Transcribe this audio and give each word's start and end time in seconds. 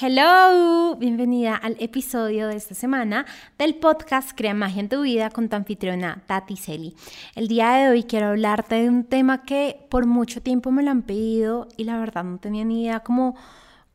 Hello, 0.00 0.94
bienvenida 0.94 1.56
al 1.56 1.74
episodio 1.80 2.46
de 2.46 2.54
esta 2.54 2.76
semana 2.76 3.26
del 3.58 3.74
podcast 3.74 4.30
Crea 4.32 4.54
Magia 4.54 4.78
en 4.78 4.88
tu 4.88 5.02
vida 5.02 5.28
con 5.28 5.48
tu 5.48 5.56
anfitriona 5.56 6.22
Tati 6.24 6.56
Celi. 6.56 6.94
El 7.34 7.48
día 7.48 7.72
de 7.72 7.88
hoy 7.88 8.04
quiero 8.04 8.28
hablarte 8.28 8.76
de 8.76 8.88
un 8.88 9.02
tema 9.02 9.42
que 9.42 9.88
por 9.90 10.06
mucho 10.06 10.40
tiempo 10.40 10.70
me 10.70 10.84
lo 10.84 10.92
han 10.92 11.02
pedido 11.02 11.66
y 11.76 11.82
la 11.82 11.98
verdad 11.98 12.22
no 12.22 12.38
tenía 12.38 12.64
ni 12.64 12.84
idea 12.84 13.00
cómo 13.00 13.34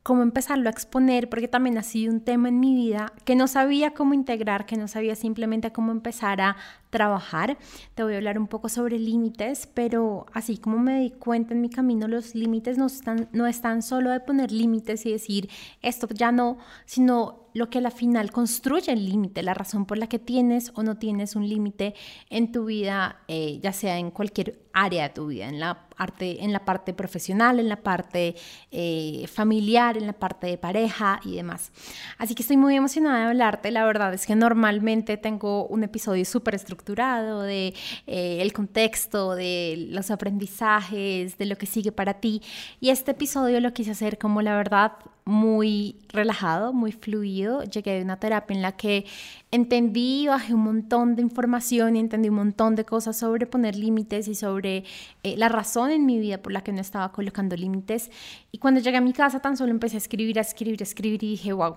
cómo 0.04 0.22
empezarlo 0.22 0.68
a 0.68 0.70
exponer, 0.70 1.30
porque 1.30 1.48
también 1.48 1.78
ha 1.78 1.82
sido 1.82 2.12
un 2.12 2.20
tema 2.20 2.50
en 2.50 2.60
mi 2.60 2.74
vida 2.74 3.14
que 3.24 3.34
no 3.34 3.48
sabía 3.48 3.94
cómo 3.94 4.12
integrar, 4.12 4.66
que 4.66 4.76
no 4.76 4.86
sabía 4.86 5.16
simplemente 5.16 5.72
cómo 5.72 5.92
empezar 5.92 6.42
a 6.42 6.56
trabajar. 6.94 7.58
Te 7.96 8.04
voy 8.04 8.14
a 8.14 8.18
hablar 8.18 8.38
un 8.38 8.46
poco 8.46 8.68
sobre 8.68 9.00
límites, 9.00 9.68
pero 9.74 10.26
así 10.32 10.58
como 10.58 10.78
me 10.78 11.00
di 11.00 11.10
cuenta 11.10 11.52
en 11.52 11.60
mi 11.60 11.68
camino, 11.68 12.06
los 12.06 12.36
límites 12.36 12.78
no 12.78 12.86
están, 12.86 13.28
no 13.32 13.48
están 13.48 13.82
solo 13.82 14.10
de 14.10 14.20
poner 14.20 14.52
límites 14.52 15.04
y 15.04 15.10
decir 15.10 15.50
esto 15.82 16.06
ya 16.14 16.30
no, 16.30 16.56
sino 16.86 17.44
lo 17.54 17.70
que 17.70 17.78
a 17.78 17.80
la 17.80 17.90
final 17.90 18.32
construye 18.32 18.92
el 18.92 19.04
límite, 19.04 19.42
la 19.42 19.54
razón 19.54 19.86
por 19.86 19.96
la 19.96 20.08
que 20.08 20.18
tienes 20.18 20.72
o 20.74 20.82
no 20.82 20.96
tienes 20.96 21.36
un 21.36 21.48
límite 21.48 21.94
en 22.28 22.52
tu 22.52 22.66
vida, 22.66 23.20
eh, 23.28 23.60
ya 23.62 23.72
sea 23.72 23.98
en 23.98 24.10
cualquier 24.10 24.60
área 24.72 25.04
de 25.04 25.10
tu 25.10 25.28
vida, 25.28 25.48
en 25.48 25.60
la, 25.60 25.86
parte, 25.96 26.42
en 26.42 26.52
la 26.52 26.64
parte 26.64 26.92
profesional, 26.92 27.60
en 27.60 27.68
la 27.68 27.76
parte 27.76 28.34
eh, 28.72 29.24
familiar, 29.28 29.96
en 29.96 30.08
la 30.08 30.12
parte 30.12 30.48
de 30.48 30.58
pareja 30.58 31.20
y 31.24 31.36
demás. 31.36 31.70
Así 32.18 32.34
que 32.34 32.42
estoy 32.42 32.56
muy 32.56 32.74
emocionada 32.74 33.20
de 33.20 33.26
hablarte. 33.26 33.70
La 33.70 33.84
verdad 33.86 34.12
es 34.12 34.26
que 34.26 34.34
normalmente 34.34 35.16
tengo 35.16 35.66
un 35.68 35.84
episodio 35.84 36.24
súper 36.24 36.56
estructurado 36.56 36.74
de 36.84 37.74
eh, 38.06 38.38
el 38.40 38.52
contexto, 38.52 39.34
de 39.34 39.88
los 39.90 40.10
aprendizajes, 40.10 41.38
de 41.38 41.46
lo 41.46 41.56
que 41.56 41.66
sigue 41.66 41.92
para 41.92 42.14
ti. 42.14 42.42
Y 42.80 42.90
este 42.90 43.12
episodio 43.12 43.60
lo 43.60 43.72
quise 43.72 43.92
hacer 43.92 44.18
como 44.18 44.42
la 44.42 44.56
verdad 44.56 44.92
muy 45.24 45.96
relajado, 46.08 46.72
muy 46.72 46.92
fluido. 46.92 47.62
Llegué 47.64 47.94
de 47.94 48.02
una 48.02 48.18
terapia 48.18 48.54
en 48.54 48.62
la 48.62 48.72
que 48.72 49.06
entendí, 49.50 50.26
bajé 50.28 50.52
un 50.52 50.64
montón 50.64 51.16
de 51.16 51.22
información 51.22 51.96
y 51.96 52.00
entendí 52.00 52.28
un 52.28 52.36
montón 52.36 52.74
de 52.74 52.84
cosas 52.84 53.16
sobre 53.16 53.46
poner 53.46 53.74
límites 53.76 54.28
y 54.28 54.34
sobre 54.34 54.84
eh, 55.22 55.36
la 55.38 55.48
razón 55.48 55.90
en 55.90 56.04
mi 56.04 56.18
vida 56.18 56.38
por 56.38 56.52
la 56.52 56.62
que 56.62 56.72
no 56.72 56.80
estaba 56.80 57.10
colocando 57.12 57.56
límites. 57.56 58.10
Y 58.52 58.58
cuando 58.58 58.80
llegué 58.80 58.98
a 58.98 59.00
mi 59.00 59.12
casa 59.12 59.40
tan 59.40 59.56
solo 59.56 59.70
empecé 59.70 59.96
a 59.96 59.98
escribir, 59.98 60.38
a 60.38 60.42
escribir, 60.42 60.80
a 60.80 60.84
escribir 60.84 61.24
y 61.24 61.30
dije, 61.30 61.52
wow, 61.54 61.76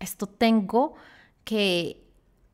esto 0.00 0.26
tengo 0.26 0.94
que 1.44 2.07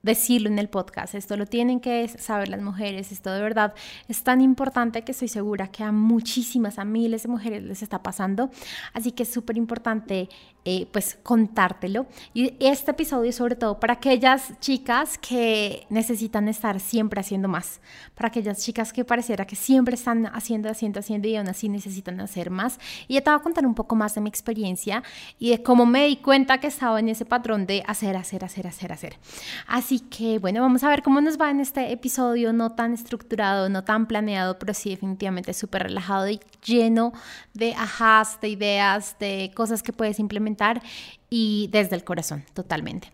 decirlo 0.04 0.48
en 0.48 0.58
el 0.58 0.68
podcast. 0.68 1.14
Esto 1.14 1.36
lo 1.36 1.46
tienen 1.46 1.80
que 1.80 2.06
saber 2.08 2.48
las 2.48 2.60
mujeres. 2.60 3.10
Esto 3.10 3.32
de 3.32 3.42
verdad 3.42 3.74
es 4.06 4.22
tan 4.22 4.40
importante 4.40 5.02
que 5.02 5.12
estoy 5.12 5.28
segura 5.28 5.68
que 5.68 5.82
a 5.82 5.90
muchísimas, 5.90 6.78
a 6.78 6.84
miles 6.84 7.24
de 7.24 7.30
mujeres 7.30 7.62
les 7.62 7.82
está 7.82 8.02
pasando. 8.02 8.50
Así 8.92 9.12
que 9.12 9.24
es 9.24 9.32
súper 9.32 9.56
importante 9.56 10.28
eh, 10.66 10.86
pues 10.90 11.18
contártelo. 11.22 12.06
Y 12.32 12.54
este 12.58 12.92
episodio 12.92 13.28
es 13.28 13.36
sobre 13.36 13.54
todo 13.54 13.78
para 13.78 13.94
aquellas 13.94 14.58
chicas 14.60 15.18
que 15.18 15.86
necesitan 15.90 16.48
estar 16.48 16.80
siempre 16.80 17.20
haciendo 17.20 17.48
más. 17.48 17.82
Para 18.14 18.28
aquellas 18.28 18.64
chicas 18.64 18.90
que 18.90 19.04
pareciera 19.04 19.46
que 19.46 19.56
siempre 19.56 19.94
están 19.94 20.24
haciendo, 20.24 20.70
haciendo, 20.70 21.00
haciendo 21.00 21.28
y 21.28 21.36
aún 21.36 21.48
así 21.48 21.68
necesitan 21.68 22.18
hacer 22.18 22.48
más. 22.48 22.78
Y 23.08 23.14
ya 23.14 23.20
te 23.20 23.28
voy 23.28 23.40
a 23.40 23.42
contar 23.42 23.66
un 23.66 23.74
poco 23.74 23.94
más 23.94 24.14
de 24.14 24.22
mi 24.22 24.30
experiencia 24.30 25.02
y 25.38 25.50
de 25.50 25.62
cómo 25.62 25.84
me 25.84 26.06
di 26.06 26.16
cuenta 26.16 26.56
que 26.56 26.68
estaba 26.68 26.98
en 26.98 27.10
ese 27.10 27.26
patrón 27.26 27.66
de 27.66 27.82
hacer, 27.86 28.16
hacer, 28.16 28.42
hacer, 28.42 28.66
hacer, 28.66 28.90
hacer. 28.90 29.18
Así 29.66 30.00
que 30.00 30.38
bueno, 30.38 30.62
vamos 30.62 30.82
a 30.82 30.88
ver 30.88 31.02
cómo 31.02 31.20
nos 31.20 31.38
va 31.38 31.50
en 31.50 31.60
este 31.60 31.92
episodio, 31.92 32.54
no 32.54 32.70
tan 32.70 32.94
estructurado, 32.94 33.68
no 33.68 33.84
tan 33.84 34.06
planeado, 34.06 34.58
pero 34.58 34.72
sí 34.72 34.88
definitivamente 34.88 35.52
súper 35.52 35.82
relajado 35.82 36.26
y 36.30 36.40
lleno 36.64 37.12
de 37.52 37.74
ajás, 37.74 38.40
de 38.40 38.48
ideas, 38.48 39.16
de 39.18 39.52
cosas 39.54 39.82
que 39.82 39.92
puedes 39.92 40.18
implementar 40.18 40.53
y 41.30 41.68
desde 41.72 41.96
el 41.96 42.04
corazón, 42.04 42.44
totalmente. 42.54 43.12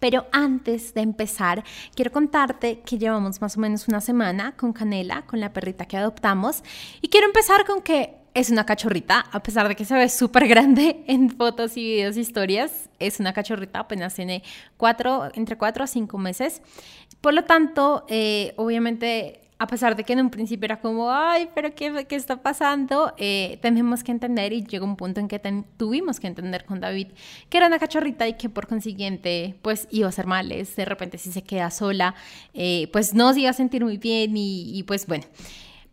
Pero 0.00 0.26
antes 0.32 0.94
de 0.94 1.00
empezar, 1.00 1.64
quiero 1.94 2.12
contarte 2.12 2.80
que 2.80 2.98
llevamos 2.98 3.40
más 3.40 3.56
o 3.56 3.60
menos 3.60 3.88
una 3.88 4.00
semana 4.00 4.56
con 4.56 4.72
Canela, 4.72 5.22
con 5.22 5.40
la 5.40 5.52
perrita 5.52 5.86
que 5.86 5.96
adoptamos, 5.96 6.62
y 7.00 7.08
quiero 7.08 7.26
empezar 7.26 7.64
con 7.66 7.82
que 7.82 8.14
es 8.34 8.50
una 8.50 8.64
cachorrita, 8.64 9.26
a 9.32 9.42
pesar 9.42 9.66
de 9.66 9.74
que 9.74 9.84
se 9.84 9.94
ve 9.94 10.08
súper 10.08 10.46
grande 10.46 11.02
en 11.08 11.30
fotos 11.30 11.76
y 11.76 11.82
videos 11.82 12.16
y 12.16 12.20
historias, 12.20 12.88
es 13.00 13.18
una 13.18 13.32
cachorrita, 13.32 13.80
apenas 13.80 14.14
tiene 14.14 14.44
cuatro, 14.76 15.28
entre 15.34 15.56
cuatro 15.58 15.82
a 15.82 15.86
cinco 15.88 16.18
meses. 16.18 16.62
Por 17.20 17.34
lo 17.34 17.44
tanto, 17.44 18.04
eh, 18.08 18.54
obviamente, 18.56 19.47
a 19.58 19.66
pesar 19.66 19.96
de 19.96 20.04
que 20.04 20.12
en 20.12 20.20
un 20.20 20.30
principio 20.30 20.66
era 20.66 20.80
como, 20.80 21.10
ay, 21.10 21.48
pero 21.54 21.74
¿qué, 21.74 22.06
qué 22.08 22.16
está 22.16 22.42
pasando? 22.42 23.12
Eh, 23.16 23.58
tenemos 23.60 24.04
que 24.04 24.12
entender 24.12 24.52
y 24.52 24.64
llegó 24.64 24.84
un 24.84 24.96
punto 24.96 25.20
en 25.20 25.28
que 25.28 25.40
tuvimos 25.76 26.20
que 26.20 26.28
entender 26.28 26.64
con 26.64 26.80
David 26.80 27.08
que 27.48 27.58
era 27.58 27.66
una 27.66 27.78
cachorrita 27.78 28.28
y 28.28 28.34
que 28.34 28.48
por 28.48 28.66
consiguiente, 28.68 29.56
pues 29.62 29.88
iba 29.90 30.08
a 30.08 30.12
ser 30.12 30.26
males. 30.26 30.76
De 30.76 30.84
repente, 30.84 31.18
si 31.18 31.32
se 31.32 31.42
queda 31.42 31.70
sola, 31.70 32.14
eh, 32.54 32.88
pues 32.92 33.14
no 33.14 33.32
se 33.34 33.40
iba 33.40 33.50
a 33.50 33.54
sentir 33.54 33.84
muy 33.84 33.98
bien 33.98 34.36
y, 34.36 34.78
y 34.78 34.82
pues 34.84 35.06
bueno 35.06 35.24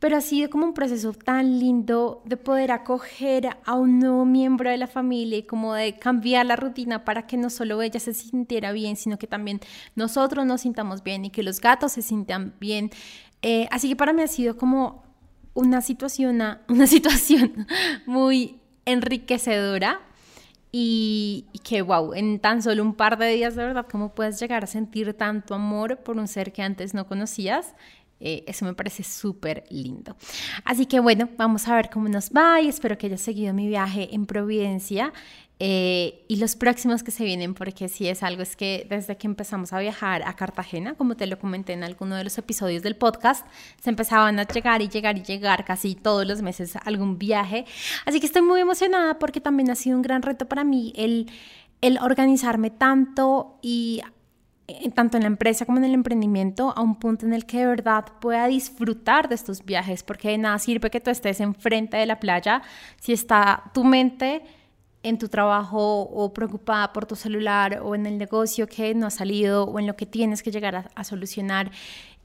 pero 0.06 0.18
ha 0.18 0.22
sido 0.22 0.52
como 0.52 0.66
un 0.66 0.74
proceso 0.74 1.14
tan 1.14 1.59
lindo 1.59 2.22
de 2.26 2.38
poder 2.38 2.72
acoger 2.72 3.58
a 3.66 3.74
un 3.74 3.97
nuevo 3.97 4.24
miembro 4.24 4.70
de 4.70 4.78
la 4.78 4.86
familia 4.86 5.40
y 5.40 5.44
como 5.44 5.74
de 5.74 5.97
cambiar 5.97 6.46
la 6.46 6.56
rutina 6.56 7.06
para 7.06 7.26
que 7.26 7.38
no 7.38 7.50
solo 7.50 7.82
ella 7.82 8.00
se 8.00 8.14
sintiera 8.14 8.72
bien, 8.72 8.97
sino 8.97 9.18
que 9.18 9.26
también 9.26 9.62
nosotros 9.96 10.46
nos 10.46 10.62
sintamos 10.62 11.02
bien 11.02 11.26
y 11.26 11.30
que 11.32 11.42
los 11.44 11.59
gatos 11.59 11.94
se 11.94 12.03
sientan 12.03 12.53
bien. 12.59 12.92
Eh, 13.47 13.67
así 13.69 13.88
que 13.88 13.95
para 13.95 14.11
mí 14.11 14.23
ha 14.23 14.28
sido 14.28 14.57
como 14.57 15.03
una 15.53 15.79
situación, 15.81 16.41
una 16.67 16.88
situación 16.88 17.67
muy 18.07 18.59
enriquecedora 18.85 20.01
y, 20.72 21.45
que, 21.63 21.84
wow, 21.84 22.16
en 22.16 22.39
tan 22.39 22.63
solo 22.63 22.81
un 22.81 22.95
par 22.95 23.19
de 23.19 23.29
días, 23.29 23.55
de 23.55 23.63
verdad, 23.63 23.85
cómo 23.89 24.16
puedes 24.16 24.39
llegar 24.39 24.63
a 24.63 24.67
sentir 24.67 25.13
tanto 25.13 25.53
amor 25.53 25.97
por 25.97 26.17
un 26.17 26.28
ser 26.28 26.51
que 26.53 26.63
antes 26.63 26.95
no 26.95 27.05
conocías, 27.05 27.75
eh, 28.19 28.44
eso 28.47 28.66
me 28.66 28.73
parece 28.73 29.03
súper 29.03 29.66
lindo. 29.69 30.17
Así 30.63 30.88
que 30.88 31.00
bueno, 31.00 31.29
vamos 31.38 31.67
a 31.67 31.75
ver 31.75 31.91
cómo 31.91 32.09
nos 32.09 32.31
va 32.31 32.61
y 32.61 32.67
espero 32.67 32.97
que 32.97 33.05
hayas 33.05 33.22
seguido 33.22 33.53
mi 33.53 33.67
viaje 33.67 34.16
en 34.16 34.25
Providencia. 34.25 35.13
Eh, 35.57 36.25
y 36.27 36.35
los 36.38 36.57
próximos 36.57 37.01
que 37.01 37.11
se 37.11 37.23
vienen, 37.23 37.53
porque 37.53 37.88
si 37.88 38.09
es 38.09 38.23
algo, 38.23 38.41
es 38.41 38.55
que 38.57 38.85
desde 38.89 39.16
que 39.16 39.25
empezamos 39.25 39.71
a 39.71 39.79
viajar 39.79 40.21
a 40.23 40.35
Cartagena, 40.35 40.95
como 40.95 41.16
te 41.16 41.27
lo 41.27 41.39
comenté 41.39 41.73
en 41.73 41.83
alguno 41.83 42.16
de 42.16 42.25
los 42.25 42.38
episodios 42.38 42.83
del 42.83 42.97
podcast, 42.97 43.45
se 43.81 43.89
empezaban 43.89 44.38
a 44.39 44.43
llegar 44.45 44.81
y 44.81 44.89
llegar 44.89 45.17
y 45.17 45.23
llegar 45.23 45.63
casi 45.63 45.95
todos 45.95 46.25
los 46.27 46.41
meses 46.41 46.75
algún 46.83 47.17
viaje. 47.17 47.66
Así 48.05 48.19
que 48.19 48.25
estoy 48.25 48.41
muy 48.41 48.59
emocionada 48.59 49.17
porque 49.17 49.39
también 49.39 49.71
ha 49.71 49.75
sido 49.75 49.95
un 49.95 50.01
gran 50.01 50.21
reto 50.21 50.45
para 50.45 50.66
mí 50.66 50.91
el, 50.97 51.31
el 51.81 51.99
organizarme 51.99 52.69
tanto 52.69 53.57
y 53.61 54.01
tanto 54.93 55.17
en 55.17 55.23
la 55.23 55.27
empresa 55.27 55.66
como 55.66 55.77
en 55.77 55.85
el 55.85 55.93
emprendimiento, 55.93 56.73
a 56.75 56.81
un 56.81 56.95
punto 56.95 57.25
en 57.25 57.33
el 57.33 57.45
que 57.45 57.59
de 57.59 57.67
verdad 57.67 58.05
pueda 58.19 58.47
disfrutar 58.47 59.29
de 59.29 59.35
estos 59.35 59.63
viajes, 59.63 60.03
porque 60.03 60.29
de 60.29 60.39
nada 60.39 60.57
sirve 60.59 60.89
que 60.89 60.99
tú 60.99 61.11
estés 61.11 61.39
enfrente 61.39 61.97
de 61.97 62.05
la 62.07 62.19
playa 62.19 62.63
si 62.99 63.13
está 63.13 63.72
tu 63.73 63.83
mente 63.83 64.41
en 65.05 65.17
tu 65.17 65.29
trabajo 65.29 66.01
o 66.01 66.33
preocupada 66.33 66.91
por 66.93 67.05
tu 67.05 67.16
celular 67.16 67.81
o 67.83 67.95
en 67.95 68.05
el 68.05 68.17
negocio 68.17 68.67
que 68.67 68.93
no 68.95 69.07
ha 69.07 69.11
salido 69.11 69.63
o 69.66 69.79
en 69.79 69.88
lo 69.88 69.95
que 69.95 70.05
tienes 70.05 70.43
que 70.43 70.51
llegar 70.51 70.91
a, 70.93 71.03
solucionar. 71.03 71.71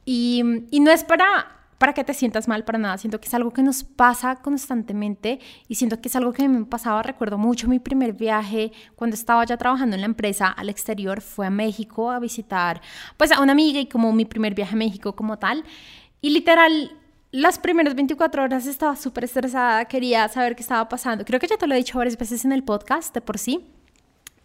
Y, 0.05 0.43
y 0.71 0.81
no 0.81 0.91
es 0.91 1.05
para 1.05 1.61
para 1.81 1.95
que 1.95 2.05
te 2.05 2.13
sientas 2.13 2.47
mal 2.47 2.63
para 2.63 2.79
nada. 2.79 2.99
Siento 2.99 3.19
que 3.21 3.27
es 3.27 3.33
algo 3.33 3.53
que 3.53 3.63
nos 3.63 3.85
pasa 3.85 4.37
constantemente 4.37 5.41
y 5.67 5.77
siento 5.77 5.99
que 5.99 6.09
es 6.09 6.17
algo 6.17 6.35
que 6.35 6.47
me 6.47 6.67
pasaba. 6.67 7.03
Recuerdo 7.03 7.39
mucho 7.39 7.69
mi 7.69 7.79
primer 7.79 8.13
viaje 8.13 8.71
cuando 8.97 9.15
estaba 9.15 9.47
ya 9.47 9.57
trabajando 9.57 9.95
en 9.95 10.03
la 10.03 10.07
empresa 10.07 10.49
al 10.49 10.69
exterior. 10.69 11.23
Fue 11.23 11.47
a 11.47 11.51
México 11.51 12.11
a 12.11 12.19
visitar 12.19 12.83
pues 13.17 13.33
a 13.33 13.41
una 13.41 13.53
amiga 13.53 13.81
y 13.81 13.87
como 13.87 14.13
mi 14.13 14.27
primer 14.27 14.55
viaje 14.55 14.75
a 14.75 14.77
México 14.77 15.17
como 15.17 15.39
tal. 15.39 15.65
Y 16.21 16.29
literal, 16.29 17.00
las 17.33 17.59
primeras 17.59 17.95
24 17.95 18.43
horas 18.43 18.67
estaba 18.67 18.97
súper 18.97 19.25
estresada, 19.25 19.85
quería 19.85 20.29
saber 20.29 20.57
qué 20.57 20.63
estaba 20.63 20.89
pasando. 20.89 21.25
Creo 21.25 21.39
que 21.39 21.47
ya 21.47 21.57
te 21.57 21.67
lo 21.67 21.75
he 21.75 21.79
dicho 21.79 21.99
varias 21.99 22.17
veces 22.19 22.45
en 22.45 22.53
el 22.53 22.65
podcast 22.65 23.15
de 23.15 23.21
por 23.21 23.39
sí 23.39 23.67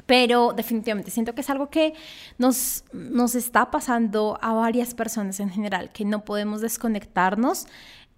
pero 0.05 0.53
definitivamente 0.53 1.11
siento 1.11 1.33
que 1.33 1.41
es 1.41 1.49
algo 1.49 1.69
que 1.69 1.93
nos, 2.37 2.83
nos 2.93 3.35
está 3.35 3.71
pasando 3.71 4.37
a 4.41 4.53
varias 4.53 4.93
personas 4.93 5.39
en 5.39 5.49
general, 5.49 5.91
que 5.91 6.05
no 6.05 6.23
podemos 6.23 6.61
desconectarnos 6.61 7.67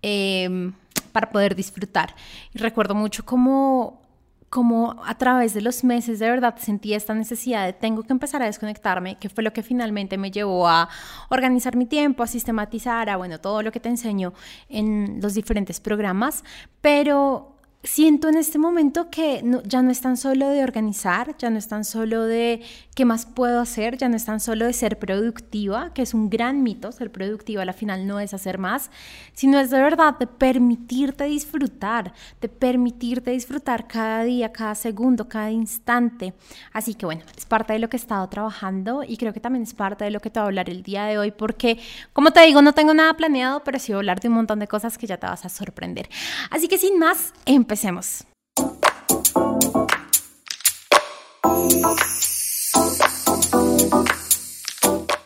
em, 0.01 0.73
para 1.11 1.31
poder 1.31 1.55
disfrutar. 1.55 2.15
Recuerdo 2.53 2.93
mucho 2.95 3.25
cómo, 3.25 4.01
cómo 4.49 5.01
a 5.05 5.17
través 5.17 5.53
de 5.53 5.61
los 5.61 5.83
meses 5.83 6.19
de 6.19 6.29
verdad 6.29 6.55
sentí 6.57 6.94
esta 6.94 7.13
necesidad 7.13 7.65
de 7.65 7.73
tengo 7.73 8.03
que 8.03 8.13
empezar 8.13 8.41
a 8.41 8.45
desconectarme, 8.45 9.17
que 9.17 9.29
fue 9.29 9.44
lo 9.44 9.51
que 9.51 9.63
finalmente 9.63 10.17
me 10.17 10.31
llevó 10.31 10.67
a 10.67 10.89
organizar 11.29 11.75
mi 11.75 11.85
tiempo, 11.85 12.23
a 12.23 12.27
sistematizar, 12.27 13.09
a 13.09 13.17
bueno, 13.17 13.39
todo 13.39 13.61
lo 13.61 13.71
que 13.71 13.79
te 13.79 13.89
enseño 13.89 14.33
en 14.69 15.19
los 15.21 15.33
diferentes 15.33 15.79
programas, 15.79 16.44
pero 16.81 17.56
siento 17.83 18.27
en 18.27 18.35
este 18.35 18.57
momento 18.57 19.09
que 19.09 19.44
ya 19.65 19.81
no 19.81 19.91
es 19.91 20.01
tan 20.01 20.18
solo 20.18 20.50
de 20.50 20.63
organizar, 20.63 21.35
ya 21.38 21.50
no 21.50 21.57
es 21.57 21.68
tan 21.68 21.85
solo 21.85 22.24
de 22.24 22.62
qué 22.95 23.06
más 23.06 23.25
puedo 23.25 23.62
hacer, 23.62 23.97
ya 23.97 24.09
no 24.09 24.15
es 24.15 24.25
tan 24.25 24.39
solo 24.39 24.65
de 24.65 24.74
ser 24.74 24.97
productiva, 24.97 25.94
que 25.94 26.01
es 26.01 26.13
un 26.13 26.29
gran 26.29 26.63
mito, 26.63 26.91
ser 26.91 27.12
productiva 27.12 27.62
al 27.62 27.74
final 27.74 28.07
no 28.07 28.19
es 28.19 28.33
hacer 28.33 28.57
más, 28.57 28.89
sino 29.33 29.59
es 29.59 29.69
de 29.69 29.79
verdad 29.79 30.18
de 30.18 30.27
permitirte 30.27 31.25
disfrutar, 31.25 32.13
de 32.41 32.50
permitirte 32.50 33.31
disfrutar 33.31 33.88
cada 33.88 34.23
día, 34.23 34.51
cada 34.51 34.75
segundo, 34.75 35.30
cada 35.30 35.51
instante. 35.51 36.33
Así 36.73 36.95
que 36.95 37.06
bueno, 37.06 37.21
es 37.38 37.45
parte 37.45 37.73
de 37.73 37.80
lo 37.80 37.89
que 37.89 37.97
he 37.97 38.00
estado 38.00 38.27
trabajando 38.27 39.03
y 39.03 39.18
creo 39.18 39.33
que 39.33 39.39
también 39.39 39.63
es 39.63 39.73
parte 39.73 40.03
de 40.03 40.12
lo 40.12 40.19
que 40.19 40.30
te 40.30 40.39
voy 40.39 40.45
a 40.45 40.47
hablar 40.47 40.69
el 40.69 40.81
día 40.81 41.06
de 41.06 41.18
hoy, 41.18 41.31
porque 41.31 41.80
como 42.13 42.31
te 42.31 42.41
digo, 42.41 42.62
no 42.62 42.73
tengo 42.73 42.94
nada 42.94 43.13
planeado, 43.15 43.63
pero 43.63 43.80
sí 43.80 43.91
voy 43.91 43.97
a 43.97 44.00
hablar 44.00 44.19
de 44.19 44.27
un 44.27 44.33
montón 44.33 44.59
de 44.59 44.68
cosas 44.68 44.97
que 44.97 45.07
ya 45.07 45.18
te 45.18 45.27
vas 45.27 45.45
a 45.45 45.50
sorprender. 45.50 46.09
Así 46.50 46.68
que 46.68 46.77
sin 46.77 46.97
más, 46.97 47.33
empecemos 47.45 47.66
Empecemos. 47.67 48.23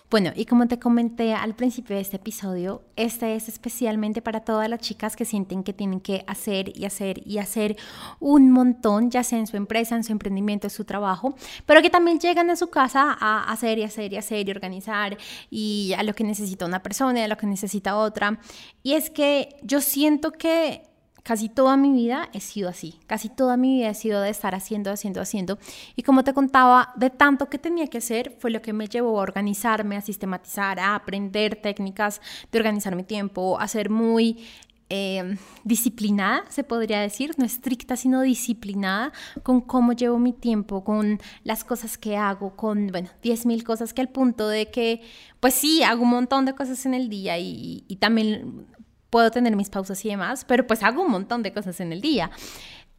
Bueno, 0.09 0.31
y 0.35 0.45
como 0.45 0.67
te 0.67 0.79
comenté 0.79 1.35
al 1.35 1.53
principio 1.53 1.95
de 1.95 2.01
este 2.01 2.15
episodio, 2.17 2.81
este 2.95 3.35
es 3.35 3.47
especialmente 3.47 4.23
para 4.23 4.39
todas 4.39 4.67
las 4.67 4.79
chicas 4.79 5.15
que 5.15 5.23
sienten 5.23 5.63
que 5.63 5.71
tienen 5.71 6.01
que 6.01 6.23
hacer 6.25 6.75
y 6.75 6.85
hacer 6.85 7.21
y 7.27 7.37
hacer 7.37 7.77
un 8.19 8.49
montón, 8.49 9.11
ya 9.11 9.23
sea 9.23 9.37
en 9.37 9.45
su 9.45 9.55
empresa, 9.55 9.95
en 9.95 10.03
su 10.03 10.11
emprendimiento, 10.11 10.65
en 10.65 10.71
su 10.71 10.83
trabajo, 10.83 11.35
pero 11.67 11.83
que 11.83 11.91
también 11.91 12.19
llegan 12.19 12.49
a 12.49 12.55
su 12.55 12.71
casa 12.71 13.15
a 13.19 13.51
hacer 13.51 13.77
y 13.77 13.83
hacer 13.83 14.11
y 14.13 14.17
hacer 14.17 14.49
y 14.49 14.51
organizar 14.51 15.15
y 15.51 15.93
a 15.95 16.01
lo 16.01 16.15
que 16.15 16.23
necesita 16.23 16.65
una 16.65 16.81
persona 16.81 17.19
y 17.19 17.23
a 17.23 17.27
lo 17.27 17.37
que 17.37 17.45
necesita 17.45 17.97
otra. 17.97 18.39
Y 18.81 18.93
es 18.93 19.11
que 19.11 19.57
yo 19.61 19.79
siento 19.79 20.31
que 20.31 20.90
Casi 21.23 21.49
toda 21.49 21.77
mi 21.77 21.91
vida 21.91 22.29
he 22.33 22.39
sido 22.39 22.67
así, 22.67 22.95
casi 23.05 23.29
toda 23.29 23.55
mi 23.55 23.77
vida 23.77 23.89
he 23.89 23.93
sido 23.93 24.21
de 24.21 24.31
estar 24.31 24.55
haciendo, 24.55 24.91
haciendo, 24.91 25.21
haciendo. 25.21 25.59
Y 25.95 26.01
como 26.01 26.23
te 26.23 26.33
contaba, 26.33 26.93
de 26.95 27.11
tanto 27.11 27.47
que 27.47 27.59
tenía 27.59 27.87
que 27.87 27.99
hacer 27.99 28.35
fue 28.39 28.49
lo 28.49 28.61
que 28.63 28.73
me 28.73 28.87
llevó 28.87 29.19
a 29.19 29.23
organizarme, 29.23 29.97
a 29.97 30.01
sistematizar, 30.01 30.79
a 30.79 30.95
aprender 30.95 31.57
técnicas 31.57 32.21
de 32.51 32.57
organizar 32.57 32.95
mi 32.95 33.03
tiempo, 33.03 33.59
a 33.59 33.67
ser 33.67 33.91
muy 33.91 34.43
em, 34.89 35.37
disciplinada, 35.63 36.43
se 36.49 36.63
podría 36.63 36.99
decir, 37.01 37.35
no 37.37 37.45
estricta, 37.45 37.95
sino 37.95 38.21
disciplinada 38.21 39.13
con 39.43 39.61
cómo 39.61 39.93
llevo 39.93 40.17
mi 40.17 40.33
tiempo, 40.33 40.83
con 40.83 41.19
las 41.43 41.63
cosas 41.63 41.99
que 41.99 42.17
hago, 42.17 42.55
con, 42.55 42.87
bueno, 42.87 43.09
10.000 43.21 43.63
cosas 43.63 43.93
que 43.93 44.01
al 44.01 44.09
punto 44.09 44.47
de 44.47 44.71
que, 44.71 45.01
pues 45.39 45.53
sí, 45.53 45.83
hago 45.83 46.01
un 46.01 46.09
montón 46.09 46.45
de 46.45 46.55
cosas 46.55 46.83
en 46.87 46.95
el 46.95 47.09
día 47.09 47.37
y, 47.37 47.85
y 47.87 47.97
también 47.97 48.65
puedo 49.11 49.29
tener 49.29 49.55
mis 49.55 49.69
pausas 49.69 50.03
y 50.03 50.09
demás, 50.09 50.43
pero 50.45 50.65
pues 50.65 50.81
hago 50.81 51.03
un 51.03 51.11
montón 51.11 51.43
de 51.43 51.53
cosas 51.53 51.79
en 51.79 51.93
el 51.93 52.01
día. 52.01 52.31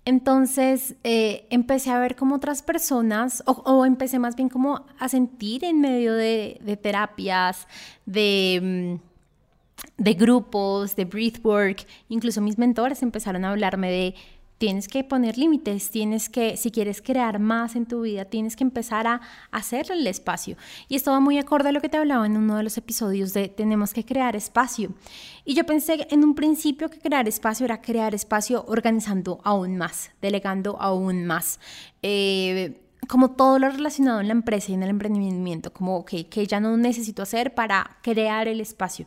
Entonces 0.04 0.94
eh, 1.04 1.46
empecé 1.50 1.90
a 1.90 1.98
ver 1.98 2.16
como 2.16 2.36
otras 2.36 2.62
personas, 2.62 3.42
o, 3.46 3.86
empecé 3.86 4.18
más 4.18 4.36
bien 4.36 4.48
como 4.48 4.84
a 4.98 5.08
sentir 5.08 5.64
en 5.64 5.80
medio 5.80 6.14
de, 6.14 6.78
terapias, 6.82 7.66
de, 8.04 8.98
mm, 8.98 10.02
de 10.02 10.14
grupos, 10.14 10.96
de 10.96 11.04
breathwork, 11.04 11.86
incluso 12.08 12.40
mis 12.40 12.58
mentores 12.58 13.02
empezaron 13.02 13.44
a 13.44 13.50
hablarme 13.50 13.90
de 13.90 14.14
tienes 14.62 14.86
que 14.86 15.02
poner 15.02 15.38
límites, 15.38 15.90
tienes 15.90 16.28
que, 16.28 16.56
si 16.56 16.70
quieres 16.70 17.02
crear 17.02 17.40
más 17.40 17.74
en 17.74 17.84
tu 17.84 18.02
vida, 18.02 18.26
tienes 18.26 18.54
que 18.54 18.62
empezar 18.62 19.08
a 19.08 19.20
hacer 19.50 19.90
el 19.90 20.06
espacio. 20.06 20.56
Y 20.88 20.94
esto 20.94 21.10
va 21.10 21.18
muy 21.18 21.36
acorde 21.36 21.70
a 21.70 21.72
lo 21.72 21.80
que 21.80 21.88
te 21.88 21.96
hablaba 21.96 22.24
en 22.26 22.36
uno 22.36 22.58
de 22.58 22.62
los 22.62 22.78
episodios 22.78 23.32
de 23.32 23.48
tenemos 23.48 23.92
que 23.92 24.04
crear 24.04 24.36
espacio. 24.36 24.94
Y 25.44 25.54
yo 25.54 25.66
pensé 25.66 26.06
en 26.12 26.22
un 26.22 26.36
principio 26.36 26.90
que 26.90 27.00
crear 27.00 27.26
espacio 27.26 27.64
era 27.64 27.82
crear 27.82 28.14
espacio 28.14 28.64
organizando 28.68 29.40
aún 29.42 29.78
más, 29.78 30.12
delegando 30.20 30.80
aún 30.80 31.26
más. 31.26 31.58
Eh, 32.00 32.84
como 33.08 33.32
todo 33.32 33.58
lo 33.58 33.68
relacionado 33.68 34.20
en 34.20 34.28
la 34.28 34.32
empresa 34.32 34.70
y 34.70 34.74
en 34.74 34.84
el 34.84 34.90
emprendimiento, 34.90 35.72
como 35.72 36.04
que 36.04 36.46
ya 36.46 36.60
no 36.60 36.76
necesito 36.76 37.22
hacer 37.22 37.52
para 37.52 37.98
crear 38.00 38.46
el 38.46 38.60
espacio. 38.60 39.06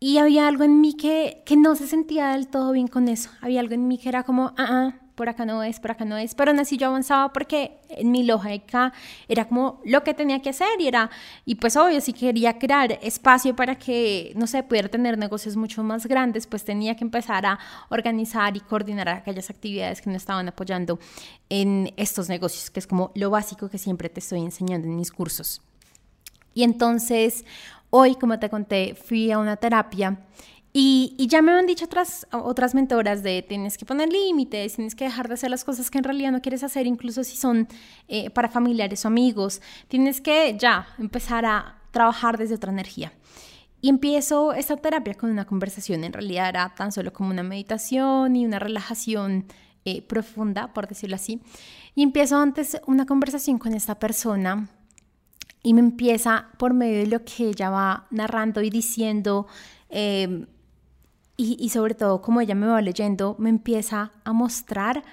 Y 0.00 0.18
había 0.18 0.46
algo 0.46 0.64
en 0.64 0.80
mí 0.80 0.94
que, 0.94 1.42
que 1.44 1.56
no 1.56 1.74
se 1.74 1.88
sentía 1.88 2.28
del 2.28 2.48
todo 2.48 2.72
bien 2.72 2.86
con 2.86 3.08
eso. 3.08 3.30
Había 3.40 3.60
algo 3.60 3.74
en 3.74 3.88
mí 3.88 3.98
que 3.98 4.08
era 4.08 4.22
como, 4.22 4.54
ah, 4.56 4.66
ah, 4.68 4.94
por 5.18 5.28
acá 5.28 5.44
no 5.44 5.64
es, 5.64 5.80
por 5.80 5.90
acá 5.90 6.04
no 6.04 6.16
es. 6.16 6.36
Pero 6.36 6.52
aún 6.52 6.60
así 6.60 6.76
yo 6.76 6.86
avanzaba 6.86 7.32
porque 7.32 7.80
en 7.88 8.12
mi 8.12 8.22
lógica 8.22 8.92
era 9.26 9.48
como 9.48 9.80
lo 9.84 10.04
que 10.04 10.14
tenía 10.14 10.40
que 10.40 10.50
hacer 10.50 10.80
y 10.80 10.86
era, 10.86 11.10
y 11.44 11.56
pues 11.56 11.76
obvio, 11.76 12.00
si 12.00 12.12
quería 12.12 12.56
crear 12.60 12.92
espacio 13.02 13.56
para 13.56 13.74
que, 13.74 14.32
no 14.36 14.46
sé, 14.46 14.62
pudiera 14.62 14.88
tener 14.88 15.18
negocios 15.18 15.56
mucho 15.56 15.82
más 15.82 16.06
grandes, 16.06 16.46
pues 16.46 16.64
tenía 16.64 16.94
que 16.94 17.02
empezar 17.02 17.44
a 17.46 17.58
organizar 17.88 18.56
y 18.56 18.60
coordinar 18.60 19.08
aquellas 19.08 19.50
actividades 19.50 20.00
que 20.00 20.08
no 20.08 20.16
estaban 20.16 20.46
apoyando 20.46 21.00
en 21.48 21.92
estos 21.96 22.28
negocios, 22.28 22.70
que 22.70 22.78
es 22.78 22.86
como 22.86 23.10
lo 23.16 23.30
básico 23.30 23.68
que 23.68 23.78
siempre 23.78 24.08
te 24.08 24.20
estoy 24.20 24.42
enseñando 24.42 24.86
en 24.86 24.94
mis 24.94 25.10
cursos. 25.10 25.60
Y 26.54 26.62
entonces, 26.62 27.44
Hoy, 27.90 28.16
como 28.16 28.38
te 28.38 28.50
conté, 28.50 28.94
fui 28.94 29.30
a 29.32 29.38
una 29.38 29.56
terapia 29.56 30.18
y, 30.72 31.26
ya 31.28 31.40
me 31.42 31.52
han 31.52 31.66
dicho 31.66 31.86
otras, 31.86 32.26
otras 32.30 32.74
mentoras 32.74 33.22
de 33.22 33.42
tienes 33.42 33.78
que 33.78 33.86
poner 33.86 34.10
límites, 34.12 34.76
tienes 34.76 34.94
que 34.94 35.04
dejar 35.04 35.26
de 35.26 35.34
hacer 35.34 35.50
las 35.50 35.64
cosas 35.64 35.90
que 35.90 35.98
en 35.98 36.04
realidad 36.04 36.30
no 36.30 36.42
quieres 36.42 36.62
hacer, 36.62 36.86
incluso 36.86 37.24
si 37.24 37.36
son 37.36 37.66
eh, 38.06 38.30
para 38.30 38.48
familiares 38.48 39.04
o 39.04 39.08
amigos. 39.08 39.62
Tienes 39.88 40.20
que 40.20 40.56
ya 40.58 40.86
empezar 40.98 41.46
a 41.46 41.78
trabajar 41.90 42.36
desde 42.36 42.54
otra 42.54 42.70
energía. 42.70 43.12
Y 43.80 43.88
empiezo 43.88 44.52
esta 44.52 44.76
terapia 44.76 45.14
con 45.14 45.30
una 45.30 45.46
conversación, 45.46 46.04
en 46.04 46.12
realidad 46.12 46.48
era 46.48 46.74
tan 46.74 46.92
solo 46.92 47.12
como 47.12 47.30
una 47.30 47.42
meditación 47.42 48.36
y 48.36 48.44
una 48.44 48.58
relajación 48.58 49.46
eh, 49.84 50.02
profunda, 50.02 50.74
por 50.74 50.86
decirlo 50.86 51.16
así. 51.16 51.40
Y 51.94 52.02
empiezo 52.02 52.36
antes 52.36 52.80
una 52.86 53.06
conversación 53.06 53.58
con 53.58 53.74
esta 53.74 53.98
persona 53.98 54.68
y 55.68 55.74
me 55.74 55.80
empieza 55.80 56.46
por 56.56 56.72
medio 56.72 57.00
de 57.00 57.08
lo 57.08 57.26
que 57.26 57.48
ella 57.48 57.68
va 57.68 58.06
narrando 58.10 58.62
y 58.62 58.70
diciendo 58.70 59.46
em, 59.90 60.46
y, 61.36 61.68
sobre 61.68 61.94
todo 61.94 62.22
como 62.22 62.40
ella 62.40 62.54
me 62.54 62.66
va 62.66 62.80
leyendo, 62.80 63.36
me 63.38 63.50
empieza 63.50 64.12
a 64.24 64.32
mostrar 64.32 65.04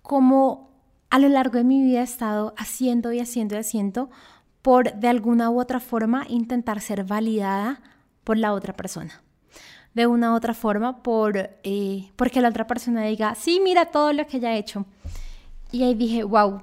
cómo 0.00 0.70
a 1.10 1.18
lo 1.18 1.28
largo 1.28 1.58
de 1.58 1.64
mi 1.64 1.82
vida 1.82 2.00
he 2.00 2.04
estado 2.04 2.54
haciendo 2.56 3.12
y 3.12 3.20
haciendo 3.20 3.56
y 3.56 3.58
haciendo 3.58 4.08
por 4.62 4.94
de 4.94 5.08
alguna 5.08 5.50
u 5.50 5.60
otra 5.60 5.80
forma 5.80 6.24
intentar 6.30 6.80
ser 6.80 7.04
validada 7.04 7.82
por 8.24 8.38
la 8.38 8.54
otra 8.54 8.74
persona. 8.74 9.22
De 9.92 10.06
una 10.06 10.32
u 10.32 10.34
otra 10.34 10.54
forma, 10.54 11.02
por, 11.02 11.36
eh, 11.62 12.10
porque 12.16 12.40
la 12.40 12.48
otra 12.48 12.66
persona 12.66 13.02
diga, 13.02 13.34
sí, 13.34 13.60
mira 13.62 13.84
todo 13.84 14.14
lo 14.14 14.26
que 14.26 14.38
ella 14.38 14.48
ha 14.48 14.56
hecho. 14.56 14.86
Y 15.70 15.82
ahí 15.82 15.94
dije, 15.94 16.24
wow, 16.24 16.62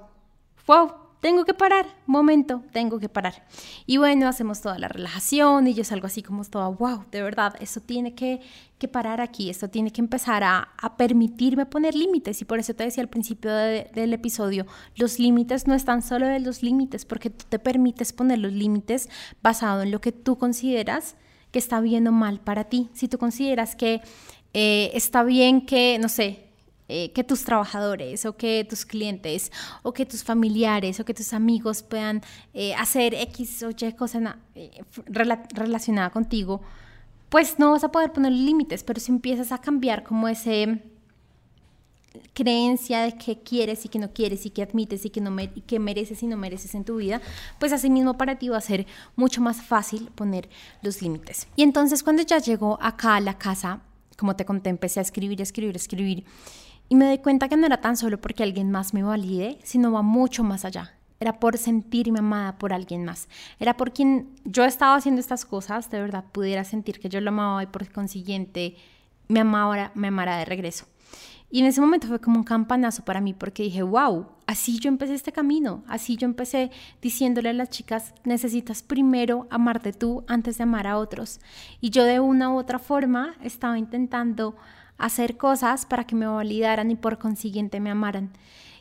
wow, 0.65 1.06
tengo 1.19 1.45
que 1.45 1.53
parar, 1.53 1.87
momento, 2.05 2.63
tengo 2.71 2.99
que 2.99 3.09
parar. 3.09 3.45
Y 3.85 3.97
bueno, 3.97 4.27
hacemos 4.27 4.61
toda 4.61 4.77
la 4.77 4.87
relajación 4.87 5.67
y 5.67 5.73
yo 5.73 5.83
salgo 5.83 6.07
así 6.07 6.21
como 6.21 6.43
toda, 6.45 6.67
wow, 6.67 7.05
de 7.11 7.21
verdad, 7.21 7.55
eso 7.59 7.79
tiene 7.79 8.13
que, 8.13 8.41
que 8.77 8.87
parar 8.87 9.19
aquí, 9.19 9.49
esto 9.49 9.69
tiene 9.69 9.91
que 9.91 10.01
empezar 10.01 10.43
a, 10.43 10.69
a, 10.77 10.95
permitirme 10.97 11.65
poner 11.65 11.95
límites. 11.95 12.41
Y 12.41 12.45
por 12.45 12.59
eso 12.59 12.73
te 12.73 12.83
decía 12.83 13.01
al 13.01 13.09
principio 13.09 13.51
del 13.51 14.13
episodio, 14.13 14.67
los 14.95 15.19
límites 15.19 15.67
no 15.67 15.73
están 15.73 16.01
solo 16.01 16.27
de 16.27 16.39
los 16.39 16.61
límites, 16.61 17.05
porque 17.05 17.29
tú 17.29 17.45
te 17.49 17.59
permites 17.59 18.13
poner 18.13 18.39
los 18.39 18.53
límites 18.53 19.09
basado 19.41 19.81
en 19.81 19.91
lo 19.91 20.01
que 20.01 20.11
tú 20.11 20.37
consideras 20.37 21.15
que 21.51 21.59
está 21.59 21.79
bien 21.81 22.07
o 22.07 22.11
mal 22.11 22.39
para 22.39 22.65
ti. 22.65 22.89
Si 22.93 23.07
tú 23.07 23.17
consideras 23.17 23.75
que 23.75 24.01
eh, 24.53 24.91
está 24.93 25.23
bien 25.23 25.65
que, 25.65 25.97
no 25.99 26.09
sé, 26.09 26.46
eh, 26.89 27.11
que 27.11 27.23
tus 27.23 27.43
trabajadores 27.43 28.25
o 28.25 28.37
que 28.37 28.65
tus 28.67 28.85
clientes 28.85 29.51
o 29.83 29.93
que 29.93 30.05
tus 30.05 30.23
familiares 30.23 30.99
o 30.99 31.05
que 31.05 31.13
tus 31.13 31.33
amigos 31.33 31.83
puedan 31.83 32.21
eh, 32.53 32.73
hacer 32.75 33.13
X 33.13 33.63
o 33.63 33.71
Y 33.71 33.93
cosa 33.93 34.37
eh, 34.55 34.83
relacionada 35.05 36.09
contigo, 36.11 36.61
pues 37.29 37.59
no 37.59 37.71
vas 37.71 37.83
a 37.83 37.91
poder 37.91 38.13
poner 38.13 38.31
límites, 38.31 38.83
pero 38.83 39.01
si 39.01 39.11
empiezas 39.11 39.51
a 39.51 39.57
cambiar 39.57 40.03
como 40.03 40.29
ese 40.29 40.81
creencia 42.33 43.01
de 43.01 43.17
que 43.17 43.39
quieres 43.39 43.85
y 43.85 43.89
que 43.89 43.99
no 43.99 44.13
quieres 44.13 44.45
y 44.45 44.49
que 44.49 44.63
admites 44.63 45.05
y 45.05 45.09
que, 45.09 45.21
no 45.21 45.35
que 45.65 45.79
mereces 45.79 46.23
y 46.23 46.27
no 46.27 46.37
mereces 46.37 46.73
en 46.75 46.83
tu 46.83 46.97
vida, 46.97 47.21
pues 47.59 47.73
así 47.73 47.89
mismo 47.89 48.17
para 48.17 48.39
ti 48.39 48.49
va 48.49 48.57
a 48.57 48.61
ser 48.61 48.87
mucho 49.15 49.41
más 49.41 49.61
fácil 49.61 50.09
poner 50.15 50.49
los 50.81 51.01
límites. 51.01 51.47
Y 51.55 51.63
entonces 51.63 52.03
cuando 52.03 52.23
ya 52.23 52.39
llegó 52.39 52.77
acá 52.81 53.15
a 53.15 53.19
la 53.19 53.37
casa, 53.37 53.81
como 54.17 54.35
te 54.35 54.45
conté, 54.45 54.69
empecé 54.69 54.99
a 54.99 55.03
escribir, 55.03 55.41
escribir, 55.41 55.75
escribir 55.75 56.25
y 56.89 56.95
me 56.95 57.09
di 57.11 57.17
cuenta 57.19 57.49
que 57.49 57.57
no 57.57 57.65
era 57.65 57.81
tan 57.81 57.97
solo 57.97 58.19
porque 58.19 58.43
alguien 58.43 58.71
más 58.71 58.93
me 58.93 59.03
valide, 59.03 59.59
sino 59.63 59.91
va 59.91 60.01
mucho 60.01 60.43
más 60.43 60.65
allá. 60.65 60.93
Era 61.19 61.39
por 61.39 61.57
sentirme 61.57 62.19
amada 62.19 62.57
por 62.57 62.73
alguien 62.73 63.03
más. 63.03 63.27
Era 63.59 63.75
por 63.75 63.91
quien 63.91 64.29
yo 64.45 64.63
estaba 64.63 64.95
haciendo 64.95 65.19
estas 65.19 65.45
cosas, 65.45 65.89
de 65.89 65.99
verdad 65.99 66.25
pudiera 66.31 66.63
sentir 66.63 66.99
que 66.99 67.09
yo 67.09 67.19
lo 67.21 67.29
amaba 67.29 67.63
y 67.63 67.67
por 67.67 67.91
consiguiente 67.91 68.75
me 69.27 69.39
amaba, 69.39 69.91
me 69.95 70.07
amara 70.07 70.37
de 70.37 70.45
regreso. 70.45 70.85
Y 71.49 71.61
en 71.61 71.65
ese 71.65 71.79
momento 71.79 72.07
fue 72.07 72.19
como 72.19 72.39
un 72.39 72.43
campanazo 72.43 73.05
para 73.05 73.21
mí 73.21 73.33
porque 73.33 73.63
dije, 73.63 73.81
wow, 73.81 74.27
así 74.47 74.79
yo 74.79 74.89
empecé 74.89 75.13
este 75.13 75.31
camino, 75.31 75.83
así 75.87 76.17
yo 76.17 76.25
empecé 76.25 76.71
diciéndole 77.01 77.49
a 77.49 77.53
las 77.53 77.69
chicas, 77.69 78.13
necesitas 78.25 78.83
primero 78.83 79.47
amarte 79.49 79.93
tú 79.93 80.25
antes 80.27 80.57
de 80.57 80.63
amar 80.63 80.87
a 80.87 80.97
otros. 80.97 81.39
Y 81.79 81.89
yo 81.89 82.03
de 82.03 82.19
una 82.19 82.51
u 82.51 82.57
otra 82.57 82.79
forma 82.79 83.35
estaba 83.41 83.79
intentando 83.79 84.57
hacer 84.97 85.37
cosas 85.37 85.85
para 85.85 86.05
que 86.05 86.15
me 86.15 86.27
validaran 86.27 86.91
y 86.91 86.95
por 86.95 87.17
consiguiente 87.17 87.79
me 87.79 87.89
amaran. 87.89 88.31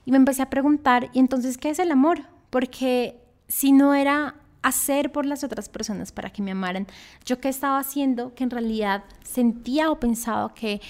Y 0.05 0.11
me 0.11 0.17
empecé 0.17 0.43
a 0.43 0.51
preguntar, 0.51 1.11
¿y 1.13 1.19
entonces 1.19 1.59
qué 1.59 1.71
es 1.71 1.79
el 1.79 1.91
amor? 1.91 2.23
Porque 2.51 3.21
si 3.49 3.73
no 3.73 3.95
era 3.95 4.37
hacer 4.63 5.13
por 5.13 5.27
las 5.27 5.45
otras 5.45 5.69
personas 5.69 6.11
para 6.13 6.31
que 6.31 6.43
me 6.43 6.51
amaran, 6.51 6.87
yo 7.25 7.41
qué 7.41 7.49
estaba 7.49 7.79
haciendo 7.79 8.35
que 8.35 8.45
en 8.45 8.51
realidad 8.51 9.05
sentía 9.23 9.91
o 9.91 10.01
pensaba 10.01 10.55
que 10.55 10.81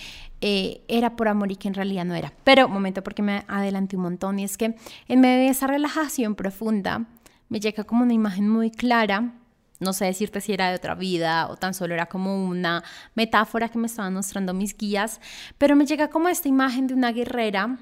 eh, 0.41 0.83
era 0.89 1.17
por 1.17 1.29
amor 1.29 1.53
y 1.53 1.57
que 1.57 1.69
en 1.69 1.75
realidad 1.75 2.05
no 2.05 2.15
era. 2.15 2.33
Pero, 2.45 2.69
momento, 2.69 3.03
porque 3.03 3.23
me 3.23 3.45
adelanté 3.49 3.97
un 3.97 4.03
montón, 4.03 4.39
y 4.39 4.45
es 4.45 4.57
que 4.57 4.77
en 5.09 5.21
medio 5.21 5.45
de 5.45 5.49
esa 5.49 5.67
relajación 5.67 6.35
profunda, 6.35 7.07
me 7.49 7.61
llega 7.61 7.85
como 7.85 8.03
una 8.03 8.13
imagen 8.13 8.49
muy 8.49 8.71
clara 8.71 9.33
no 9.81 9.93
sé 9.93 10.07
decirte 10.07 10.41
si 10.41 10.53
era 10.53 10.69
de 10.71 10.77
otra 10.77 10.95
vida 10.95 11.49
o 11.49 11.57
tan 11.57 11.75
solo 11.75 11.95
era 11.95 12.07
como 12.07 12.45
una 12.47 12.83
metáfora 13.15 13.69
que 13.69 13.79
me 13.79 13.87
estaban 13.87 14.15
mostrando 14.15 14.55
mis 14.55 14.77
guías, 14.77 15.21
pero 15.59 15.77
me 15.77 15.87
llega 15.87 16.09
como 16.09 16.29
esta 16.29 16.49
imagen 16.49 16.87
de 16.87 16.95
una 16.95 17.13
guerrera 17.13 17.79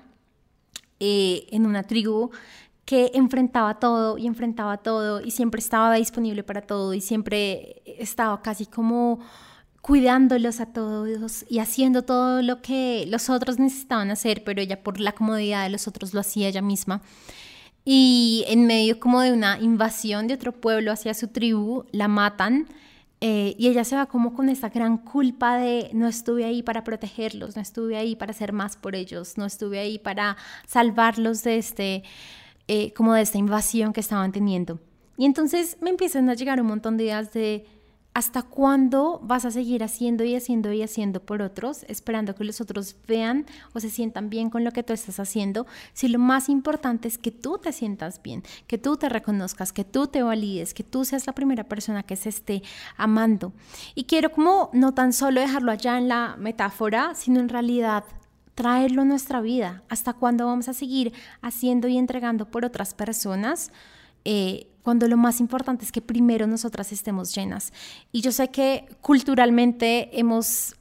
eh, 1.00 1.46
en 1.50 1.66
una 1.66 1.82
tribu 1.82 2.30
que 2.84 3.12
enfrentaba 3.14 3.78
todo 3.78 4.18
y 4.18 4.26
enfrentaba 4.26 4.78
todo 4.78 5.20
y 5.20 5.30
siempre 5.30 5.58
estaba 5.58 5.94
disponible 5.94 6.42
para 6.42 6.62
todo 6.62 6.94
y 6.94 7.00
siempre 7.00 7.82
estaba 7.86 8.42
casi 8.42 8.66
como 8.66 9.20
cuidándolos 9.80 10.60
a 10.60 10.66
todos 10.72 11.44
y 11.48 11.58
haciendo 11.58 12.02
todo 12.02 12.42
lo 12.42 12.62
que 12.62 13.04
los 13.06 13.28
otros 13.28 13.58
necesitaban 13.58 14.10
hacer, 14.10 14.42
pero 14.44 14.60
ella 14.60 14.82
por 14.82 14.98
la 14.98 15.12
comodidad 15.12 15.64
de 15.64 15.70
los 15.70 15.86
otros 15.88 16.14
lo 16.14 16.20
hacía 16.20 16.48
ella 16.48 16.62
misma. 16.62 17.02
Y 17.84 18.44
en 18.48 18.66
medio 18.66 18.98
como 18.98 19.20
de 19.20 19.32
una 19.32 19.58
invasión 19.58 20.26
de 20.26 20.34
otro 20.34 20.52
pueblo 20.52 20.90
hacia 20.90 21.12
su 21.12 21.28
tribu, 21.28 21.84
la 21.92 22.08
matan 22.08 22.66
eh, 23.26 23.54
y 23.58 23.68
ella 23.68 23.84
se 23.84 23.96
va 23.96 24.04
como 24.04 24.34
con 24.34 24.50
esta 24.50 24.68
gran 24.68 24.98
culpa 24.98 25.56
de 25.56 25.88
no 25.94 26.06
estuve 26.06 26.44
ahí 26.44 26.62
para 26.62 26.84
protegerlos, 26.84 27.56
no 27.56 27.62
estuve 27.62 27.96
ahí 27.96 28.16
para 28.16 28.32
hacer 28.32 28.52
más 28.52 28.76
por 28.76 28.94
ellos, 28.94 29.38
no 29.38 29.46
estuve 29.46 29.78
ahí 29.78 29.98
para 29.98 30.36
salvarlos 30.66 31.42
de 31.42 31.56
este, 31.56 32.02
eh, 32.68 32.92
como 32.92 33.14
de 33.14 33.22
esta 33.22 33.38
invasión 33.38 33.94
que 33.94 34.00
estaban 34.00 34.30
teniendo. 34.30 34.78
Y 35.16 35.24
entonces 35.24 35.78
me 35.80 35.88
empiezan 35.88 36.28
a 36.28 36.34
llegar 36.34 36.60
un 36.60 36.66
montón 36.66 36.98
de 36.98 37.04
ideas 37.04 37.32
de 37.32 37.66
¿Hasta 38.14 38.42
cuándo 38.42 39.18
vas 39.24 39.44
a 39.44 39.50
seguir 39.50 39.82
haciendo 39.82 40.22
y 40.22 40.36
haciendo 40.36 40.72
y 40.72 40.82
haciendo 40.82 41.18
por 41.18 41.42
otros, 41.42 41.84
esperando 41.88 42.36
que 42.36 42.44
los 42.44 42.60
otros 42.60 42.94
vean 43.08 43.44
o 43.72 43.80
se 43.80 43.90
sientan 43.90 44.30
bien 44.30 44.50
con 44.50 44.62
lo 44.62 44.70
que 44.70 44.84
tú 44.84 44.92
estás 44.92 45.18
haciendo? 45.18 45.66
Si 45.94 46.06
lo 46.06 46.20
más 46.20 46.48
importante 46.48 47.08
es 47.08 47.18
que 47.18 47.32
tú 47.32 47.58
te 47.58 47.72
sientas 47.72 48.22
bien, 48.22 48.44
que 48.68 48.78
tú 48.78 48.96
te 48.96 49.08
reconozcas, 49.08 49.72
que 49.72 49.82
tú 49.82 50.06
te 50.06 50.22
valides, 50.22 50.74
que 50.74 50.84
tú 50.84 51.04
seas 51.04 51.26
la 51.26 51.32
primera 51.32 51.64
persona 51.64 52.04
que 52.04 52.14
se 52.14 52.28
esté 52.28 52.62
amando. 52.96 53.52
Y 53.96 54.04
quiero 54.04 54.30
como 54.30 54.70
no 54.72 54.94
tan 54.94 55.12
solo 55.12 55.40
dejarlo 55.40 55.72
allá 55.72 55.98
en 55.98 56.06
la 56.06 56.36
metáfora, 56.38 57.16
sino 57.16 57.40
en 57.40 57.48
realidad 57.48 58.04
traerlo 58.54 59.02
a 59.02 59.06
nuestra 59.06 59.40
vida. 59.40 59.82
¿Hasta 59.88 60.12
cuándo 60.12 60.46
vamos 60.46 60.68
a 60.68 60.72
seguir 60.72 61.12
haciendo 61.42 61.88
y 61.88 61.98
entregando 61.98 62.48
por 62.48 62.64
otras 62.64 62.94
personas? 62.94 63.72
Eh, 64.24 64.68
cuando 64.82 65.08
lo 65.08 65.16
más 65.16 65.40
importante 65.40 65.84
es 65.84 65.92
que 65.92 66.02
primero 66.02 66.46
nosotras 66.46 66.92
estemos 66.92 67.34
llenas. 67.34 67.72
Y 68.12 68.20
yo 68.20 68.32
sé 68.32 68.50
que 68.50 68.86
culturalmente 69.00 70.18
hemos 70.18 70.76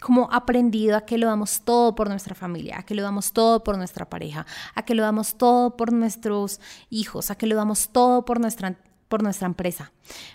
como 0.00 0.28
aprendido 0.32 0.96
a 0.96 1.02
que 1.02 1.18
lo 1.18 1.26
damos 1.26 1.62
todo 1.62 1.94
por 1.94 2.08
nuestra 2.08 2.34
familia, 2.34 2.78
a 2.78 2.82
que 2.82 2.94
lo 2.94 3.02
damos 3.02 3.32
todo 3.32 3.64
por 3.64 3.76
nuestra 3.76 4.08
pareja, 4.08 4.46
a 4.74 4.84
que 4.84 4.94
lo 4.94 5.02
damos 5.02 5.36
todo 5.36 5.76
por 5.76 5.92
nuestros 5.92 6.60
hijos, 6.90 7.30
a 7.30 7.36
que 7.36 7.46
lo 7.46 7.56
damos 7.56 7.88
todo 7.88 8.24
por 8.24 8.40
nuestra, 8.40 8.76
por 9.08 9.22
nuestra 9.22 9.46
empresa. 9.46 9.92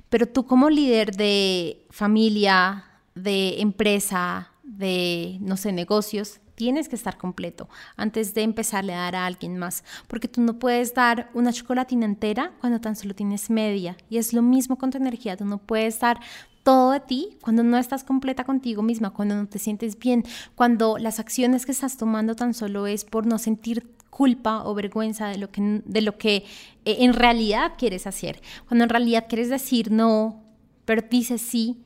Pero 0.10 0.27
tú 0.27 0.46
como 0.46 0.70
líder 0.70 1.15
de 1.15 1.86
familia, 1.89 2.86
de 3.15 3.62
empresa, 3.62 4.51
de, 4.63 5.38
no 5.41 5.58
sé, 5.58 5.72
negocios, 5.72 6.39
tienes 6.60 6.89
que 6.89 6.98
estar 6.98 7.18
completo 7.18 7.70
antes 7.96 8.34
de 8.34 8.42
empezarle 8.42 8.94
a 8.94 9.04
dar 9.04 9.16
a 9.16 9.25
alguien 9.25 9.58
más, 9.58 9.86
porque 10.10 10.28
tú 10.28 10.42
no 10.42 10.60
puedes 10.60 10.94
dar 10.94 11.30
una 11.34 11.54
chocolatina 11.54 12.06
entera 12.06 12.51
cuando 12.60 12.82
tan 12.82 12.98
solo 12.98 13.16
tienes 13.16 13.50
media. 13.50 13.96
Y 14.10 14.18
es 14.18 14.34
lo 14.34 14.42
mismo 14.42 14.78
con 14.78 14.92
tu 14.92 14.98
energía, 14.98 15.38
tú 15.38 15.46
no 15.46 15.60
puedes 15.60 16.01
dar 16.01 16.20
todo 16.63 16.92
de 16.92 17.00
ti 17.00 17.38
cuando 17.42 17.63
no 17.63 17.78
estás 17.78 18.04
completa 18.04 18.44
contigo 18.44 18.82
misma, 18.82 19.12
cuando 19.12 19.36
no 19.36 19.48
te 19.48 19.58
sientes 19.58 19.98
bien, 19.98 20.25
cuando 20.56 20.98
las 20.98 21.22
acciones 21.22 21.66
que 21.66 21.72
estás 21.72 21.96
tomando 21.96 22.36
tan 22.36 22.54
solo 22.54 22.88
es 22.88 23.06
por 23.06 23.25
no 23.25 23.38
sentir 23.38 23.96
culpa 24.10 24.66
o 24.66 24.75
vergüenza 24.75 25.30
de 25.30 25.38
lo 25.38 25.50
que, 25.51 25.82
de 25.86 26.01
lo 26.01 26.18
que 26.18 26.44
eh, 26.84 26.98
en 27.00 27.13
realidad 27.13 27.75
quieres 27.78 28.06
hacer, 28.06 28.42
cuando 28.68 28.84
en 28.84 28.89
realidad 28.89 29.28
quieres 29.30 29.48
decir 29.48 29.94
no, 29.94 30.44
pero 30.84 31.04
dices 31.10 31.39
sí 31.39 31.86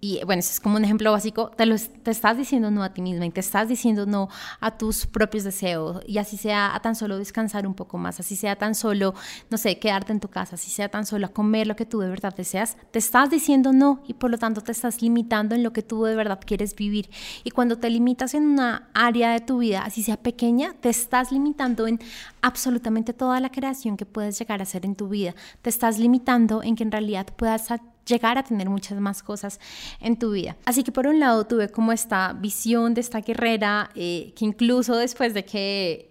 y 0.00 0.20
bueno, 0.24 0.40
eso 0.40 0.52
es 0.52 0.60
como 0.60 0.76
un 0.76 0.84
ejemplo 0.84 1.10
básico, 1.10 1.50
te 1.50 2.10
estás 2.10 2.36
diciendo 2.36 2.70
no 2.70 2.82
a 2.82 2.92
ti 2.92 3.02
misma 3.02 3.26
y 3.26 3.30
te 3.30 3.40
estás 3.40 3.68
diciendo 3.68 4.06
no 4.06 4.28
a 4.60 4.78
tus 4.78 5.06
propios 5.06 5.44
deseos 5.44 6.02
y 6.06 6.18
así 6.18 6.36
sea 6.36 6.74
a 6.74 6.80
tan 6.80 6.94
solo 6.94 7.18
descansar 7.18 7.66
un 7.66 7.74
poco 7.74 7.98
más, 7.98 8.20
así 8.20 8.36
sea 8.36 8.56
tan 8.56 8.74
solo, 8.74 9.14
no 9.50 9.58
sé, 9.58 9.78
quedarte 9.78 10.12
en 10.12 10.20
tu 10.20 10.28
casa, 10.28 10.54
así 10.54 10.70
sea 10.70 10.88
tan 10.88 11.04
solo 11.04 11.26
a 11.26 11.30
comer 11.30 11.66
lo 11.66 11.74
que 11.74 11.84
tú 11.84 12.00
de 12.00 12.08
verdad 12.08 12.34
deseas, 12.34 12.76
te 12.90 12.98
estás 12.98 13.30
diciendo 13.30 13.72
no 13.72 14.00
y 14.06 14.14
por 14.14 14.30
lo 14.30 14.38
tanto 14.38 14.60
te 14.60 14.72
estás 14.72 15.02
limitando 15.02 15.54
en 15.54 15.62
lo 15.62 15.72
que 15.72 15.82
tú 15.82 16.04
de 16.04 16.14
verdad 16.14 16.40
quieres 16.44 16.74
vivir. 16.74 17.10
Y 17.44 17.50
cuando 17.50 17.78
te 17.78 17.90
limitas 17.90 18.34
en 18.34 18.46
una 18.46 18.88
área 18.94 19.32
de 19.32 19.40
tu 19.40 19.58
vida, 19.58 19.82
así 19.82 20.02
sea 20.02 20.16
pequeña, 20.16 20.74
te 20.80 20.88
estás 20.88 21.32
limitando 21.32 21.86
en 21.86 21.98
absolutamente 22.40 23.12
toda 23.12 23.40
la 23.40 23.50
creación 23.50 23.96
que 23.96 24.06
puedes 24.06 24.38
llegar 24.38 24.60
a 24.60 24.62
hacer 24.62 24.84
en 24.84 24.94
tu 24.94 25.08
vida. 25.08 25.34
Te 25.62 25.70
estás 25.70 25.98
limitando 25.98 26.62
en 26.62 26.76
que 26.76 26.84
en 26.84 26.92
realidad 26.92 27.26
puedas 27.36 27.70
llegar 28.08 28.38
a 28.38 28.42
tener 28.42 28.68
muchas 28.68 28.98
más 29.00 29.22
cosas 29.22 29.60
en 30.00 30.18
tu 30.18 30.32
vida. 30.32 30.56
Así 30.64 30.82
que 30.82 30.92
por 30.92 31.06
un 31.06 31.20
lado 31.20 31.46
tuve 31.46 31.68
como 31.68 31.92
esta 31.92 32.32
visión 32.32 32.94
de 32.94 33.00
esta 33.00 33.20
guerrera 33.20 33.90
eh, 33.94 34.32
que 34.36 34.44
incluso 34.44 34.96
después 34.96 35.34
de 35.34 35.44
que 35.44 36.08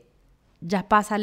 ya 0.60 0.88
pasa, 0.88 1.18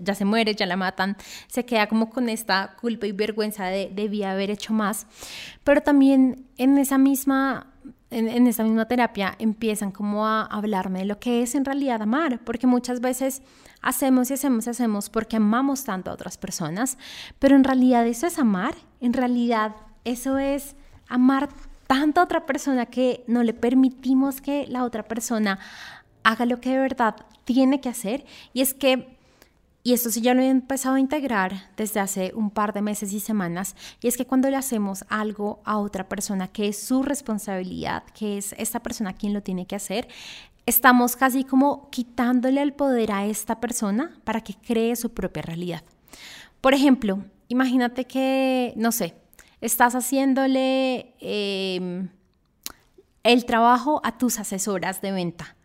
ya, 0.00 0.14
se 0.14 0.24
muere, 0.24 0.54
ya 0.54 0.66
la 0.66 0.76
matan, 0.76 1.16
se 1.46 1.64
queda 1.64 1.86
como 1.86 2.10
con 2.10 2.28
esta 2.28 2.76
culpa 2.80 3.06
y 3.06 3.12
vergüenza 3.12 3.66
de 3.66 3.90
debía 3.94 4.32
haber 4.32 4.50
hecho 4.50 4.72
más. 4.72 5.06
Pero 5.62 5.82
también 5.82 6.46
en 6.56 6.78
esa 6.78 6.98
misma 6.98 7.72
en, 8.10 8.28
en, 8.28 8.46
esta 8.46 8.62
misma 8.62 8.86
terapia 8.86 9.34
empiezan 9.38 9.90
como 9.90 10.26
a 10.26 10.42
hablarme 10.42 11.00
de 11.00 11.04
lo 11.06 11.18
que 11.18 11.42
es 11.42 11.54
en 11.54 11.64
realidad 11.64 12.02
amar, 12.02 12.40
porque 12.44 12.66
muchas 12.66 13.00
veces 13.00 13.42
hacemos 13.82 14.30
y 14.30 14.34
hacemos 14.34 14.66
y 14.66 14.70
hacemos 14.70 15.10
porque 15.10 15.36
amamos 15.36 15.84
tanto 15.84 16.10
a 16.10 16.14
otras 16.14 16.38
personas, 16.38 16.98
pero 17.38 17.56
en 17.56 17.64
realidad 17.64 18.06
eso 18.06 18.26
es 18.26 18.38
amar, 18.38 18.74
en 19.00 19.12
realidad 19.12 19.74
eso 20.06 20.38
es 20.38 20.76
amar 21.08 21.48
tanto 21.86 22.20
a 22.20 22.24
otra 22.24 22.46
persona 22.46 22.86
que 22.86 23.24
no 23.26 23.42
le 23.42 23.52
permitimos 23.52 24.40
que 24.40 24.66
la 24.68 24.84
otra 24.84 25.02
persona 25.02 25.58
haga 26.22 26.46
lo 26.46 26.60
que 26.60 26.70
de 26.70 26.78
verdad 26.78 27.16
tiene 27.44 27.80
que 27.80 27.88
hacer. 27.88 28.24
Y 28.52 28.60
es 28.60 28.72
que, 28.72 29.18
y 29.82 29.92
esto 29.92 30.10
sí 30.10 30.20
ya 30.20 30.34
lo 30.34 30.42
he 30.42 30.48
empezado 30.48 30.94
a 30.94 31.00
integrar 31.00 31.70
desde 31.76 32.00
hace 32.00 32.32
un 32.34 32.50
par 32.50 32.72
de 32.72 32.82
meses 32.82 33.12
y 33.12 33.20
semanas, 33.20 33.76
y 34.00 34.08
es 34.08 34.16
que 34.16 34.26
cuando 34.26 34.48
le 34.48 34.56
hacemos 34.56 35.04
algo 35.08 35.60
a 35.64 35.78
otra 35.78 36.08
persona 36.08 36.48
que 36.48 36.68
es 36.68 36.78
su 36.78 37.02
responsabilidad, 37.02 38.04
que 38.14 38.38
es 38.38 38.54
esta 38.58 38.80
persona 38.80 39.12
quien 39.12 39.34
lo 39.34 39.42
tiene 39.42 39.66
que 39.66 39.76
hacer, 39.76 40.08
estamos 40.66 41.14
casi 41.14 41.44
como 41.44 41.90
quitándole 41.90 42.62
el 42.62 42.72
poder 42.72 43.12
a 43.12 43.26
esta 43.26 43.60
persona 43.60 44.18
para 44.24 44.40
que 44.40 44.54
cree 44.54 44.96
su 44.96 45.12
propia 45.14 45.42
realidad. 45.42 45.82
Por 46.60 46.74
ejemplo, 46.74 47.24
imagínate 47.48 48.06
que, 48.06 48.72
no 48.76 48.90
sé, 48.90 49.14
estás 49.60 49.94
haciéndole 49.94 51.14
em, 51.20 52.08
el 53.22 53.44
trabajo 53.44 54.00
a 54.04 54.18
tus 54.18 54.38
asesoras 54.38 55.00
de 55.00 55.12
venta 55.12 55.56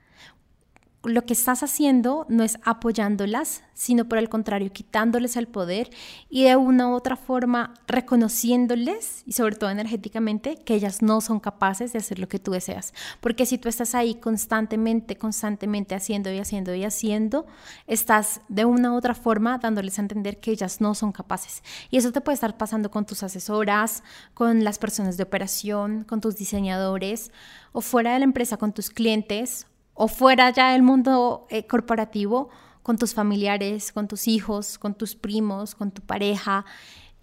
lo 1.03 1.25
que 1.25 1.33
estás 1.33 1.63
haciendo 1.63 2.27
no 2.29 2.43
es 2.43 2.59
apoyándolas, 2.63 3.63
sino 3.73 4.05
por 4.05 4.19
el 4.19 4.29
contrario, 4.29 4.71
quitándoles 4.71 5.35
el 5.35 5.47
poder 5.47 5.89
y 6.29 6.43
de 6.43 6.55
una 6.55 6.89
u 6.89 6.93
otra 6.93 7.15
forma 7.15 7.73
reconociéndoles, 7.87 9.23
y 9.25 9.31
sobre 9.31 9.55
todo 9.55 9.71
energéticamente, 9.71 10.57
que 10.57 10.75
ellas 10.75 11.01
no 11.01 11.19
son 11.19 11.39
capaces 11.39 11.91
de 11.91 11.99
hacer 11.99 12.19
lo 12.19 12.27
que 12.27 12.37
tú 12.37 12.51
deseas. 12.51 12.93
Porque 13.19 13.47
si 13.47 13.57
tú 13.57 13.67
estás 13.67 13.95
ahí 13.95 14.15
constantemente, 14.15 15.17
constantemente 15.17 15.95
haciendo 15.95 16.31
y 16.31 16.37
haciendo 16.37 16.75
y 16.75 16.83
haciendo, 16.83 17.47
estás 17.87 18.41
de 18.47 18.65
una 18.65 18.93
u 18.93 18.95
otra 18.95 19.15
forma 19.15 19.57
dándoles 19.57 19.97
a 19.97 20.03
entender 20.03 20.39
que 20.39 20.51
ellas 20.51 20.81
no 20.81 20.93
son 20.93 21.11
capaces. 21.11 21.63
Y 21.89 21.97
eso 21.97 22.11
te 22.11 22.21
puede 22.21 22.35
estar 22.35 22.57
pasando 22.57 22.91
con 22.91 23.07
tus 23.07 23.23
asesoras, 23.23 24.03
con 24.35 24.63
las 24.63 24.77
personas 24.77 25.17
de 25.17 25.23
operación, 25.23 26.03
con 26.03 26.21
tus 26.21 26.35
diseñadores 26.35 27.31
o 27.71 27.81
fuera 27.81 28.13
de 28.13 28.19
la 28.19 28.25
empresa 28.25 28.57
con 28.57 28.73
tus 28.73 28.91
clientes 28.91 29.65
o 29.93 30.07
fuera 30.07 30.49
ya 30.49 30.71
del 30.71 30.83
mundo 30.83 31.47
eh, 31.49 31.67
corporativo, 31.67 32.49
con 32.83 32.97
tus 32.97 33.13
familiares, 33.13 33.91
con 33.91 34.07
tus 34.07 34.27
hijos, 34.27 34.77
con 34.77 34.95
tus 34.95 35.15
primos, 35.15 35.75
con 35.75 35.91
tu 35.91 36.01
pareja, 36.01 36.65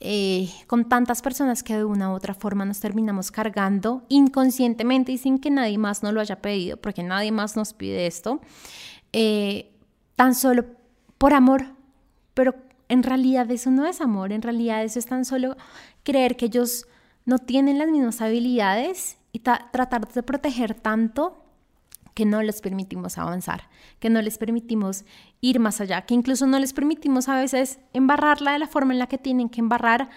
eh, 0.00 0.48
con 0.68 0.88
tantas 0.88 1.22
personas 1.22 1.64
que 1.64 1.76
de 1.76 1.84
una 1.84 2.10
u 2.10 2.14
otra 2.14 2.32
forma 2.32 2.64
nos 2.64 2.78
terminamos 2.78 3.32
cargando 3.32 4.04
inconscientemente 4.08 5.10
y 5.10 5.18
sin 5.18 5.38
que 5.38 5.50
nadie 5.50 5.76
más 5.76 6.04
nos 6.04 6.12
lo 6.12 6.20
haya 6.20 6.40
pedido, 6.40 6.76
porque 6.76 7.02
nadie 7.02 7.32
más 7.32 7.56
nos 7.56 7.72
pide 7.72 8.06
esto, 8.06 8.40
eh, 9.12 9.72
tan 10.14 10.36
solo 10.36 10.66
por 11.18 11.34
amor, 11.34 11.64
pero 12.34 12.54
en 12.88 13.02
realidad 13.02 13.50
eso 13.50 13.72
no 13.72 13.86
es 13.86 14.00
amor, 14.00 14.32
en 14.32 14.42
realidad 14.42 14.84
eso 14.84 15.00
es 15.00 15.06
tan 15.06 15.24
solo 15.24 15.56
creer 16.04 16.36
que 16.36 16.46
ellos 16.46 16.86
no 17.24 17.38
tienen 17.40 17.78
las 17.78 17.88
mismas 17.88 18.20
habilidades 18.20 19.18
y 19.32 19.40
tratar 19.40 20.06
de 20.06 20.22
proteger 20.22 20.74
tanto 20.74 21.44
que 22.18 22.26
no 22.26 22.42
les 22.42 22.60
permitimos 22.60 23.16
avanzar, 23.16 23.68
que 24.00 24.10
no 24.10 24.20
les 24.20 24.38
permitimos 24.38 25.04
ir 25.40 25.60
más 25.60 25.80
allá, 25.80 26.02
que 26.02 26.14
incluso 26.14 26.48
no 26.48 26.58
les 26.58 26.72
permitimos 26.72 27.28
a 27.28 27.38
veces 27.38 27.78
embarrarla 27.92 28.54
de 28.54 28.58
la 28.58 28.66
forma 28.66 28.92
en 28.92 28.98
la 28.98 29.06
que 29.06 29.18
tienen 29.18 29.48
que 29.48 29.60
embarrar 29.60 30.10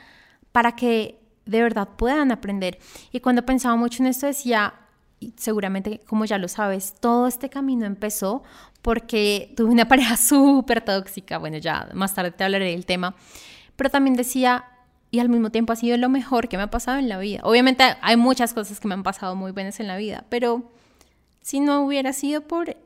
para 0.51 0.72
que 0.72 1.20
de 1.46 1.62
verdad 1.62 1.89
puedan 2.00 2.31
aprender. 2.31 2.79
Y 3.12 3.20
cuando 3.20 3.46
pensaba 3.46 3.75
mucho 3.75 4.01
en 4.01 4.08
esto 4.08 4.25
decía, 4.25 4.74
seguramente 5.36 6.01
como 6.08 6.25
ya 6.25 6.39
lo 6.39 6.48
sabes, 6.48 6.96
todo 7.00 7.27
este 7.27 7.51
camino 7.51 7.86
empezó 7.86 8.41
porque 8.81 9.53
tuve 9.55 9.70
una 9.70 9.88
pareja 9.88 10.17
súper 10.17 10.81
tóxica, 10.81 11.38
bueno, 11.38 11.60
ya 11.60 11.88
más 11.93 12.15
tarde 12.15 12.31
te 12.31 12.43
hablaré 12.43 12.72
del 12.72 12.88
tema, 12.88 13.13
pero 13.75 13.91
también 13.91 14.15
decía, 14.15 14.65
y 15.12 15.20
al 15.20 15.29
mismo 15.29 15.51
tiempo 15.51 15.72
ha 15.72 15.75
sido 15.75 15.98
lo 15.98 16.10
mejor 16.10 16.50
que 16.50 16.58
me 16.58 16.63
ha 16.63 16.72
pasado 16.72 16.98
en 16.98 17.10
la 17.10 17.20
vida. 17.20 17.41
Obviamente 17.43 17.84
hay 18.01 18.17
muchas 18.17 18.55
cosas 18.55 18.79
que 18.79 18.88
me 18.88 18.96
han 18.96 19.03
pasado 19.03 19.36
muy 19.36 19.51
buenas 19.51 19.79
en 19.79 19.86
la 19.86 19.98
vida, 19.98 20.25
pero 20.29 20.72
si 21.51 21.60
no 21.60 21.84
hubiera 21.84 22.13
sido 22.13 22.48
por 22.48 22.77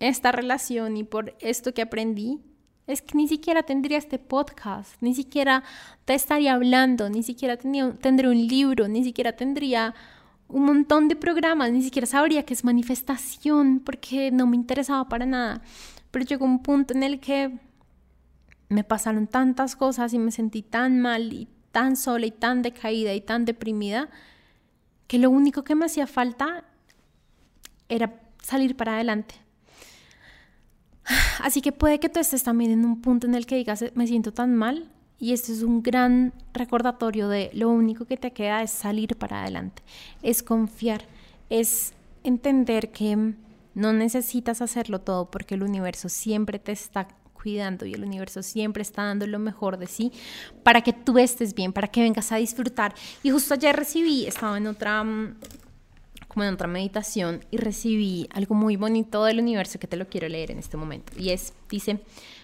esta 0.00 0.32
relación 0.32 0.96
y 0.96 1.04
por 1.04 1.36
esto 1.38 1.72
que 1.72 1.82
aprendí, 1.82 2.40
es 2.88 3.02
que 3.02 3.16
ni 3.16 3.28
siquiera 3.28 3.62
tendría 3.62 3.98
este 3.98 4.18
podcast, 4.18 5.00
ni 5.00 5.14
siquiera 5.14 5.62
te 6.04 6.14
estaría 6.14 6.54
hablando, 6.54 7.08
ni 7.08 7.22
siquiera 7.22 7.56
tendría 7.56 8.30
un 8.30 8.48
libro, 8.48 8.88
ni 8.88 9.04
siquiera 9.04 9.34
tendría 9.34 9.94
un 10.48 10.64
montón 10.64 11.06
de 11.06 11.14
programas, 11.14 11.70
ni 11.70 11.80
siquiera 11.80 12.08
sabría 12.08 12.44
qué 12.44 12.52
es 12.52 12.64
manifestación 12.64 13.78
porque 13.78 14.32
no 14.32 14.48
me 14.48 14.56
interesaba 14.56 15.08
para 15.08 15.24
nada. 15.24 15.62
Pero 16.10 16.24
llegó 16.24 16.46
un 16.46 16.64
punto 16.64 16.94
en 16.94 17.04
el 17.04 17.20
que 17.20 17.60
me 18.68 18.82
pasaron 18.82 19.28
tantas 19.28 19.76
cosas 19.76 20.12
y 20.14 20.18
me 20.18 20.32
sentí 20.32 20.62
tan 20.62 20.98
mal 20.98 21.32
y 21.32 21.46
tan 21.70 21.94
sola 21.94 22.26
y 22.26 22.32
tan 22.32 22.62
decaída 22.62 23.14
y 23.14 23.20
tan 23.20 23.44
deprimida 23.44 24.08
que 25.06 25.20
lo 25.20 25.30
único 25.30 25.62
que 25.62 25.76
me 25.76 25.86
hacía 25.86 26.08
falta 26.08 26.64
era 27.88 28.20
salir 28.42 28.76
para 28.76 28.94
adelante. 28.94 29.34
Así 31.40 31.60
que 31.60 31.72
puede 31.72 32.00
que 32.00 32.08
tú 32.08 32.20
estés 32.20 32.42
también 32.42 32.70
en 32.70 32.84
un 32.84 33.00
punto 33.00 33.26
en 33.26 33.34
el 33.34 33.46
que 33.46 33.56
digas, 33.56 33.84
me 33.94 34.06
siento 34.06 34.32
tan 34.32 34.54
mal, 34.54 34.90
y 35.18 35.32
esto 35.32 35.52
es 35.52 35.62
un 35.62 35.82
gran 35.82 36.32
recordatorio 36.52 37.28
de 37.28 37.50
lo 37.52 37.70
único 37.70 38.04
que 38.04 38.16
te 38.16 38.32
queda 38.32 38.62
es 38.62 38.70
salir 38.70 39.16
para 39.16 39.42
adelante, 39.42 39.82
es 40.22 40.42
confiar, 40.42 41.02
es 41.50 41.92
entender 42.22 42.90
que 42.92 43.34
no 43.74 43.92
necesitas 43.92 44.60
hacerlo 44.60 45.00
todo 45.00 45.30
porque 45.30 45.54
el 45.54 45.62
universo 45.62 46.08
siempre 46.08 46.58
te 46.58 46.72
está 46.72 47.08
cuidando 47.32 47.86
y 47.86 47.94
el 47.94 48.04
universo 48.04 48.42
siempre 48.42 48.82
está 48.82 49.04
dando 49.04 49.26
lo 49.26 49.38
mejor 49.38 49.78
de 49.78 49.86
sí 49.86 50.12
para 50.62 50.82
que 50.82 50.92
tú 50.92 51.18
estés 51.18 51.54
bien, 51.54 51.72
para 51.72 51.88
que 51.88 52.02
vengas 52.02 52.32
a 52.32 52.36
disfrutar. 52.36 52.94
Y 53.22 53.30
justo 53.30 53.54
ayer 53.54 53.74
recibí, 53.74 54.26
estaba 54.26 54.58
en 54.58 54.66
otra 54.66 55.02
mm, 55.04 55.36
como 56.28 56.44
en 56.44 56.54
otra 56.54 56.68
meditación 56.68 57.44
y 57.50 57.56
recibí 57.56 58.28
algo 58.32 58.54
muy 58.54 58.76
bonito 58.76 59.24
del 59.24 59.40
universo 59.40 59.78
que 59.78 59.86
te 59.86 59.96
lo 59.96 60.08
quiero 60.08 60.28
leer 60.28 60.50
en 60.50 60.58
este 60.58 60.76
momento. 60.76 61.12
Y 61.18 61.30
es, 61.30 61.54
dice, 61.68 62.00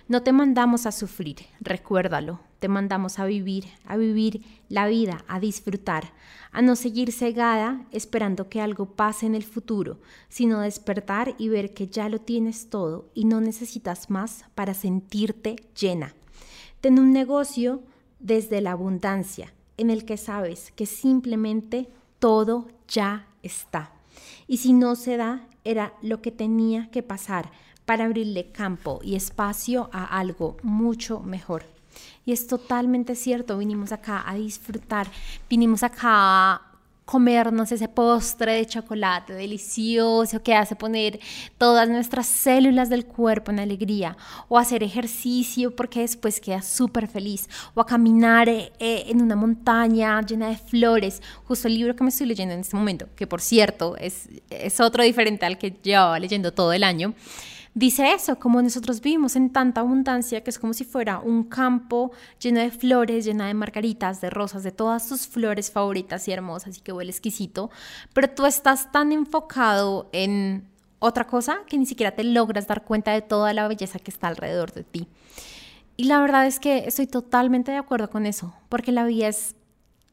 no 0.09 0.23
te 0.23 0.33
mandamos 0.33 0.87
a 0.87 0.93
sufrir, 0.93 1.37
recuérdalo, 1.61 2.41
te 2.59 2.69
mandamos 2.69 3.19
a 3.19 3.27
vivir, 3.27 3.67
a 3.87 3.97
vivir 3.97 4.43
la 4.69 4.87
vida, 4.87 5.25
a 5.29 5.39
disfrutar, 5.39 6.13
a 6.51 6.63
no 6.63 6.77
seguir 6.77 7.13
cegada 7.13 7.85
esperando 7.93 8.49
que 8.49 8.61
algo 8.61 8.87
pase 8.87 9.27
en 9.27 9.35
el 9.35 9.45
futuro, 9.45 10.01
sino 10.29 10.61
despertar 10.61 11.35
y 11.39 11.49
ver 11.49 11.75
que 11.75 11.87
ya 11.87 12.09
lo 12.09 12.21
tienes 12.21 12.71
todo 12.71 13.11
y 13.15 13.27
no 13.27 13.41
necesitas 13.41 14.09
más 14.09 14.47
para 14.55 14.73
sentirte 14.73 15.57
llena. 15.79 16.15
Ten 16.81 16.99
un 16.99 17.13
negocio 17.13 17.83
desde 18.19 18.61
la 18.61 18.73
abundancia, 18.73 19.53
en 19.77 19.91
el 19.91 20.05
que 20.05 20.17
sabes 20.17 20.73
que 20.73 20.87
simplemente 20.87 21.89
todo 22.19 22.69
ya 22.89 23.27
está. 23.45 23.93
Y 24.47 24.59
si 24.59 24.73
no 24.73 24.97
se 24.97 25.17
da, 25.17 25.47
era 25.65 25.95
lo 26.03 26.21
que 26.21 26.31
tenía 26.31 26.91
que 26.91 27.03
pasar 27.03 27.51
para 27.85 28.05
abrirle 28.05 28.51
campo 28.51 29.01
y 29.03 29.15
espacio 29.15 29.91
a 29.93 30.05
algo 30.05 30.57
mucho 30.63 31.21
mejor. 31.21 31.65
Y 32.25 32.33
es 32.33 32.47
totalmente 32.47 33.15
cierto, 33.15 33.59
vinimos 33.59 33.93
acá 33.93 34.29
a 34.29 34.35
disfrutar, 34.35 35.09
vinimos 35.49 35.83
acá 35.83 36.74
comernos 37.05 37.71
ese 37.71 37.89
postre 37.89 38.53
de 38.55 38.67
chocolate 38.67 39.35
delicioso 39.35 40.43
que 40.43 40.55
hace 40.55 40.75
poner 40.75 41.21
todas 41.59 41.89
nuestras 41.89 42.27
células 42.27 42.89
del 42.89 43.05
cuerpo 43.05 43.51
en 43.51 43.61
alegría, 43.61 44.17
o 44.49 44.59
hacer 44.59 44.83
ejercicio 44.83 45.75
porque 45.75 46.01
después 46.01 46.41
queda 46.41 46.63
súper 46.63 47.07
feliz, 47.09 47.49
o 47.75 47.81
a 47.81 47.87
caminar 47.87 48.49
eh, 48.49 48.73
eh, 48.79 49.05
en 49.09 49.21
una 49.21 49.37
montaña 49.37 50.21
llena 50.23 50.49
de 50.49 50.57
flores, 50.57 51.23
justo 51.45 51.69
el 51.69 51.75
libro 51.75 51.95
que 51.95 52.05
me 52.05 52.11
estoy 52.11 52.27
leyendo 52.27 52.55
en 52.55 52.61
este 52.61 52.77
momento, 52.77 53.07
que 53.15 53.27
por 53.27 53.41
cierto 53.41 53.97
es, 53.99 54.29
es 54.51 54.81
otro 54.81 55.03
diferente 55.03 55.45
al 55.45 55.59
que 55.59 55.71
llevaba 55.83 56.19
leyendo 56.19 56.53
todo 56.53 56.73
el 56.73 56.85
año 56.85 57.15
dice 57.75 58.13
eso, 58.13 58.39
como 58.39 58.63
nosotros 58.63 59.01
vivimos 59.01 59.37
en 59.37 59.51
tanta 59.51 59.81
abundancia 59.81 60.43
que 60.43 60.51
es 60.51 60.59
como 60.59 60.73
si 60.73 60.85
fuera 60.85 61.19
un 61.19 61.45
campo 61.45 62.13
lleno 62.41 62.61
de 62.61 62.71
flores, 62.71 63.25
lleno 63.25 63.45
de 63.45 63.55
margaritas, 63.55 64.21
de 64.21 64.31
rosas, 64.31 64.63
de 64.63 64.73
todas 64.73 65.09
tus 65.09 65.27
flores 65.27 65.71
favoritas 65.71 66.27
y 66.29 66.33
hermosas 66.33 66.79
y 66.79 66.81
que 66.81 66.93
huele 66.93 67.11
exquisito, 67.11 67.71
pero 68.13 68.31
tú 68.31 68.47
estás 68.47 68.91
tan 68.93 69.13
enfocado 69.13 70.09
en 70.13 70.69
otra 71.01 71.27
cosa 71.27 71.59
que 71.67 71.77
ni 71.77 71.87
siquiera 71.87 72.13
te 72.13 72.25
logras 72.25 72.67
dar 72.67 72.85
cuenta 72.85 73.13
de 73.13 73.23
toda 73.23 73.53
la 73.53 73.69
belleza 73.69 73.99
que 73.99 74.11
está 74.11 74.29
alrededor 74.29 74.73
de 74.73 74.85
ti. 74.85 75.09
Y 75.97 76.05
la 76.05 76.21
verdad 76.21 76.47
es 76.47 76.59
que 76.59 76.85
estoy 76.87 77.07
totalmente 77.07 77.71
de 77.71 77.79
acuerdo 77.79 78.11
con 78.11 78.27
eso, 78.27 78.55
porque 78.69 78.91
la 78.91 79.05
vida 79.05 79.29
es 79.29 79.55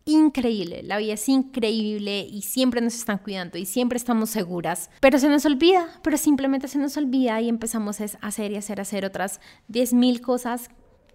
increíble, 0.06 0.84
la 0.84 0.98
vida 0.98 1.14
es 1.14 1.30
increíble 1.30 2.28
y 2.30 2.42
siempre 2.42 2.82
nos 2.82 2.96
están 2.96 3.20
cuidando 3.20 3.58
y 3.58 3.66
siempre 3.66 3.98
estamos 3.98 4.30
seguras, 4.30 4.90
pero 5.00 5.20
se 5.20 5.30
nos 5.30 5.46
olvida, 5.46 5.88
pero 6.02 6.18
simplemente 6.18 6.68
se 6.68 6.80
nos 6.80 6.98
olvida 6.98 7.40
y 7.42 7.50
empezamos 7.50 8.02
a 8.02 8.06
hacer 8.22 8.52
y 8.52 8.58
hacer, 8.58 8.82
hacer 8.82 9.06
otras 9.06 9.40
10.000 9.70 10.22
cosas 10.22 10.70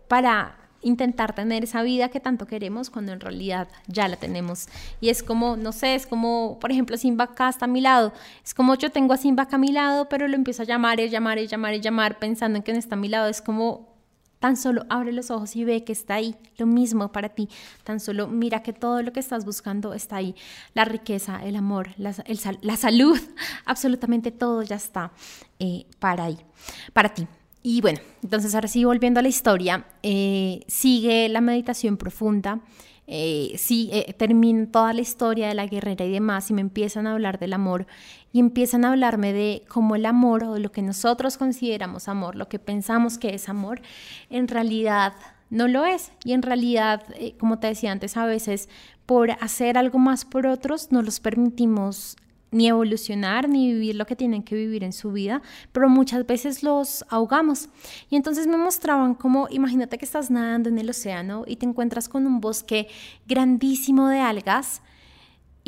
para 0.09 0.67
intentar 0.83 1.35
tener 1.35 1.65
esa 1.65 1.83
vida 1.83 2.11
que 2.11 2.21
tanto 2.21 2.47
queremos 2.47 2.91
cuando 2.91 3.13
en 3.13 3.21
realidad 3.21 3.69
ya 3.89 4.07
la 4.09 4.17
tenemos. 4.17 4.69
Y 5.01 5.09
es 5.09 5.23
como, 5.23 5.57
no 5.57 5.73
sé, 5.73 5.95
es 5.95 6.07
como, 6.07 6.59
por 6.61 6.71
ejemplo, 6.71 6.97
Simba 6.97 7.25
acá 7.25 7.49
está 7.49 7.65
a 7.65 7.69
mi 7.69 7.81
lado. 7.81 8.13
Es 8.45 8.55
como 8.55 8.75
yo 8.77 8.91
tengo 8.91 9.13
a 9.13 9.17
Simba 9.17 9.45
acá 9.45 9.57
a 9.57 9.59
mi 9.59 9.73
lado, 9.73 10.09
pero 10.09 10.29
lo 10.29 10.37
empiezo 10.37 10.63
a 10.63 10.67
llamar 10.67 11.01
y 11.01 11.09
llamar 11.09 11.39
y 11.39 11.49
llamar 11.49 11.75
y 11.75 11.81
llamar 11.81 12.19
pensando 12.19 12.59
en 12.59 12.63
que 12.63 12.73
no 12.73 12.79
está 12.79 12.95
a 12.95 12.99
mi 12.99 13.09
lado. 13.09 13.29
Es 13.29 13.43
como 13.43 13.96
Tan 14.47 14.57
solo 14.57 14.87
abre 14.89 15.11
los 15.11 15.33
ojos 15.33 15.57
y 15.57 15.65
ve 15.65 15.83
que 15.83 15.93
está 15.93 16.15
ahí, 16.15 16.37
lo 16.57 16.67
mismo 16.67 17.11
para 17.11 17.31
ti. 17.31 17.49
Tan 17.83 17.99
solo 17.99 18.29
mira 18.29 18.63
que 18.63 18.73
todo 18.73 19.03
lo 19.03 19.13
que 19.13 19.19
estás 19.19 19.45
buscando 19.45 19.93
está 19.93 20.15
ahí. 20.15 20.37
La 20.73 20.85
riqueza, 20.85 21.45
el 21.45 21.57
amor, 21.57 21.89
la, 21.97 22.13
salud, 22.77 23.19
absolutamente 23.65 24.31
todo 24.31 24.63
ya 24.63 24.77
está 24.77 25.11
eh, 25.59 25.87
para 25.99 26.27
ahí, 26.27 26.39
para 26.93 27.13
ti. 27.13 27.27
Y 27.65 27.81
bueno, 27.81 27.99
entonces 28.23 28.55
ahora 28.55 28.69
sí, 28.69 28.85
volviendo 28.85 29.19
a 29.19 29.25
la 29.25 29.29
historia, 29.29 29.85
eh, 30.05 30.61
sigue 30.69 31.29
la 31.29 31.41
meditación 31.41 31.97
profunda 31.97 32.61
eh, 33.07 33.55
sí, 33.57 33.89
eh, 33.93 34.13
termina 34.15 34.67
toda 34.71 34.93
la 34.93 35.01
historia 35.01 35.49
de 35.49 35.55
la 35.55 35.67
guerrera 35.67 36.05
y 36.05 36.11
demás 36.11 36.51
y 36.51 36.55
me 36.55 36.61
empiezan 36.61 37.07
a 37.07 37.13
hablar 37.13 37.39
del 37.39 37.53
amor 37.53 37.87
y 38.33 38.41
empiezan 38.41 38.85
a 38.85 38.91
hablarme 38.91 39.33
de 39.33 39.63
cómo 39.69 39.95
el 39.95 40.07
amor 40.07 40.45
o 40.45 40.59
lo 40.59 40.73
que 40.73 40.83
nosotros 40.83 41.39
consideramos 41.39 42.09
amor, 42.09 42.35
lo 42.35 42.49
que 42.49 42.59
pensamos 42.59 43.17
que 43.17 43.35
es 43.35 43.49
amor, 43.49 43.81
en 44.29 44.49
realidad 44.49 45.15
no 45.51 45.69
lo 45.69 45.85
es. 45.85 46.13
Y 46.25 46.33
en 46.33 46.43
realidad, 46.43 47.05
eh, 47.15 47.35
como 47.39 47.59
te 47.59 47.69
decía 47.69 47.93
antes, 47.93 48.17
a 48.17 48.27
veces 48.27 48.69
por 49.07 49.31
hacer 49.31 49.79
algo 49.79 49.99
más 49.99 50.25
por 50.25 50.47
otros 50.47 50.91
no 50.91 51.03
los 51.03 51.21
permitimos 51.21 52.17
ni 52.51 52.69
evolucionar, 52.69 53.49
ni 53.49 53.73
vivir 53.73 53.97
lo 53.97 54.07
que 54.07 54.17
tienen 54.17 54.43
que 54.43 54.55
vivir 54.55 54.85
en 54.85 54.93
su 54.93 55.13
vida, 55.13 55.43
pero 55.73 55.89
muchas 55.89 56.27
veces 56.27 56.63
los 56.63 57.05
ahogamos. 57.09 57.69
Y 58.09 58.17
entonces 58.17 58.47
me 58.47 58.57
mostraban 58.57 59.15
como, 59.15 59.49
imagínate 59.51 59.99
que 59.99 60.05
estás 60.05 60.31
nadando 60.31 60.69
en 60.69 60.79
el 60.79 60.91
océano 60.91 61.45
y 61.47 61.57
te 61.57 61.67
encuentras 61.67 62.09
con 62.09 62.27
un 62.27 62.41
bosque 62.41 62.89
grandísimo 63.27 64.09
de 64.09 64.21
algas 64.21 64.83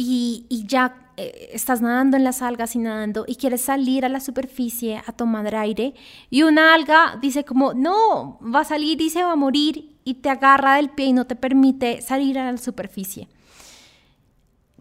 y, 0.00 0.46
ya 0.66 1.12
eh, 1.16 1.50
estás 1.52 1.80
nadando 1.80 2.16
en 2.16 2.22
las 2.22 2.40
algas 2.40 2.76
y 2.76 2.78
nadando 2.78 3.24
y 3.26 3.34
quieres 3.34 3.62
salir 3.62 4.04
a 4.04 4.08
la 4.08 4.20
superficie 4.20 5.02
a 5.04 5.12
tomar 5.12 5.52
aire 5.56 5.94
y 6.30 6.42
una 6.44 6.72
alga 6.72 7.18
dice 7.20 7.44
como, 7.44 7.74
no, 7.74 8.38
va 8.40 8.60
a 8.60 8.64
salir 8.64 9.00
y 9.00 9.10
se 9.10 9.24
va 9.24 9.32
a 9.32 9.36
morir 9.36 9.96
y 10.04 10.14
te 10.14 10.30
agarra 10.30 10.76
del 10.76 10.90
pie 10.90 11.06
y 11.06 11.12
no 11.12 11.26
te 11.26 11.34
permite 11.34 12.00
salir 12.00 12.38
a 12.38 12.52
la 12.52 12.58
superficie 12.58 13.28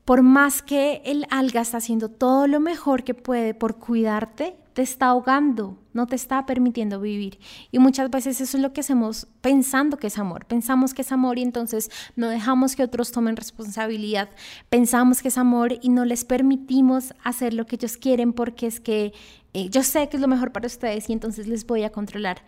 por 0.08 0.22
más 0.22 0.62
que 0.62 1.02
el 1.04 1.28
alga 1.30 1.60
está 1.60 1.80
haciendo 1.80 2.08
todo 2.08 2.48
lo 2.48 2.62
mejor 2.62 3.04
que 3.04 3.14
puede 3.14 3.54
por 3.54 3.76
cuidarte, 3.76 4.56
te 4.72 4.82
está 4.82 5.08
ahogando, 5.08 5.78
no 5.92 6.08
te 6.08 6.16
está 6.16 6.46
permitiendo 6.46 7.02
vivir. 7.02 7.40
Y 7.74 7.80
muchas 7.80 8.10
veces 8.10 8.40
eso 8.40 8.56
es 8.56 8.64
lo 8.64 8.72
que 8.72 8.80
hacemos 8.80 9.28
pensando 9.42 9.98
que 9.98 10.08
es 10.08 10.18
amor. 10.18 10.46
Pensamos 10.46 10.94
que 10.94 11.02
es 11.02 11.12
amor 11.12 11.38
y 11.38 11.42
entonces 11.42 11.92
no 12.16 12.30
dejamos 12.30 12.78
que 12.78 12.84
otros 12.84 13.12
tomen 13.12 13.36
responsabilidad. 13.36 14.30
Pensamos 14.70 15.22
que 15.22 15.28
es 15.28 15.38
amor 15.38 15.78
y 15.82 15.90
no 15.90 16.06
les 16.06 16.24
permitimos 16.24 17.14
hacer 17.26 17.54
lo 17.54 17.66
que 17.66 17.76
ellos 17.76 17.98
quieren 17.98 18.32
porque 18.32 18.68
es 18.68 18.80
que 18.80 19.12
eh, 19.54 19.70
yo 19.70 19.84
sé 19.84 20.08
que 20.08 20.16
es 20.16 20.22
lo 20.22 20.28
mejor 20.30 20.52
para 20.54 20.68
ustedes 20.68 21.10
y 21.10 21.14
entonces 21.14 21.48
les 21.48 21.66
voy 21.66 21.84
a 21.84 21.92
controlar. 21.92 22.44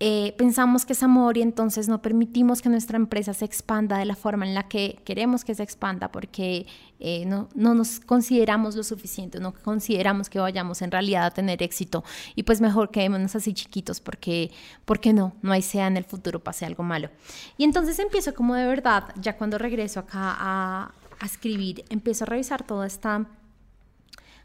Eh, 0.00 0.34
pensamos 0.36 0.84
que 0.84 0.92
es 0.92 1.04
amor 1.04 1.38
y 1.38 1.42
entonces 1.42 1.88
no 1.88 2.02
permitimos 2.02 2.60
que 2.60 2.68
nuestra 2.68 2.96
empresa 2.96 3.32
se 3.32 3.44
expanda 3.44 3.96
de 3.96 4.04
la 4.04 4.16
forma 4.16 4.44
en 4.44 4.52
la 4.52 4.66
que 4.66 5.00
queremos 5.04 5.44
que 5.44 5.54
se 5.54 5.62
expanda 5.62 6.10
porque 6.10 6.66
eh, 6.98 7.24
no, 7.26 7.48
no, 7.54 7.74
nos 7.74 8.00
consideramos 8.00 8.74
lo 8.74 8.82
suficiente, 8.82 9.38
no 9.38 9.54
consideramos 9.54 10.28
que 10.28 10.40
vayamos 10.40 10.82
en 10.82 10.90
realidad 10.90 11.26
a 11.26 11.30
tener 11.30 11.62
éxito 11.62 12.02
y 12.34 12.42
pues 12.42 12.60
mejor 12.60 12.90
quedémonos 12.90 13.36
así 13.36 13.54
chiquitos 13.54 14.00
porque, 14.00 14.50
porque 14.84 15.12
no, 15.12 15.36
no 15.42 15.52
hay 15.52 15.62
sea 15.62 15.86
en 15.86 15.96
el 15.96 16.04
futuro 16.04 16.42
pase 16.42 16.66
algo 16.66 16.82
malo. 16.82 17.08
Y 17.56 17.62
entonces 17.62 17.96
empiezo 18.00 18.34
como 18.34 18.56
de 18.56 18.66
verdad, 18.66 19.14
ya 19.20 19.36
cuando 19.36 19.58
regreso 19.58 20.00
acá 20.00 20.34
a, 20.36 20.92
a 21.20 21.24
escribir, 21.24 21.84
empiezo 21.88 22.24
a 22.24 22.26
revisar 22.26 22.66
toda 22.66 22.84
esta 22.84 23.28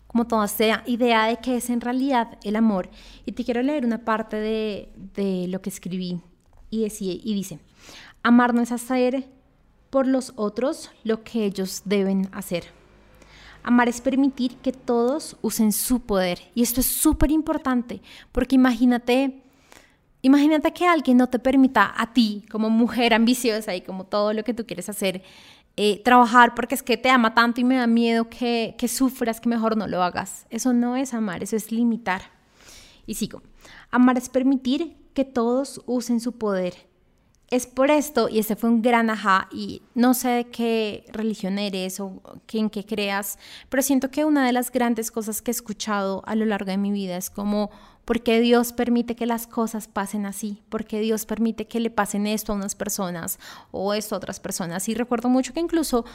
como 0.10 0.26
toda 0.26 0.45
esta 0.45 0.82
idea 0.88 1.28
de 1.28 1.38
que 1.38 1.58
es 1.58 1.69
en 1.69 1.82
realidad 1.82 2.39
el 2.43 2.56
amor. 2.56 2.89
Y 3.28 3.34
te 3.34 3.45
quiero 3.45 3.62
leer 3.62 3.86
una 3.86 4.04
parte 4.04 4.38
de, 4.38 4.89
de 5.13 5.48
lo 5.48 5.62
que 5.62 5.69
escribí 5.69 6.19
y, 6.72 6.88
y 7.00 7.34
dice, 7.36 7.60
amar 8.24 8.56
no 8.56 8.62
es 8.62 8.72
hacer 8.72 9.28
por 9.91 10.08
los 10.08 10.34
otros 10.36 10.89
lo 11.04 11.24
que 11.24 11.45
ellos 11.45 11.84
deben 11.86 12.28
hacer. 12.32 12.63
Amar 13.62 13.88
es 13.88 14.02
permitir 14.02 14.56
que 14.58 14.72
todos 14.72 15.38
usen 15.43 15.72
su 15.72 16.00
poder. 16.00 16.39
Y 16.56 16.63
esto 16.63 16.82
es 16.82 16.88
súper 16.88 17.30
importante, 17.30 18.02
porque 18.32 18.56
imagínate, 18.56 19.43
imagínate 20.24 20.74
que 20.74 20.88
alguien 20.88 21.17
no 21.17 21.28
te 21.28 21.38
permita 21.38 21.93
a 21.95 22.13
ti, 22.13 22.45
como 22.50 22.72
mujer 22.72 23.13
ambiciosa 23.13 23.76
y 23.76 23.82
como 23.82 24.06
todo 24.06 24.34
lo 24.34 24.43
que 24.43 24.56
tú 24.56 24.65
quieres 24.65 24.89
hacer, 24.89 25.22
eh, 25.77 26.01
trabajar 26.03 26.55
porque 26.55 26.75
es 26.75 26.84
que 26.84 26.97
te 26.97 27.10
ama 27.10 27.34
tanto 27.34 27.62
y 27.62 27.63
me 27.63 27.77
da 27.77 27.88
miedo 27.88 28.29
que, 28.29 28.75
que 28.77 28.88
sufras, 28.88 29.39
que 29.39 29.49
mejor 29.49 29.77
no 29.77 29.88
lo 29.88 30.03
hagas. 30.03 30.45
Eso 30.49 30.73
no 30.73 30.95
es 30.95 31.13
amar, 31.13 31.43
eso 31.43 31.55
es 31.55 31.71
limitar. 31.71 32.21
Y 33.05 33.15
sigo. 33.15 33.41
Amar 33.91 34.17
es 34.17 34.29
permitir 34.29 34.97
que 35.13 35.25
todos 35.25 35.82
usen 35.86 36.19
su 36.19 36.38
poder. 36.38 36.89
Es 37.49 37.65
por 37.65 37.89
esto, 37.89 38.29
y 38.29 38.38
ese 38.38 38.55
fue 38.55 38.69
un 38.69 38.84
gran 38.84 39.10
ajá, 39.10 39.49
y 39.51 39.82
no 39.95 40.13
sé 40.13 40.29
de 40.29 40.47
qué 40.51 41.05
religión 41.12 41.58
eres 41.58 41.99
o 41.99 42.21
en 42.53 42.69
qué 42.69 42.86
creas, 42.86 43.39
pero 43.69 43.82
siento 43.82 44.12
que 44.12 44.23
una 44.23 44.45
de 44.45 44.53
las 44.53 44.71
grandes 44.71 45.10
cosas 45.10 45.41
que 45.41 45.49
he 45.49 45.53
escuchado 45.53 46.21
a 46.27 46.36
lo 46.36 46.45
largo 46.45 46.69
de 46.69 46.77
mi 46.77 46.91
vida 46.91 47.17
es 47.17 47.32
como 47.32 47.71
porque 48.10 48.41
Dios 48.41 48.74
permite 48.74 49.15
que 49.15 49.28
las 49.28 49.45
cosas 49.45 49.88
pasen 49.88 50.26
así, 50.26 50.63
porque 50.69 51.00
Dios 51.00 51.28
permite 51.28 51.67
que 51.67 51.80
le 51.80 51.91
pasen 51.91 52.26
esto 52.26 52.52
a 52.52 52.56
unas 52.56 52.74
personas 52.74 53.38
o 53.69 53.93
esto 53.93 54.15
a 54.15 54.17
otras 54.17 54.39
personas. 54.39 54.89
Y 54.89 54.95
recuerdo 54.95 55.30
mucho 55.30 55.54
que 55.54 55.60
incluso 55.60 56.06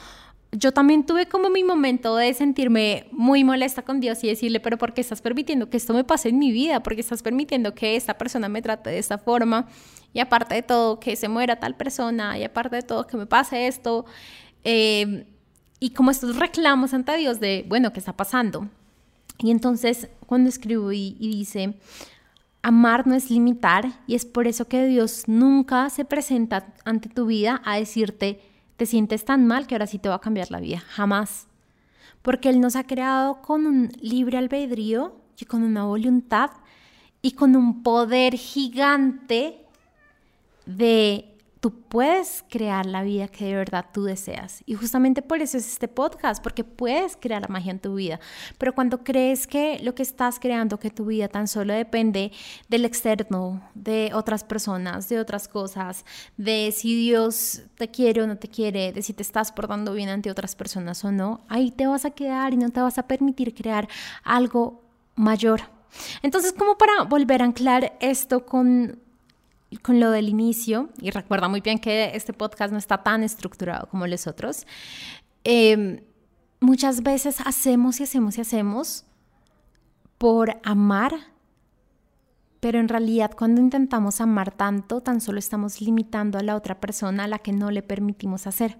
yo 0.51 0.73
también 0.73 1.05
tuve 1.05 1.29
como 1.29 1.49
mi 1.49 1.63
momento 1.63 2.17
de 2.17 2.33
sentirme 2.33 3.07
muy 3.13 3.45
molesta 3.45 3.83
con 3.83 4.01
Dios 4.01 4.21
y 4.25 4.27
decirle, 4.27 4.59
pero 4.59 4.77
¿por 4.77 4.93
qué 4.93 4.99
estás 4.99 5.21
permitiendo 5.21 5.69
que 5.69 5.77
esto 5.77 5.93
me 5.93 6.03
pase 6.03 6.27
en 6.27 6.37
mi 6.37 6.51
vida? 6.51 6.83
¿Por 6.83 6.95
qué 6.95 6.99
estás 6.99 7.23
permitiendo 7.23 7.73
que 7.73 7.95
esta 7.95 8.17
persona 8.17 8.49
me 8.49 8.61
trate 8.61 8.89
de 8.89 8.97
esta 8.97 9.17
forma? 9.17 9.69
Y 10.11 10.19
aparte 10.19 10.53
de 10.53 10.63
todo, 10.63 10.99
que 10.99 11.15
se 11.15 11.29
muera 11.29 11.61
tal 11.61 11.77
persona, 11.77 12.37
y 12.37 12.43
aparte 12.43 12.75
de 12.75 12.81
todo, 12.81 13.07
que 13.07 13.15
me 13.15 13.25
pase 13.25 13.67
esto. 13.67 14.05
Eh, 14.65 15.27
y 15.79 15.91
como 15.91 16.11
estos 16.11 16.35
reclamos 16.35 16.93
ante 16.93 17.15
Dios 17.15 17.39
de, 17.39 17.63
bueno, 17.69 17.93
¿qué 17.93 17.99
está 17.99 18.11
pasando? 18.11 18.67
Y 19.39 19.51
entonces 19.51 20.09
cuando 20.25 20.49
escribo 20.49 20.91
y, 20.91 21.15
dice, 21.19 21.75
amar 22.61 23.05
no 23.05 23.13
es 23.15 23.29
limitar 23.29 23.99
y 24.07 24.15
es 24.15 24.25
por 24.25 24.47
eso 24.47 24.67
que 24.67 24.85
Dios 24.87 25.23
nunca 25.27 25.89
se 25.89 26.05
presenta 26.05 26.73
ante 26.83 27.09
tu 27.09 27.27
vida 27.27 27.61
a 27.65 27.77
decirte, 27.77 28.41
te 28.77 28.85
sientes 28.85 29.25
tan 29.25 29.45
mal 29.45 29.67
que 29.67 29.75
ahora 29.75 29.87
sí 29.87 29.99
te 29.99 30.09
va 30.09 30.15
a 30.15 30.21
cambiar 30.21 30.51
la 30.51 30.59
vida, 30.59 30.79
jamás. 30.79 31.47
Porque 32.21 32.49
Él 32.49 32.59
nos 32.59 32.75
ha 32.75 32.85
creado 32.85 33.41
con 33.41 33.65
un 33.67 33.91
libre 34.01 34.37
albedrío 34.37 35.15
y 35.39 35.45
con 35.45 35.63
una 35.63 35.85
voluntad 35.85 36.51
y 37.21 37.31
con 37.31 37.55
un 37.55 37.83
poder 37.83 38.35
gigante 38.35 39.65
de 40.65 41.34
tú 41.65 41.71
puedes 41.71 42.45
crear 42.47 42.85
la 42.85 43.01
vida 43.01 43.27
que 43.27 43.45
de 43.45 43.55
verdad 43.55 43.87
tú 43.91 44.03
deseas. 44.03 44.61
Y 44.67 44.75
justamente 44.75 45.23
por 45.23 45.41
eso 45.41 45.57
es 45.57 45.67
este 45.67 45.87
podcast, 45.87 46.43
porque 46.43 46.63
puedes 46.63 47.17
crear 47.17 47.41
la 47.41 47.47
magia 47.47 47.71
en 47.71 47.79
tu 47.79 47.95
vida. 47.95 48.19
Pero 48.59 48.75
cuando 48.75 49.03
crees 49.03 49.47
que 49.47 49.79
lo 49.79 49.95
que 49.95 50.03
estás 50.03 50.39
creando, 50.39 50.77
que 50.77 50.91
tu 50.91 51.05
vida 51.05 51.27
tan 51.27 51.47
solo 51.47 51.73
depende 51.73 52.31
del 52.69 52.85
externo, 52.85 53.67
de 53.73 54.11
otras 54.13 54.43
personas, 54.43 55.09
de 55.09 55.19
otras 55.19 55.47
cosas, 55.47 56.05
de 56.37 56.71
si 56.71 56.93
Dios 56.95 57.63
te 57.79 57.89
quiere 57.89 58.21
o 58.21 58.27
no 58.27 58.37
te 58.37 58.47
quiere, 58.47 58.93
de 58.93 59.01
si 59.01 59.13
te 59.13 59.23
estás 59.23 59.51
portando 59.51 59.91
bien 59.93 60.09
ante 60.09 60.29
otras 60.29 60.55
personas 60.55 61.03
o 61.03 61.11
no, 61.11 61.45
ahí 61.49 61.71
te 61.71 61.87
vas 61.87 62.05
a 62.05 62.11
quedar 62.11 62.53
y 62.53 62.57
no 62.57 62.69
te 62.69 62.79
vas 62.79 62.99
a 62.99 63.07
permitir 63.07 63.55
crear 63.55 63.87
algo 64.23 64.83
mayor. 65.15 65.61
Entonces, 66.21 66.53
como 66.53 66.77
para 66.77 67.05
volver 67.09 67.41
a 67.41 67.45
anclar 67.45 67.97
esto 68.01 68.45
con 68.45 68.99
con 69.81 69.99
lo 69.99 70.11
del 70.11 70.29
inicio, 70.29 70.89
y 71.01 71.11
recuerda 71.11 71.47
muy 71.47 71.61
bien 71.61 71.79
que 71.79 72.11
este 72.15 72.33
podcast 72.33 72.71
no 72.71 72.77
está 72.77 73.03
tan 73.03 73.23
estructurado 73.23 73.87
como 73.87 74.07
los 74.07 74.27
otros, 74.27 74.65
em, 75.43 76.01
muchas 76.59 77.03
veces 77.03 77.41
hacemos 77.45 77.99
y 77.99 78.03
hacemos 78.03 78.37
y 78.37 78.41
hacemos 78.41 79.05
por 80.17 80.59
amar, 80.63 81.13
pero 82.59 82.79
en 82.79 82.87
realidad 82.87 83.31
cuando 83.37 83.61
intentamos 83.61 84.21
amar 84.21 84.51
tanto, 84.51 85.01
tan 85.01 85.21
solo 85.21 85.39
estamos 85.39 85.81
limitando 85.81 86.39
a 86.39 86.43
la 86.43 86.55
otra 86.55 86.79
persona 86.79 87.25
a 87.25 87.27
la 87.27 87.39
que 87.39 87.51
no 87.51 87.69
le 87.69 87.83
permitimos 87.83 88.47
hacer. 88.47 88.77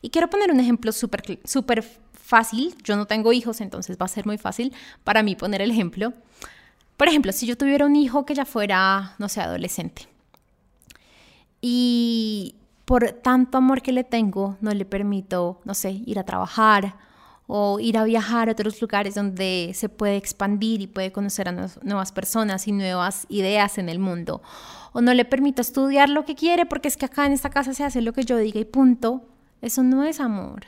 Y 0.00 0.10
quiero 0.10 0.30
poner 0.30 0.50
un 0.50 0.60
ejemplo 0.60 0.92
súper 0.92 1.40
super 1.44 1.82
fácil, 2.12 2.74
yo 2.84 2.96
no 2.96 3.06
tengo 3.06 3.32
hijos, 3.32 3.60
entonces 3.60 3.96
va 4.00 4.04
a 4.04 4.08
ser 4.08 4.26
muy 4.26 4.38
fácil 4.38 4.74
para 5.02 5.22
mí 5.22 5.34
poner 5.34 5.62
el 5.62 5.70
ejemplo. 5.70 6.12
Por 6.96 7.08
ejemplo, 7.08 7.32
si 7.32 7.46
yo 7.46 7.56
tuviera 7.56 7.86
un 7.86 7.96
hijo 7.96 8.26
que 8.26 8.34
ya 8.34 8.44
fuera, 8.44 9.14
no 9.18 9.28
sé, 9.28 9.40
adolescente, 9.40 10.08
y 11.60 12.56
por 12.84 13.10
tanto 13.12 13.58
amor 13.58 13.82
que 13.82 13.92
le 13.92 14.04
tengo, 14.04 14.56
no 14.60 14.72
le 14.72 14.84
permito, 14.84 15.60
no 15.64 15.74
sé, 15.74 16.02
ir 16.06 16.18
a 16.18 16.24
trabajar 16.24 16.96
o 17.46 17.80
ir 17.80 17.96
a 17.96 18.04
viajar 18.04 18.48
a 18.48 18.52
otros 18.52 18.80
lugares 18.80 19.14
donde 19.14 19.72
se 19.74 19.88
puede 19.88 20.16
expandir 20.16 20.82
y 20.82 20.86
puede 20.86 21.12
conocer 21.12 21.48
a 21.48 21.68
nuevas 21.82 22.12
personas 22.12 22.68
y 22.68 22.72
nuevas 22.72 23.26
ideas 23.28 23.78
en 23.78 23.88
el 23.88 23.98
mundo. 23.98 24.42
O 24.92 25.00
no 25.00 25.14
le 25.14 25.24
permito 25.24 25.62
estudiar 25.62 26.08
lo 26.08 26.24
que 26.24 26.34
quiere 26.34 26.66
porque 26.66 26.88
es 26.88 26.96
que 26.96 27.06
acá 27.06 27.26
en 27.26 27.32
esta 27.32 27.50
casa 27.50 27.72
se 27.74 27.84
hace 27.84 28.02
lo 28.02 28.12
que 28.12 28.24
yo 28.24 28.36
diga 28.36 28.60
y 28.60 28.64
punto. 28.64 29.22
Eso 29.62 29.82
no 29.82 30.04
es 30.04 30.20
amor. 30.20 30.66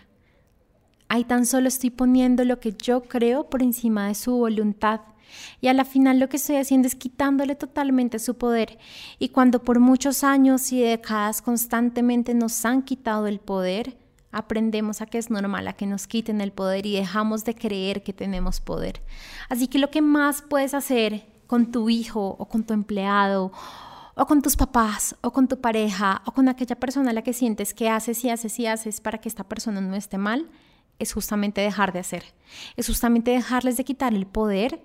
Ahí 1.09 1.25
tan 1.25 1.45
solo 1.45 1.69
estoy 1.69 1.91
poniendo 1.91 2.45
lo 2.45 2.61
que 2.61 2.73
yo 2.73 3.03
creo 3.03 3.51
por 3.51 3.63
encima 3.63 4.09
de 4.09 4.15
su 4.15 4.37
voluntad 4.37 5.01
y 5.61 5.69
a 5.69 5.75
la 5.75 5.85
final 5.85 6.19
lo 6.19 6.29
que 6.29 6.37
estoy 6.37 6.57
haciendo 6.57 6.89
es 6.89 6.95
quitándole 6.95 7.55
totalmente 7.55 8.19
su 8.19 8.37
poder. 8.37 8.79
Y 9.19 9.31
cuando 9.31 9.63
por 9.63 9.81
muchos 9.81 10.25
años 10.25 10.73
y 10.73 10.81
décadas 10.81 11.43
constantemente 11.43 12.35
nos 12.35 12.65
han 12.65 12.83
quitado 12.83 13.27
el 13.27 13.41
poder, 13.41 13.97
aprendemos 14.33 15.01
a 15.01 15.07
que 15.07 15.19
es 15.19 15.31
normal 15.31 15.67
a 15.69 15.73
que 15.73 15.87
nos 15.87 16.07
quiten 16.07 16.41
el 16.41 16.53
poder 16.53 16.87
y 16.87 16.95
dejamos 16.95 17.45
de 17.45 17.55
creer 17.55 18.03
que 18.03 18.13
tenemos 18.13 18.61
poder. 18.61 19.03
Así 19.49 19.67
que 19.67 19.79
lo 19.79 19.91
que 19.91 20.03
más 20.03 20.43
puedes 20.43 20.75
hacer 20.75 21.27
con 21.47 21.73
tu 21.73 21.89
hijo 21.89 22.37
o 22.39 22.47
con 22.47 22.65
tu 22.65 22.75
empleado 22.75 23.53
o 24.15 24.27
con 24.27 24.43
tus 24.43 24.57
papás 24.57 25.17
o 25.21 25.33
con 25.33 25.49
tu 25.49 25.61
pareja 25.61 26.23
o 26.27 26.33
con 26.33 26.49
aquella 26.49 26.77
persona 26.77 27.11
a 27.11 27.13
la 27.13 27.23
que 27.23 27.33
sientes 27.33 27.75
que 27.75 27.89
haces 27.89 28.25
y 28.25 28.31
haces 28.31 28.59
y 28.59 28.67
haces 28.67 29.01
para 29.01 29.19
que 29.19 29.29
esta 29.29 29.45
persona 29.45 29.81
no 29.81 29.97
esté 29.97 30.19
mal, 30.19 30.49
es 30.99 31.13
justamente 31.13 31.61
dejar 31.61 31.93
de 31.93 32.01
hacer. 32.01 32.25
Es 32.77 32.87
justamente 32.87 33.33
dejarles 33.33 33.77
de 33.77 33.85
quitar 33.85 34.15
el 34.15 34.27
poder 34.27 34.81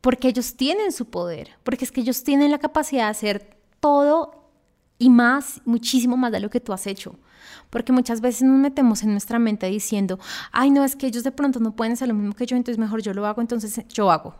porque 0.00 0.28
ellos 0.28 0.56
tienen 0.56 0.92
su 0.92 1.06
poder, 1.06 1.50
porque 1.62 1.84
es 1.84 1.92
que 1.92 2.00
ellos 2.00 2.24
tienen 2.24 2.50
la 2.50 2.58
capacidad 2.58 3.04
de 3.04 3.10
hacer 3.10 3.56
todo 3.80 4.40
y 4.98 5.10
más, 5.10 5.60
muchísimo 5.64 6.16
más 6.16 6.32
de 6.32 6.40
lo 6.40 6.50
que 6.50 6.60
tú 6.60 6.72
has 6.72 6.86
hecho. 6.86 7.18
Porque 7.70 7.92
muchas 7.92 8.20
veces 8.20 8.42
nos 8.42 8.58
metemos 8.58 9.02
en 9.02 9.12
nuestra 9.12 9.38
mente 9.38 9.66
diciendo, 9.66 10.18
ay, 10.52 10.70
no, 10.70 10.84
es 10.84 10.96
que 10.96 11.06
ellos 11.06 11.24
de 11.24 11.32
pronto 11.32 11.60
no 11.60 11.74
pueden 11.74 11.92
hacer 11.92 12.08
lo 12.08 12.14
mismo 12.14 12.34
que 12.34 12.46
yo, 12.46 12.56
entonces 12.56 12.78
mejor 12.78 13.00
yo 13.02 13.14
lo 13.14 13.26
hago, 13.26 13.40
entonces 13.40 13.86
yo 13.88 14.10
hago. 14.10 14.34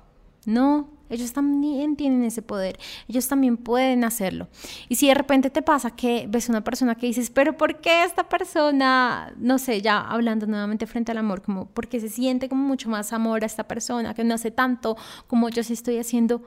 No, 0.46 0.88
ellos 1.10 1.32
también 1.32 1.96
tienen 1.96 2.22
ese 2.24 2.40
poder, 2.40 2.78
ellos 3.08 3.28
también 3.28 3.56
pueden 3.56 4.04
hacerlo. 4.04 4.48
Y 4.88 4.94
si 4.94 5.08
de 5.08 5.14
repente 5.14 5.50
te 5.50 5.60
pasa 5.60 5.90
que 5.90 6.26
ves 6.28 6.48
una 6.48 6.62
persona 6.62 6.94
que 6.94 7.06
dices, 7.06 7.30
pero 7.30 7.56
¿por 7.56 7.80
qué 7.80 8.04
esta 8.04 8.28
persona, 8.28 9.34
no 9.36 9.58
sé, 9.58 9.82
ya 9.82 10.00
hablando 10.00 10.46
nuevamente 10.46 10.86
frente 10.86 11.12
al 11.12 11.18
amor, 11.18 11.42
como 11.42 11.66
porque 11.66 12.00
se 12.00 12.08
siente 12.08 12.48
como 12.48 12.66
mucho 12.66 12.88
más 12.88 13.12
amor 13.12 13.42
a 13.42 13.46
esta 13.46 13.64
persona, 13.64 14.14
que 14.14 14.24
no 14.24 14.34
hace 14.34 14.50
tanto 14.50 14.96
como 15.26 15.48
yo 15.48 15.62
sí 15.62 15.72
estoy 15.72 15.98
haciendo? 15.98 16.42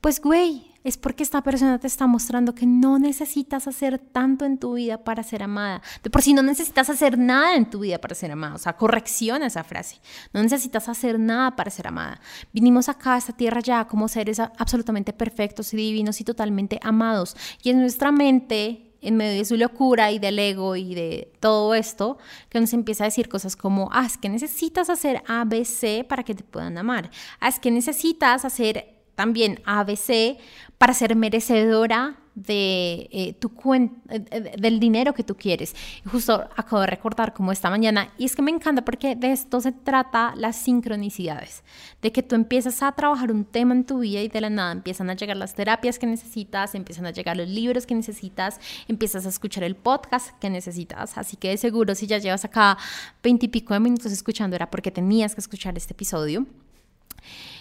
Pues 0.00 0.20
güey, 0.20 0.68
es 0.84 0.96
porque 0.96 1.22
esta 1.22 1.42
persona 1.42 1.78
te 1.78 1.86
está 1.86 2.06
mostrando 2.06 2.54
que 2.54 2.66
no 2.66 2.98
necesitas 2.98 3.66
hacer 3.66 3.98
tanto 3.98 4.44
en 4.44 4.58
tu 4.58 4.74
vida 4.74 5.04
para 5.04 5.22
ser 5.22 5.42
amada. 5.42 5.82
De 6.02 6.10
por 6.10 6.22
sí 6.22 6.32
no 6.32 6.42
necesitas 6.42 6.88
hacer 6.88 7.18
nada 7.18 7.56
en 7.56 7.68
tu 7.68 7.80
vida 7.80 7.98
para 7.98 8.14
ser 8.14 8.30
amada. 8.30 8.54
O 8.54 8.58
sea, 8.58 8.76
correcciona 8.76 9.46
esa 9.46 9.64
frase. 9.64 10.00
No 10.32 10.42
necesitas 10.42 10.88
hacer 10.88 11.18
nada 11.18 11.56
para 11.56 11.70
ser 11.70 11.88
amada. 11.88 12.20
Vinimos 12.52 12.88
acá 12.88 13.14
a 13.14 13.18
esta 13.18 13.32
tierra 13.32 13.60
ya 13.60 13.86
como 13.86 14.08
seres 14.08 14.40
absolutamente 14.40 15.12
perfectos 15.12 15.74
y 15.74 15.76
divinos 15.76 16.20
y 16.20 16.24
totalmente 16.24 16.78
amados. 16.82 17.36
Y 17.62 17.70
en 17.70 17.80
nuestra 17.80 18.12
mente 18.12 18.84
en 19.00 19.16
medio 19.16 19.38
de 19.38 19.44
su 19.44 19.56
locura 19.56 20.10
y 20.10 20.18
del 20.18 20.38
ego 20.38 20.74
y 20.74 20.94
de 20.94 21.32
todo 21.38 21.74
esto, 21.74 22.18
que 22.48 22.60
nos 22.60 22.72
empieza 22.72 23.04
a 23.04 23.06
decir 23.06 23.28
cosas 23.28 23.54
como, 23.54 23.90
ah, 23.92 24.04
es 24.04 24.18
que 24.18 24.28
necesitas 24.28 24.90
hacer 24.90 25.22
ABC 25.28 26.04
para 26.08 26.24
que 26.24 26.34
te 26.34 26.42
puedan 26.42 26.76
amar. 26.78 27.10
Ah, 27.38 27.48
es 27.48 27.60
que 27.60 27.70
necesitas 27.70 28.44
hacer 28.44 28.97
también 29.18 29.60
ABC 29.64 30.38
para 30.78 30.94
ser 30.94 31.16
merecedora 31.16 32.20
de 32.36 33.08
eh, 33.10 33.34
tu 33.40 33.50
eh, 33.72 34.54
del 34.56 34.78
dinero 34.78 35.12
que 35.12 35.24
tú 35.24 35.36
quieres. 35.36 35.74
Justo 36.08 36.48
acabo 36.54 36.82
de 36.82 36.86
recordar 36.86 37.34
como 37.34 37.50
esta 37.50 37.68
mañana, 37.68 38.12
y 38.16 38.26
es 38.26 38.36
que 38.36 38.42
me 38.42 38.52
encanta 38.52 38.84
porque 38.84 39.16
de 39.16 39.32
esto 39.32 39.60
se 39.60 39.72
trata 39.72 40.34
las 40.36 40.54
sincronicidades, 40.54 41.64
de 42.00 42.12
que 42.12 42.22
tú 42.22 42.36
empiezas 42.36 42.80
a 42.80 42.92
trabajar 42.92 43.32
un 43.32 43.44
tema 43.44 43.74
en 43.74 43.84
tu 43.84 43.98
vida 43.98 44.20
y 44.20 44.28
de 44.28 44.40
la 44.40 44.50
nada 44.50 44.70
empiezan 44.70 45.10
a 45.10 45.14
llegar 45.14 45.36
las 45.36 45.56
terapias 45.56 45.98
que 45.98 46.06
necesitas, 46.06 46.76
empiezan 46.76 47.06
a 47.06 47.10
llegar 47.10 47.36
los 47.36 47.48
libros 47.48 47.86
que 47.86 47.96
necesitas, 47.96 48.60
empiezas 48.86 49.26
a 49.26 49.30
escuchar 49.30 49.64
el 49.64 49.74
podcast 49.74 50.30
que 50.38 50.48
necesitas, 50.48 51.18
así 51.18 51.36
que 51.36 51.48
de 51.48 51.56
seguro 51.56 51.96
si 51.96 52.06
ya 52.06 52.18
llevas 52.18 52.44
acá 52.44 52.78
veintipico 53.20 53.74
de 53.74 53.80
minutos 53.80 54.12
escuchando 54.12 54.54
era 54.54 54.70
porque 54.70 54.92
tenías 54.92 55.34
que 55.34 55.40
escuchar 55.40 55.76
este 55.76 55.92
episodio. 55.92 56.46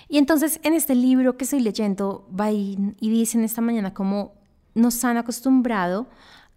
Y 0.09 0.17
entonces 0.17 0.59
en 0.63 0.73
este 0.73 0.95
libro 0.95 1.37
que 1.37 1.43
estoy 1.43 1.59
leyendo 1.59 2.27
y 2.99 3.09
dicen 3.09 3.43
esta 3.43 3.61
mañana 3.61 3.93
cómo 3.93 4.33
nos 4.73 5.03
han 5.03 5.17
acostumbrado 5.17 6.07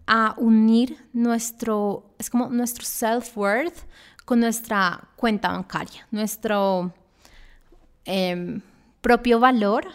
a 0.07 0.35
unir 0.37 0.97
nuestro, 1.13 2.05
es 2.17 2.29
como 2.29 2.49
nuestro 2.49 2.85
self-worth 2.85 3.85
con 4.25 4.39
nuestra 4.39 5.09
cuenta 5.15 5.51
bancaria, 5.51 6.07
nuestro 6.11 6.93
em, 8.05 8.61
propio 9.01 9.39
valor 9.39 9.85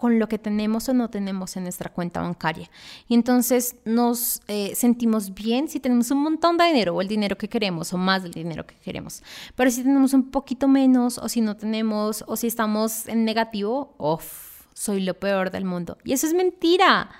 con 0.00 0.18
lo 0.18 0.28
que 0.28 0.38
tenemos 0.38 0.88
o 0.88 0.94
no 0.94 1.10
tenemos 1.10 1.58
en 1.58 1.64
nuestra 1.64 1.92
cuenta 1.92 2.22
bancaria. 2.22 2.70
Y 3.06 3.14
entonces 3.14 3.76
nos 3.84 4.40
eh, 4.48 4.74
sentimos 4.74 5.34
bien 5.34 5.68
si 5.68 5.78
tenemos 5.78 6.10
un 6.10 6.22
montón 6.22 6.56
de 6.56 6.64
dinero 6.64 6.94
o 6.96 7.02
el 7.02 7.06
dinero 7.06 7.36
que 7.36 7.50
queremos 7.50 7.92
o 7.92 7.98
más 7.98 8.22
del 8.22 8.32
dinero 8.32 8.66
que 8.66 8.76
queremos. 8.76 9.22
Pero 9.54 9.70
si 9.70 9.82
tenemos 9.82 10.14
un 10.14 10.30
poquito 10.30 10.68
menos 10.68 11.18
o 11.18 11.28
si 11.28 11.42
no 11.42 11.54
tenemos 11.54 12.24
o 12.26 12.36
si 12.36 12.46
estamos 12.46 13.06
en 13.08 13.26
negativo, 13.26 13.94
uff, 13.98 14.64
soy 14.72 15.02
lo 15.02 15.12
peor 15.12 15.50
del 15.50 15.66
mundo. 15.66 15.98
Y 16.02 16.14
eso 16.14 16.26
es 16.26 16.32
mentira. 16.32 17.10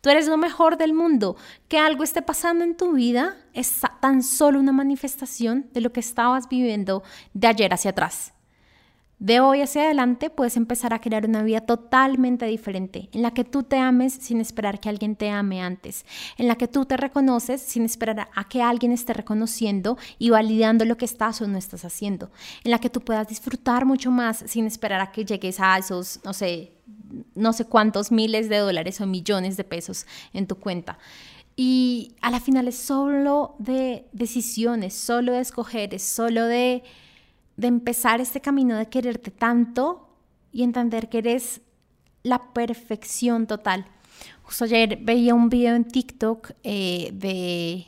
Tú 0.00 0.08
eres 0.08 0.28
lo 0.28 0.36
mejor 0.36 0.76
del 0.76 0.94
mundo. 0.94 1.36
Que 1.66 1.78
algo 1.78 2.04
esté 2.04 2.22
pasando 2.22 2.62
en 2.62 2.76
tu 2.76 2.92
vida 2.92 3.36
es 3.54 3.80
tan 4.00 4.22
solo 4.22 4.60
una 4.60 4.70
manifestación 4.70 5.68
de 5.72 5.80
lo 5.80 5.92
que 5.92 5.98
estabas 5.98 6.48
viviendo 6.48 7.02
de 7.34 7.48
ayer 7.48 7.74
hacia 7.74 7.90
atrás. 7.90 8.32
De 9.20 9.38
hoy 9.38 9.60
hacia 9.60 9.82
adelante 9.82 10.30
puedes 10.30 10.56
empezar 10.56 10.94
a 10.94 10.98
crear 10.98 11.26
una 11.26 11.42
vida 11.42 11.60
totalmente 11.60 12.46
diferente, 12.46 13.10
en 13.12 13.20
la 13.20 13.32
que 13.32 13.44
tú 13.44 13.62
te 13.62 13.76
ames 13.76 14.14
sin 14.14 14.40
esperar 14.40 14.80
que 14.80 14.88
alguien 14.88 15.14
te 15.14 15.28
ame 15.28 15.60
antes, 15.60 16.06
en 16.38 16.48
la 16.48 16.56
que 16.56 16.68
tú 16.68 16.86
te 16.86 16.96
reconoces 16.96 17.60
sin 17.60 17.84
esperar 17.84 18.30
a 18.34 18.48
que 18.48 18.62
alguien 18.62 18.92
esté 18.92 19.12
reconociendo 19.12 19.98
y 20.18 20.30
validando 20.30 20.86
lo 20.86 20.96
que 20.96 21.04
estás 21.04 21.42
o 21.42 21.46
no 21.46 21.58
estás 21.58 21.84
haciendo, 21.84 22.30
en 22.64 22.70
la 22.70 22.78
que 22.78 22.88
tú 22.88 23.02
puedas 23.02 23.28
disfrutar 23.28 23.84
mucho 23.84 24.10
más 24.10 24.42
sin 24.46 24.64
esperar 24.64 25.02
a 25.02 25.12
que 25.12 25.26
llegues 25.26 25.60
a 25.60 25.76
esos, 25.76 26.20
no 26.24 26.32
sé, 26.32 26.72
no 27.34 27.52
sé 27.52 27.66
cuántos 27.66 28.10
miles 28.10 28.48
de 28.48 28.56
dólares 28.56 29.02
o 29.02 29.06
millones 29.06 29.58
de 29.58 29.64
pesos 29.64 30.06
en 30.32 30.46
tu 30.46 30.54
cuenta. 30.54 30.98
Y 31.56 32.14
a 32.22 32.30
la 32.30 32.40
final 32.40 32.68
es 32.68 32.78
solo 32.78 33.54
de 33.58 34.06
decisiones, 34.12 34.94
solo 34.94 35.32
de 35.32 35.40
escoger, 35.40 35.92
es 35.92 36.04
solo 36.04 36.46
de 36.46 36.82
de 37.60 37.66
empezar 37.66 38.22
este 38.22 38.40
camino 38.40 38.74
de 38.76 38.88
quererte 38.88 39.30
tanto 39.30 40.08
y 40.50 40.62
entender 40.62 41.10
que 41.10 41.18
eres 41.18 41.60
la 42.22 42.52
perfección 42.54 43.46
total. 43.46 43.84
Justo 44.42 44.64
ayer 44.64 44.98
veía 45.02 45.34
un 45.34 45.50
video 45.50 45.74
en 45.74 45.84
TikTok 45.84 46.52
eh, 46.62 47.10
de 47.12 47.86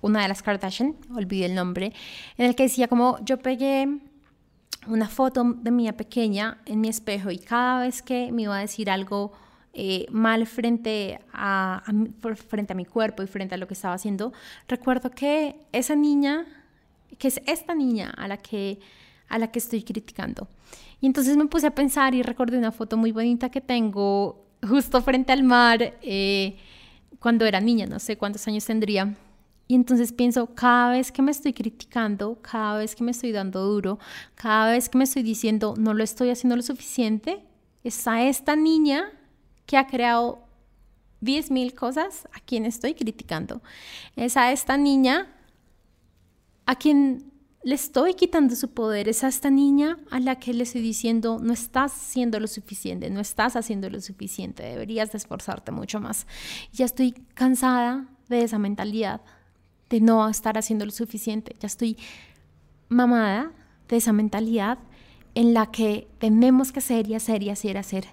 una 0.00 0.22
de 0.22 0.28
las 0.28 0.42
Kardashian, 0.42 0.96
olvidé 1.14 1.46
el 1.46 1.54
nombre, 1.54 1.92
en 2.38 2.46
el 2.46 2.54
que 2.54 2.64
decía 2.64 2.88
como 2.88 3.22
yo 3.24 3.38
pegué 3.38 4.00
una 4.86 5.08
foto 5.08 5.44
de 5.44 5.70
mía 5.70 5.96
pequeña 5.96 6.58
en 6.64 6.80
mi 6.80 6.88
espejo 6.88 7.30
y 7.30 7.38
cada 7.38 7.82
vez 7.82 8.00
que 8.00 8.32
me 8.32 8.42
iba 8.42 8.56
a 8.56 8.60
decir 8.60 8.88
algo 8.88 9.32
eh, 9.74 10.06
mal 10.10 10.46
frente 10.46 11.20
a, 11.32 11.82
frente 12.48 12.72
a 12.72 12.76
mi 12.76 12.86
cuerpo 12.86 13.22
y 13.22 13.26
frente 13.26 13.54
a 13.54 13.58
lo 13.58 13.66
que 13.66 13.74
estaba 13.74 13.94
haciendo, 13.94 14.32
recuerdo 14.66 15.10
que 15.10 15.56
esa 15.72 15.94
niña 15.94 16.46
que 17.18 17.28
es 17.28 17.40
esta 17.46 17.74
niña 17.74 18.10
a 18.16 18.28
la 18.28 18.36
que, 18.36 18.80
a 19.28 19.38
la 19.38 19.50
que 19.50 19.58
estoy 19.58 19.82
criticando. 19.82 20.48
Y 21.00 21.06
entonces 21.06 21.36
me 21.36 21.46
puse 21.46 21.66
a 21.66 21.74
pensar 21.74 22.14
y 22.14 22.22
recordé 22.22 22.58
una 22.58 22.72
foto 22.72 22.96
muy 22.96 23.12
bonita 23.12 23.50
que 23.50 23.60
tengo 23.60 24.46
justo 24.66 25.02
frente 25.02 25.32
al 25.32 25.42
mar 25.42 25.98
eh, 26.02 26.56
cuando 27.18 27.44
era 27.44 27.60
niña, 27.60 27.86
no 27.86 27.98
sé 27.98 28.16
cuántos 28.16 28.46
años 28.48 28.64
tendría. 28.64 29.14
Y 29.66 29.74
entonces 29.74 30.12
pienso, 30.12 30.54
cada 30.54 30.92
vez 30.92 31.10
que 31.10 31.22
me 31.22 31.30
estoy 31.30 31.52
criticando, 31.54 32.38
cada 32.42 32.78
vez 32.78 32.94
que 32.94 33.02
me 33.02 33.12
estoy 33.12 33.32
dando 33.32 33.64
duro, 33.64 33.98
cada 34.34 34.70
vez 34.70 34.88
que 34.88 34.98
me 34.98 35.04
estoy 35.04 35.22
diciendo 35.22 35.74
no 35.78 35.94
lo 35.94 36.04
estoy 36.04 36.30
haciendo 36.30 36.56
lo 36.56 36.62
suficiente, 36.62 37.42
es 37.82 38.06
a 38.06 38.22
esta 38.22 38.56
niña 38.56 39.10
que 39.66 39.76
ha 39.76 39.86
creado 39.86 40.44
10.000 41.22 41.74
cosas 41.74 42.28
a 42.32 42.40
quien 42.40 42.66
estoy 42.66 42.94
criticando. 42.94 43.62
Es 44.16 44.36
a 44.36 44.52
esta 44.52 44.76
niña 44.76 45.28
a 46.66 46.76
quien 46.76 47.32
le 47.64 47.74
estoy 47.74 48.12
quitando 48.14 48.54
su 48.54 48.68
poder 48.72 49.08
es 49.08 49.24
a 49.24 49.28
esta 49.28 49.48
niña 49.48 49.98
a 50.10 50.20
la 50.20 50.38
que 50.38 50.52
le 50.52 50.64
estoy 50.64 50.82
diciendo, 50.82 51.38
no 51.42 51.54
estás 51.54 51.92
haciendo 51.92 52.38
lo 52.38 52.46
suficiente, 52.46 53.08
no 53.08 53.20
estás 53.20 53.56
haciendo 53.56 53.88
lo 53.88 54.00
suficiente, 54.02 54.62
deberías 54.62 55.12
de 55.12 55.18
esforzarte 55.18 55.72
mucho 55.72 55.98
más. 55.98 56.26
Ya 56.72 56.84
estoy 56.84 57.12
cansada 57.32 58.06
de 58.28 58.42
esa 58.42 58.58
mentalidad, 58.58 59.22
de 59.88 60.00
no 60.00 60.28
estar 60.28 60.58
haciendo 60.58 60.84
lo 60.84 60.92
suficiente, 60.92 61.56
ya 61.58 61.66
estoy 61.66 61.96
mamada 62.90 63.50
de 63.88 63.96
esa 63.96 64.12
mentalidad 64.12 64.78
en 65.34 65.54
la 65.54 65.70
que 65.70 66.06
tenemos 66.18 66.70
que 66.70 66.80
hacer 66.80 67.08
y 67.08 67.14
hacer 67.14 67.42
y 67.42 67.48
hacer 67.48 67.76
y 67.76 67.78
hacer. 67.78 68.06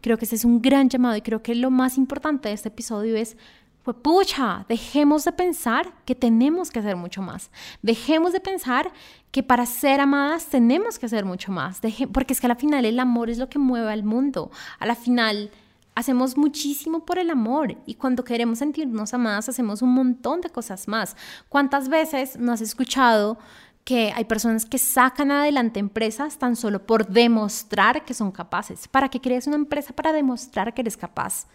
Creo 0.00 0.16
que 0.16 0.24
ese 0.24 0.36
es 0.36 0.46
un 0.46 0.62
gran 0.62 0.88
llamado 0.88 1.16
y 1.16 1.22
creo 1.22 1.42
que 1.42 1.54
lo 1.54 1.70
más 1.70 1.98
importante 1.98 2.48
de 2.48 2.54
este 2.54 2.68
episodio 2.68 3.16
es 3.16 3.36
pues 3.84 3.98
pucha, 3.98 4.64
dejemos 4.66 5.24
de 5.26 5.32
pensar 5.32 5.92
que 6.06 6.14
tenemos 6.14 6.70
que 6.70 6.78
hacer 6.78 6.96
mucho 6.96 7.20
más. 7.20 7.50
Dejemos 7.82 8.32
de 8.32 8.40
pensar 8.40 8.90
que 9.30 9.42
para 9.42 9.66
ser 9.66 10.00
amadas 10.00 10.46
tenemos 10.46 10.98
que 10.98 11.04
hacer 11.04 11.26
mucho 11.26 11.52
más. 11.52 11.82
porque 12.10 12.32
es 12.32 12.40
que 12.40 12.46
al 12.46 12.56
final 12.56 12.86
el 12.86 12.98
amor 12.98 13.28
es 13.28 13.36
lo 13.36 13.50
que 13.50 13.58
mueve 13.58 13.92
al 13.92 14.02
mundo. 14.02 14.50
A 14.78 14.86
la 14.86 14.94
final 14.94 15.50
hacemos 15.94 16.38
muchísimo 16.38 17.04
por 17.04 17.18
el 17.18 17.28
amor 17.28 17.76
y 17.84 17.96
cuando 17.96 18.24
queremos 18.24 18.60
sentirnos 18.60 19.12
amadas 19.12 19.50
hacemos 19.50 19.82
un 19.82 19.92
montón 19.92 20.40
de 20.40 20.48
cosas 20.48 20.88
más. 20.88 21.14
¿Cuántas 21.50 21.90
veces 21.90 22.38
no 22.38 22.52
has 22.52 22.62
escuchado 22.62 23.36
que 23.84 24.14
hay 24.16 24.24
personas 24.24 24.64
que 24.64 24.78
sacan 24.78 25.30
adelante 25.30 25.78
empresas 25.78 26.38
tan 26.38 26.56
solo 26.56 26.86
por 26.86 27.06
demostrar 27.06 28.06
que 28.06 28.14
son 28.14 28.32
capaces? 28.32 28.88
¿Para 28.88 29.10
qué 29.10 29.20
crees 29.20 29.46
una 29.46 29.56
empresa 29.56 29.92
para 29.92 30.14
demostrar 30.14 30.72
que 30.72 30.80
eres 30.80 30.96
capaz? 30.96 31.46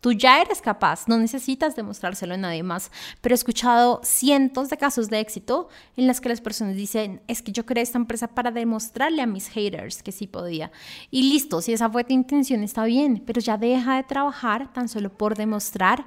Tú 0.00 0.12
ya 0.12 0.40
eres 0.40 0.62
capaz, 0.62 1.08
no 1.08 1.18
necesitas 1.18 1.76
demostrárselo 1.76 2.32
a 2.32 2.38
nadie 2.38 2.62
más, 2.62 2.90
pero 3.20 3.34
he 3.34 3.36
escuchado 3.36 4.00
cientos 4.02 4.70
de 4.70 4.78
casos 4.78 5.10
de 5.10 5.20
éxito 5.20 5.68
en 5.94 6.06
las 6.06 6.22
que 6.22 6.30
las 6.30 6.40
personas 6.40 6.74
dicen, 6.74 7.20
es 7.28 7.42
que 7.42 7.52
yo 7.52 7.66
creé 7.66 7.82
esta 7.82 7.98
empresa 7.98 8.28
para 8.28 8.50
demostrarle 8.50 9.20
a 9.20 9.26
mis 9.26 9.48
haters 9.48 10.02
que 10.02 10.10
sí 10.10 10.26
podía. 10.26 10.72
Y 11.10 11.30
listo, 11.30 11.60
si 11.60 11.74
esa 11.74 11.90
fue 11.90 12.04
tu 12.04 12.14
intención 12.14 12.62
está 12.62 12.84
bien, 12.84 13.22
pero 13.26 13.42
ya 13.42 13.58
deja 13.58 13.96
de 13.96 14.04
trabajar 14.04 14.72
tan 14.72 14.88
solo 14.88 15.12
por 15.12 15.36
demostrar 15.36 16.06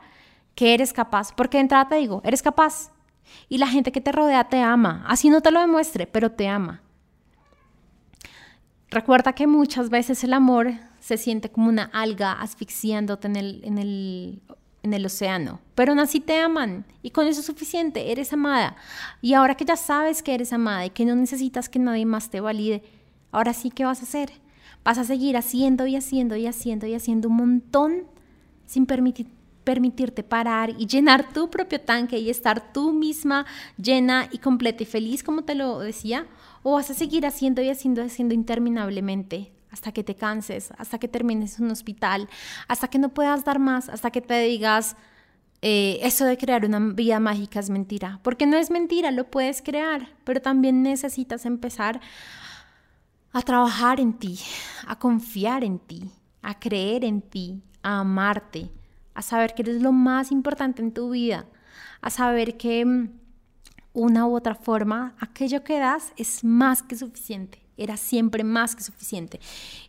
que 0.56 0.74
eres 0.74 0.92
capaz, 0.92 1.32
porque 1.32 1.58
de 1.58 1.62
entrada 1.62 1.88
te 1.88 1.96
digo, 1.96 2.22
eres 2.26 2.42
capaz. 2.42 2.92
Y 3.48 3.60
la 3.60 3.68
gente 3.68 3.92
que 3.92 4.02
te 4.02 4.12
rodea 4.12 4.46
te 4.46 4.60
ama, 4.60 5.04
así 5.08 5.30
no 5.30 5.42
te 5.42 5.52
lo 5.52 5.60
demuestre, 5.60 6.08
pero 6.08 6.32
te 6.32 6.48
ama. 6.48 6.82
Recuerda 8.90 9.34
que 9.34 9.46
muchas 9.46 9.90
veces 9.90 10.24
el 10.24 10.34
amor 10.34 10.74
se 11.04 11.18
siente 11.18 11.50
como 11.50 11.68
una 11.68 11.84
alga 11.84 12.32
asfixiándote 12.32 13.28
en 13.28 13.36
el, 13.36 13.62
en 13.66 13.78
el, 13.78 14.42
en 14.84 14.94
el 14.94 15.06
océano, 15.06 15.60
pero 15.76 15.92
aún 15.92 16.00
así 16.00 16.22
te 16.22 16.40
aman 16.40 16.86
y 17.02 17.10
con 17.10 17.28
eso 17.28 17.42
es 17.42 17.46
suficiente, 17.46 18.14
eres 18.14 18.32
amada. 18.32 18.78
Y 19.22 19.34
ahora 19.34 19.56
que 19.56 19.66
ya 19.66 19.76
sabes 19.76 20.24
que 20.24 20.34
eres 20.34 20.54
amada 20.54 20.86
y 20.86 20.92
que 20.92 21.04
no 21.04 21.14
necesitas 21.14 21.68
que 21.68 21.78
nadie 21.78 22.06
más 22.06 22.30
te 22.30 22.40
valide, 22.40 22.84
ahora 23.34 23.52
sí, 23.52 23.70
¿qué 23.70 23.84
vas 23.84 24.00
a 24.00 24.04
hacer? 24.04 24.32
Vas 24.86 24.98
a 24.98 25.04
seguir 25.04 25.36
haciendo 25.36 25.86
y 25.88 25.98
haciendo 25.98 26.38
y 26.38 26.48
haciendo 26.48 26.88
y 26.88 26.94
haciendo 26.94 27.28
un 27.28 27.36
montón 27.36 28.04
sin 28.66 28.86
permitir, 28.86 29.28
permitirte 29.66 30.24
parar 30.24 30.70
y 30.70 30.88
llenar 30.88 31.34
tu 31.34 31.50
propio 31.50 31.82
tanque 31.82 32.18
y 32.18 32.30
estar 32.30 32.72
tú 32.72 32.94
misma 32.94 33.46
llena 33.76 34.30
y 34.32 34.38
completa 34.38 34.84
y 34.84 34.86
feliz, 34.86 35.22
como 35.22 35.44
te 35.44 35.56
lo 35.56 35.80
decía, 35.80 36.28
o 36.62 36.76
vas 36.76 36.90
a 36.92 36.94
seguir 36.94 37.26
haciendo 37.26 37.62
y 37.62 37.68
haciendo 37.68 38.02
y 38.02 38.06
haciendo 38.06 38.34
interminablemente 38.34 39.52
hasta 39.74 39.92
que 39.92 40.04
te 40.04 40.16
canses, 40.16 40.72
hasta 40.78 41.00
que 41.00 41.08
termines 41.08 41.58
en 41.58 41.66
un 41.66 41.72
hospital, 41.72 42.30
hasta 42.68 42.88
que 42.88 43.00
no 43.00 43.10
puedas 43.10 43.44
dar 43.44 43.58
más, 43.58 43.90
hasta 43.90 44.12
que 44.12 44.22
te 44.22 44.40
digas, 44.44 44.96
eh, 45.64 46.00
eso 46.04 46.26
de 46.26 46.38
crear 46.38 46.64
una 46.64 46.80
vida 46.80 47.20
mágica 47.20 47.60
es 47.60 47.72
mentira, 47.72 48.20
porque 48.22 48.46
no 48.46 48.56
es 48.56 48.70
mentira, 48.70 49.10
lo 49.12 49.32
puedes 49.32 49.62
crear, 49.62 50.10
pero 50.24 50.42
también 50.42 50.84
necesitas 50.84 51.46
empezar 51.46 52.00
a 53.32 53.42
trabajar 53.42 54.00
en 54.00 54.14
ti, 54.14 54.40
a 54.86 55.00
confiar 55.00 55.64
en 55.64 55.80
ti, 55.80 56.12
a 56.44 56.60
creer 56.60 57.04
en 57.04 57.22
ti, 57.22 57.64
a 57.82 58.02
amarte, 58.02 58.70
a 59.16 59.24
saber 59.24 59.56
que 59.56 59.64
eres 59.64 59.82
lo 59.82 59.92
más 59.92 60.32
importante 60.32 60.84
en 60.84 60.94
tu 60.94 61.10
vida, 61.10 61.48
a 62.02 62.12
saber 62.12 62.58
que 62.58 62.86
mm, 62.86 63.10
una 63.94 64.28
u 64.28 64.36
otra 64.36 64.54
forma, 64.54 65.16
aquello 65.20 65.64
que 65.64 65.80
das 65.80 66.14
es 66.16 66.44
más 66.44 66.84
que 66.84 66.96
suficiente, 66.96 67.63
era 67.78 67.98
siempre 67.98 68.44
más 68.44 68.76
que 68.76 68.84
suficiente. 68.84 69.40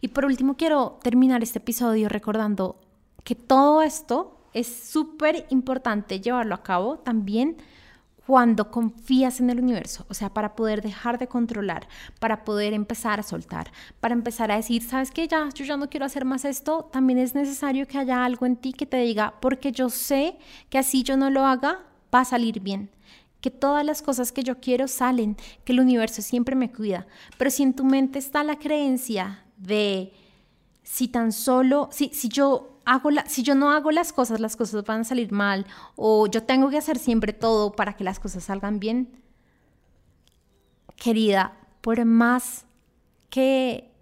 Y 0.01 0.09
por 0.09 0.25
último 0.25 0.57
quiero 0.57 0.99
terminar 1.03 1.43
este 1.43 1.59
episodio 1.59 2.09
recordando 2.09 2.81
que 3.25 3.35
todo 3.35 3.83
esto 3.83 4.39
es 4.53 4.67
súper 4.67 5.47
importante 5.51 6.21
llevarlo 6.21 6.55
a 6.55 6.63
cabo 6.63 6.99
también 6.99 7.57
cuando 8.27 8.71
confías 8.71 9.41
en 9.41 9.51
el 9.51 9.61
universo, 9.61 10.07
o 10.09 10.15
sea, 10.15 10.33
para 10.33 10.57
poder 10.57 10.81
dejar 10.81 11.19
de 11.19 11.29
controlar, 11.29 11.87
para 12.21 12.45
poder 12.45 12.73
empezar 12.73 13.21
a 13.21 13.23
soltar, 13.23 13.71
para 14.01 14.15
empezar 14.15 14.51
a 14.51 14.57
decir, 14.57 14.83
sabes 14.83 15.11
que 15.11 15.29
ya, 15.29 15.51
yo 15.55 15.65
ya 15.65 15.77
no 15.77 15.91
quiero 15.91 16.07
hacer 16.07 16.25
más 16.25 16.45
esto, 16.45 16.89
también 16.91 17.19
es 17.19 17.35
necesario 17.35 17.87
que 17.87 17.99
haya 17.99 18.25
algo 18.25 18.47
en 18.47 18.57
ti 18.57 18.73
que 18.73 18.87
te 18.87 18.97
diga, 18.99 19.35
porque 19.41 19.73
yo 19.73 19.91
sé 19.91 20.39
que 20.71 20.79
así 20.79 21.03
yo 21.03 21.17
no 21.17 21.29
lo 21.29 21.45
haga, 21.45 21.81
va 22.15 22.21
a 22.21 22.25
salir 22.25 22.61
bien, 22.61 22.91
que 23.45 23.51
todas 23.51 23.85
las 23.85 24.01
cosas 24.01 24.33
que 24.33 24.43
yo 24.43 24.59
quiero 24.59 24.89
salen, 24.89 25.37
que 25.67 25.75
el 25.75 25.81
universo 25.81 26.23
siempre 26.23 26.57
me 26.57 26.73
cuida, 26.73 27.07
pero 27.37 27.51
si 27.51 27.63
en 27.63 27.75
tu 27.75 27.85
mente 27.85 28.19
está 28.19 28.43
la 28.43 28.59
creencia 28.59 29.45
de 29.59 30.15
si 30.83 31.09
tan 31.09 31.31
solo, 31.31 31.91
si, 31.93 32.09
si 32.15 32.31
yo 32.31 32.81
hago 32.87 33.11
si 33.27 33.43
yo 33.43 33.55
no 33.55 33.71
hago 33.71 33.91
las 33.91 34.15
cosas, 34.15 34.41
las 34.41 34.57
cosas 34.57 34.83
van 34.85 35.03
a 35.03 35.05
salir 35.05 35.31
mal, 35.31 35.67
o 35.95 36.27
yo 36.27 36.45
tengo 36.45 36.71
que 36.71 36.79
hacer 36.79 36.99
siempre 36.99 37.35
todo 37.35 37.73
para 37.73 37.99
que 37.99 38.03
las 38.03 38.19
cosas 38.19 38.45
salgan 38.45 38.81
bien. 38.81 39.13
Querida, 40.97 41.55
por 41.83 42.03
más 42.07 42.65
que 43.29 43.93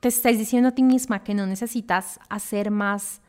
te 0.00 0.08
estés 0.08 0.38
diciendo 0.38 0.70
a 0.70 0.74
ti 0.74 0.82
misma 0.82 1.22
que 1.22 1.34
no 1.34 1.44
necesitas 1.44 2.18
hacer 2.30 2.70
más 2.70 3.20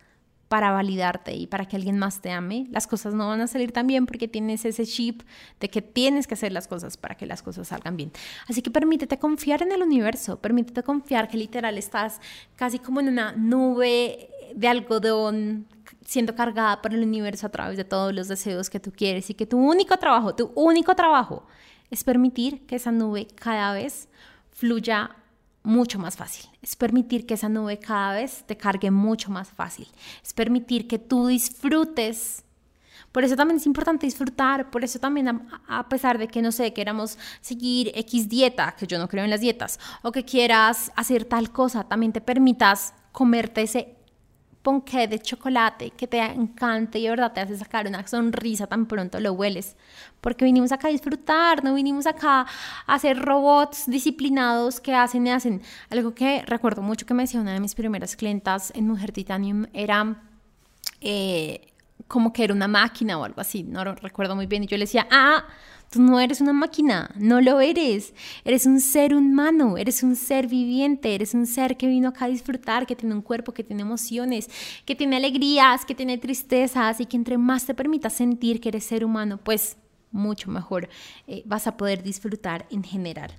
para 0.51 0.71
validarte 0.71 1.33
y 1.33 1.47
para 1.47 1.65
que 1.65 1.77
alguien 1.77 1.97
más 1.97 2.19
te 2.19 2.29
ame, 2.29 2.67
las 2.71 2.85
cosas 2.85 3.13
no 3.13 3.29
van 3.29 3.39
a 3.39 3.47
salir 3.47 3.71
tan 3.71 3.87
bien 3.87 4.05
porque 4.05 4.27
tienes 4.27 4.65
ese 4.65 4.85
chip 4.85 5.21
de 5.61 5.69
que 5.69 5.81
tienes 5.81 6.27
que 6.27 6.33
hacer 6.33 6.51
las 6.51 6.67
cosas 6.67 6.97
para 6.97 7.15
que 7.15 7.25
las 7.25 7.41
cosas 7.41 7.69
salgan 7.69 7.95
bien. 7.95 8.11
Así 8.49 8.61
que 8.61 8.69
permítete 8.69 9.17
confiar 9.17 9.61
en 9.61 9.71
el 9.71 9.81
universo, 9.81 10.41
permítete 10.41 10.83
confiar 10.83 11.29
que 11.29 11.37
literal 11.37 11.77
estás 11.77 12.19
casi 12.57 12.79
como 12.79 12.99
en 12.99 13.07
una 13.07 13.31
nube 13.31 14.27
de 14.53 14.67
algodón 14.67 15.67
siendo 16.03 16.35
cargada 16.35 16.81
por 16.81 16.93
el 16.93 17.01
universo 17.01 17.47
a 17.47 17.49
través 17.49 17.77
de 17.77 17.85
todos 17.85 18.13
los 18.13 18.27
deseos 18.27 18.69
que 18.69 18.81
tú 18.81 18.91
quieres 18.91 19.29
y 19.29 19.35
que 19.35 19.45
tu 19.45 19.57
único 19.57 19.95
trabajo, 19.95 20.35
tu 20.35 20.51
único 20.55 20.93
trabajo 20.95 21.47
es 21.89 22.03
permitir 22.03 22.65
que 22.65 22.75
esa 22.75 22.91
nube 22.91 23.25
cada 23.35 23.71
vez 23.73 24.09
fluya 24.49 25.15
mucho 25.63 25.99
más 25.99 26.17
fácil. 26.17 26.49
Es 26.61 26.75
permitir 26.75 27.25
que 27.25 27.35
esa 27.35 27.49
nube 27.49 27.79
cada 27.79 28.13
vez 28.13 28.43
te 28.45 28.57
cargue 28.57 28.91
mucho 28.91 29.31
más 29.31 29.49
fácil. 29.49 29.87
Es 30.23 30.33
permitir 30.33 30.87
que 30.87 30.99
tú 30.99 31.27
disfrutes. 31.27 32.43
Por 33.11 33.23
eso 33.23 33.35
también 33.35 33.57
es 33.57 33.65
importante 33.65 34.05
disfrutar, 34.05 34.71
por 34.71 34.83
eso 34.83 34.97
también 34.99 35.27
a, 35.67 35.89
pesar 35.89 36.17
de 36.17 36.27
que 36.29 36.41
no 36.41 36.51
sé, 36.51 36.71
queramos 36.73 37.17
seguir 37.41 37.91
X 37.93 38.29
dieta, 38.29 38.73
que 38.77 38.87
yo 38.87 38.97
no 38.97 39.09
creo 39.09 39.25
en 39.25 39.29
las 39.29 39.41
dietas, 39.41 39.79
o 40.01 40.13
que 40.13 40.23
quieras 40.23 40.93
hacer 40.95 41.25
tal 41.25 41.51
cosa, 41.51 41.83
también 41.83 42.13
te 42.13 42.21
permitas 42.21 42.93
comerte 43.11 43.63
ese 43.63 43.97
ponqué 44.61 45.07
de 45.07 45.19
chocolate 45.19 45.91
que 45.91 46.07
te 46.07 46.19
encante 46.19 46.99
y 46.99 47.03
de 47.03 47.09
verdad 47.09 47.33
te 47.33 47.41
hace 47.41 47.57
sacar 47.57 47.87
una 47.87 48.05
sonrisa 48.07 48.67
tan 48.67 48.85
pronto 48.85 49.19
lo 49.19 49.33
hueles. 49.33 49.75
Porque 50.21 50.45
vinimos 50.45 50.71
acá 50.71 50.87
a 50.87 50.91
disfrutar, 50.91 51.63
no 51.63 51.73
vinimos 51.73 52.05
acá 52.05 52.45
a 52.85 52.93
hacer 52.93 53.17
robots 53.17 53.85
disciplinados 53.87 54.79
que 54.79 54.93
hacen 54.93 55.25
y 55.25 55.31
hacen. 55.31 55.61
Algo 55.89 56.13
que 56.13 56.43
recuerdo 56.45 56.81
mucho 56.81 57.05
que 57.05 57.13
me 57.13 57.23
decía 57.23 57.41
una 57.41 57.53
de 57.53 57.59
mis 57.59 57.75
primeras 57.75 58.15
clientas 58.15 58.71
en 58.75 58.87
Mujer 58.87 59.11
Titanium 59.11 59.65
era 59.73 60.21
eh, 61.01 61.67
como 62.07 62.31
que 62.33 62.43
era 62.43 62.53
una 62.53 62.67
máquina 62.67 63.17
o 63.17 63.23
algo 63.23 63.41
así, 63.41 63.63
no 63.63 63.83
recuerdo 63.83 64.35
muy 64.35 64.45
bien. 64.45 64.63
Y 64.63 64.67
yo 64.67 64.77
le 64.77 64.83
decía, 64.83 65.07
ah, 65.09 65.45
Tú 65.91 66.01
no 66.01 66.21
eres 66.21 66.39
una 66.39 66.53
máquina, 66.53 67.11
no 67.17 67.41
lo 67.41 67.59
eres. 67.59 68.13
Eres 68.45 68.65
un 68.65 68.79
ser 68.79 69.13
humano, 69.13 69.77
eres 69.77 70.03
un 70.03 70.15
ser 70.15 70.47
viviente, 70.47 71.13
eres 71.13 71.33
un 71.33 71.45
ser 71.45 71.75
que 71.75 71.87
vino 71.87 72.07
acá 72.07 72.25
a 72.25 72.29
disfrutar, 72.29 72.87
que 72.87 72.95
tiene 72.95 73.13
un 73.13 73.21
cuerpo, 73.21 73.51
que 73.51 73.65
tiene 73.65 73.81
emociones, 73.81 74.49
que 74.85 74.95
tiene 74.95 75.17
alegrías, 75.17 75.83
que 75.83 75.93
tiene 75.93 76.17
tristezas 76.17 77.01
y 77.01 77.05
que 77.05 77.17
entre 77.17 77.37
más 77.37 77.65
te 77.65 77.73
permitas 77.73 78.13
sentir 78.13 78.61
que 78.61 78.69
eres 78.69 78.85
ser 78.85 79.03
humano, 79.03 79.37
pues 79.37 79.75
mucho 80.11 80.49
mejor 80.49 80.87
eh, 81.27 81.43
vas 81.45 81.67
a 81.67 81.75
poder 81.75 82.03
disfrutar 82.03 82.65
en 82.71 82.85
general 82.85 83.31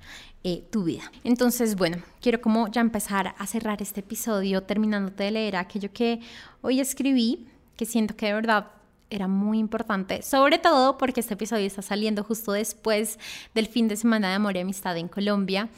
eh, 0.45 0.63
tu 0.71 0.85
vida. 0.85 1.11
Entonces, 1.25 1.75
bueno, 1.75 2.03
quiero 2.21 2.43
como 2.43 2.69
ya 2.69 2.83
empezar 2.83 3.35
a 3.39 3.47
cerrar 3.47 3.81
este 3.81 4.01
episodio 4.01 4.63
terminándote 4.63 5.25
de 5.25 5.31
leer 5.31 5.57
aquello 5.57 5.91
que 5.91 6.21
hoy 6.61 6.81
escribí, 6.81 7.47
que 7.77 7.87
siento 7.87 8.15
que 8.15 8.27
de 8.27 8.35
verdad 8.35 8.73
era 9.13 9.29
muy 9.29 9.59
importante, 9.59 10.23
sobre 10.23 10.59
todo 10.59 10.97
porque 10.97 11.21
este 11.21 11.35
episodio 11.35 11.67
está 11.67 11.83
saliendo 11.83 12.25
justo 12.25 12.53
después 12.53 13.19
del 13.55 13.67
fin 13.67 13.87
de 13.87 13.97
semana 13.97 14.31
de 14.31 14.35
amor 14.35 14.57
y 14.57 14.61
amistad 14.61 14.97
en 14.97 15.09
Colombia. 15.09 15.69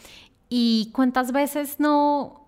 Y 0.48 0.90
cuántas 0.92 1.32
veces 1.32 1.80
no 1.80 2.46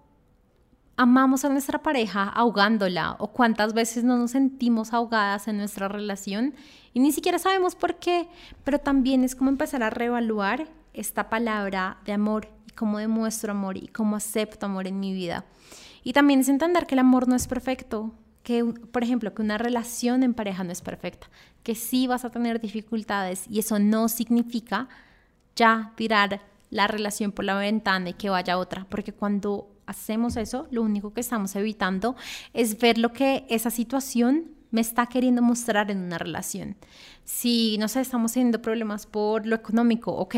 amamos 0.96 1.44
a 1.44 1.48
nuestra 1.48 1.82
pareja 1.82 2.22
ahogándola 2.24 3.16
o 3.18 3.28
cuántas 3.28 3.74
veces 3.74 4.04
no 4.04 4.16
nos 4.16 4.30
sentimos 4.30 4.92
ahogadas 4.92 5.48
en 5.48 5.58
nuestra 5.58 5.88
relación 5.88 6.54
y 6.94 7.00
ni 7.00 7.12
siquiera 7.12 7.38
sabemos 7.38 7.74
por 7.74 7.96
qué, 7.96 8.28
pero 8.64 8.78
también 8.78 9.24
es 9.24 9.34
como 9.34 9.50
empezar 9.50 9.82
a 9.82 9.90
reevaluar 9.90 10.68
esta 10.94 11.28
palabra 11.28 11.98
de 12.06 12.12
amor 12.12 12.48
y 12.66 12.70
cómo 12.70 12.98
demuestro 12.98 13.52
amor 13.52 13.76
y 13.76 13.88
cómo 13.88 14.16
acepto 14.16 14.66
amor 14.66 14.86
en 14.86 15.00
mi 15.00 15.12
vida. 15.12 15.44
Y 16.02 16.12
también 16.12 16.40
es 16.40 16.48
entender 16.48 16.86
que 16.86 16.94
el 16.94 17.00
amor 17.00 17.28
no 17.28 17.34
es 17.34 17.48
perfecto, 17.48 18.12
que, 18.46 18.62
por 18.64 19.02
ejemplo, 19.02 19.34
que 19.34 19.42
una 19.42 19.58
relación 19.58 20.22
en 20.22 20.32
pareja 20.32 20.62
no 20.62 20.70
es 20.70 20.80
perfecta, 20.80 21.28
que 21.64 21.74
sí 21.74 22.06
vas 22.06 22.24
a 22.24 22.30
tener 22.30 22.60
dificultades 22.60 23.44
y 23.50 23.58
eso 23.58 23.80
no 23.80 24.08
significa 24.08 24.88
ya 25.56 25.92
tirar 25.96 26.42
la 26.70 26.86
relación 26.86 27.32
por 27.32 27.44
la 27.44 27.56
ventana 27.56 28.10
y 28.10 28.12
que 28.12 28.30
vaya 28.30 28.56
otra, 28.56 28.86
porque 28.88 29.12
cuando 29.12 29.68
hacemos 29.86 30.36
eso, 30.36 30.68
lo 30.70 30.82
único 30.82 31.12
que 31.12 31.22
estamos 31.22 31.56
evitando 31.56 32.14
es 32.52 32.78
ver 32.78 32.98
lo 32.98 33.12
que 33.12 33.46
esa 33.50 33.72
situación 33.72 34.52
me 34.70 34.80
está 34.80 35.06
queriendo 35.06 35.42
mostrar 35.42 35.90
en 35.90 35.98
una 35.98 36.18
relación. 36.18 36.76
Si, 37.24 37.76
no 37.78 37.88
sé, 37.88 38.00
estamos 38.00 38.34
teniendo 38.34 38.62
problemas 38.62 39.06
por 39.06 39.44
lo 39.44 39.56
económico, 39.56 40.12
ok, 40.12 40.36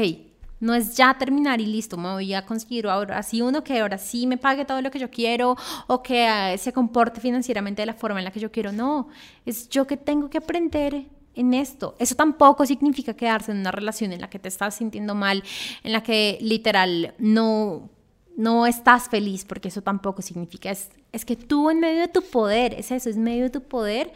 no 0.61 0.75
es 0.75 0.97
ya 0.97 1.17
terminar 1.17 1.61
y 1.61 1.67
listo, 1.67 1.97
me 1.97 2.13
voy 2.13 2.35
a 2.35 2.45
conseguir 2.45 2.87
ahora 2.87 3.23
sí 3.23 3.43
uno 3.43 3.63
que 3.63 3.79
ahora 3.79 3.99
sí 3.99 4.27
me 4.27 4.37
pague 4.37 4.65
todo 4.65 4.83
lo 4.83 4.91
que 4.91 4.99
yo 4.99 5.11
quiero 5.11 5.57
o 5.87 6.03
que 6.03 6.55
eh, 6.55 6.59
se 6.59 6.73
comporte 6.73 7.21
financieramente 7.21 7.83
de 7.83 7.87
la 7.87 7.95
forma 7.95 8.19
en 8.19 8.25
la 8.25 8.31
que 8.31 8.41
yo 8.41 8.51
quiero. 8.51 8.73
No, 8.73 9.09
es 9.47 9.69
yo 9.69 9.87
que 9.87 9.97
tengo 9.97 10.31
que 10.31 10.39
aprender 10.39 11.07
en 11.35 11.55
esto. 11.55 11.95
Eso 11.99 12.15
tampoco 12.15 12.67
significa 12.67 13.15
quedarse 13.15 13.53
en 13.53 13.59
una 13.59 13.71
relación 13.71 14.13
en 14.13 14.21
la 14.21 14.31
que 14.31 14.39
te 14.39 14.49
estás 14.49 14.75
sintiendo 14.75 15.15
mal, 15.15 15.45
en 15.85 15.93
la 15.93 16.03
que 16.03 16.39
literal 16.41 17.15
no 17.19 17.91
no 18.39 18.67
estás 18.67 19.09
feliz, 19.09 19.45
porque 19.45 19.67
eso 19.67 19.83
tampoco 19.83 20.23
significa, 20.23 20.71
es, 20.71 20.91
es 21.11 21.25
que 21.25 21.35
tú 21.35 21.71
en 21.71 21.81
medio 21.81 22.03
de 22.03 22.09
tu 22.09 22.23
poder, 22.23 22.73
es 22.75 22.93
eso, 22.93 23.11
es 23.11 23.17
medio 23.17 23.43
de 23.43 23.51
tu 23.51 23.63
poder, 23.63 24.13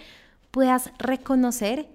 puedas 0.53 0.93
reconocer 0.99 1.89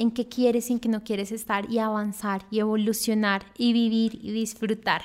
en 0.00 0.10
qué 0.10 0.28
quieres 0.28 0.70
y 0.70 0.72
en 0.72 0.80
qué 0.80 0.88
no 0.88 1.04
quieres 1.04 1.30
estar 1.30 1.70
y 1.70 1.78
avanzar 1.78 2.46
y 2.50 2.60
evolucionar 2.60 3.44
y 3.58 3.74
vivir 3.74 4.18
y 4.22 4.32
disfrutar. 4.32 5.02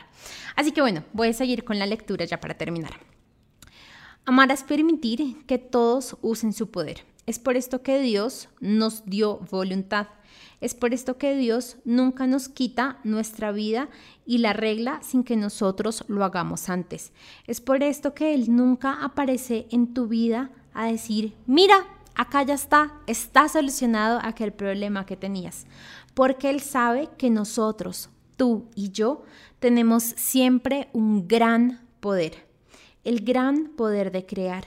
Así 0.56 0.72
que 0.72 0.80
bueno, 0.80 1.04
voy 1.12 1.28
a 1.28 1.34
seguir 1.34 1.66
con 1.66 1.78
la 1.78 1.86
lectura 1.86 2.24
ya 2.24 2.40
para 2.40 2.54
terminar. 2.54 2.94
Amar 4.26 4.52
es 4.52 4.64
permitir 4.64 5.46
que 5.46 5.58
todos 5.58 6.16
usen 6.22 6.54
su 6.54 6.72
poder. 6.72 7.04
Es 7.26 7.40
por 7.40 7.58
esto 7.58 7.84
que 7.84 8.00
Dios 8.00 8.48
nos 8.62 9.06
dio 9.06 9.40
voluntad. 9.52 10.08
Es 10.62 10.74
por 10.74 10.94
esto 10.94 11.18
que 11.18 11.36
Dios 11.36 11.76
nunca 11.84 12.26
nos 12.26 12.48
quita 12.48 13.00
nuestra 13.04 13.52
vida 13.52 13.90
y 14.26 14.38
la 14.38 14.54
regla 14.54 15.02
sin 15.04 15.26
que 15.26 15.36
nosotros 15.36 16.06
lo 16.08 16.24
hagamos 16.24 16.70
antes. 16.70 17.12
Es 17.48 17.60
por 17.60 17.84
esto 17.84 18.14
que 18.14 18.34
Él 18.34 18.56
nunca 18.56 19.04
aparece 19.04 19.68
en 19.72 19.94
tu 19.94 20.08
vida 20.08 20.52
a 20.74 20.86
decir, 20.88 21.34
mira, 21.46 21.86
acá 22.16 22.44
ya 22.44 22.54
está, 22.54 22.94
está 23.08 23.48
solucionado 23.50 24.20
aquel 24.24 24.54
problema 24.54 25.06
que 25.06 25.18
tenías, 25.18 25.66
porque 26.14 26.50
Él 26.50 26.62
sabe 26.62 27.10
que 27.18 27.30
nosotros, 27.30 28.10
tú 28.38 28.70
y 28.76 28.90
yo, 28.90 29.24
tenemos 29.60 30.04
siempre 30.04 30.90
un 30.94 31.28
gran 31.28 31.88
poder, 32.00 32.48
el 33.04 33.24
gran 33.24 33.70
poder 33.76 34.12
de 34.12 34.26
crear, 34.26 34.66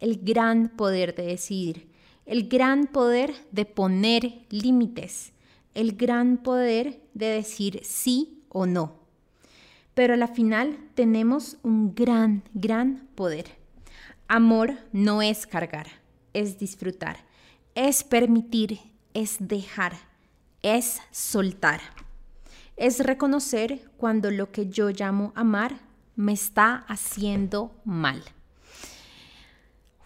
el 0.00 0.20
gran 0.22 0.68
poder 0.68 1.14
de 1.14 1.24
decidir, 1.24 1.90
el 2.26 2.48
gran 2.48 2.86
poder 2.86 3.34
de 3.52 3.64
poner 3.64 4.46
límites, 4.50 5.32
el 5.74 5.96
gran 5.96 6.38
poder 6.38 7.00
de 7.14 7.26
decir 7.26 7.80
sí 7.84 8.42
o 8.48 8.66
no. 8.66 8.98
pero 9.94 10.14
a 10.14 10.16
la 10.16 10.28
final 10.28 10.78
tenemos 10.94 11.58
un 11.62 11.94
gran, 11.94 12.42
gran 12.54 13.08
poder. 13.14 13.46
Amor 14.28 14.78
no 14.92 15.20
es 15.20 15.46
cargar, 15.46 15.99
es 16.32 16.58
disfrutar, 16.58 17.18
es 17.74 18.04
permitir, 18.04 18.78
es 19.14 19.36
dejar, 19.40 19.92
es 20.62 21.00
soltar. 21.10 21.80
Es 22.76 23.00
reconocer 23.00 23.90
cuando 23.96 24.30
lo 24.30 24.52
que 24.52 24.68
yo 24.68 24.90
llamo 24.90 25.32
amar 25.34 25.78
me 26.16 26.32
está 26.32 26.76
haciendo 26.88 27.72
mal 27.84 28.22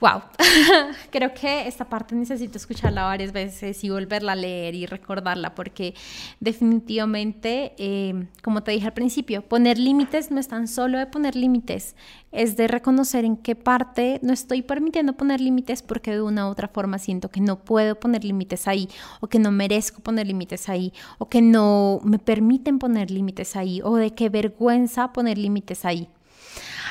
wow, 0.04 0.20
creo 1.10 1.32
que 1.32 1.66
esta 1.66 1.88
parte 1.88 2.14
necesito 2.14 2.58
escucharla 2.58 3.04
varias 3.04 3.32
veces 3.32 3.82
y 3.84 3.88
volverla 3.88 4.32
a 4.32 4.36
leer 4.36 4.74
y 4.74 4.84
recordarla 4.84 5.54
porque 5.54 5.94
definitivamente, 6.40 7.72
eh, 7.78 8.26
como 8.42 8.62
te 8.62 8.72
dije 8.72 8.86
al 8.86 8.92
principio, 8.92 9.40
poner 9.40 9.78
límites 9.78 10.30
no 10.30 10.40
es 10.40 10.48
tan 10.48 10.68
solo 10.68 10.98
de 10.98 11.06
poner 11.06 11.34
límites, 11.34 11.96
es 12.32 12.54
de 12.58 12.68
reconocer 12.68 13.24
en 13.24 13.38
qué 13.38 13.56
parte 13.56 14.20
no 14.22 14.34
estoy 14.34 14.60
permitiendo 14.60 15.14
poner 15.14 15.40
límites 15.40 15.80
porque 15.80 16.10
de 16.10 16.20
una 16.20 16.48
u 16.48 16.50
otra 16.50 16.68
forma 16.68 16.98
siento 16.98 17.30
que 17.30 17.40
no 17.40 17.60
puedo 17.60 17.98
poner 17.98 18.24
límites 18.24 18.68
ahí 18.68 18.90
o 19.22 19.28
que 19.28 19.38
no 19.38 19.52
merezco 19.52 20.02
poner 20.02 20.26
límites 20.26 20.68
ahí 20.68 20.92
o 21.16 21.30
que 21.30 21.40
no 21.40 22.00
me 22.04 22.18
permiten 22.18 22.78
poner 22.78 23.10
límites 23.10 23.56
ahí 23.56 23.80
o 23.82 23.96
de 23.96 24.10
qué 24.10 24.28
vergüenza 24.28 25.14
poner 25.14 25.38
límites 25.38 25.86
ahí. 25.86 26.10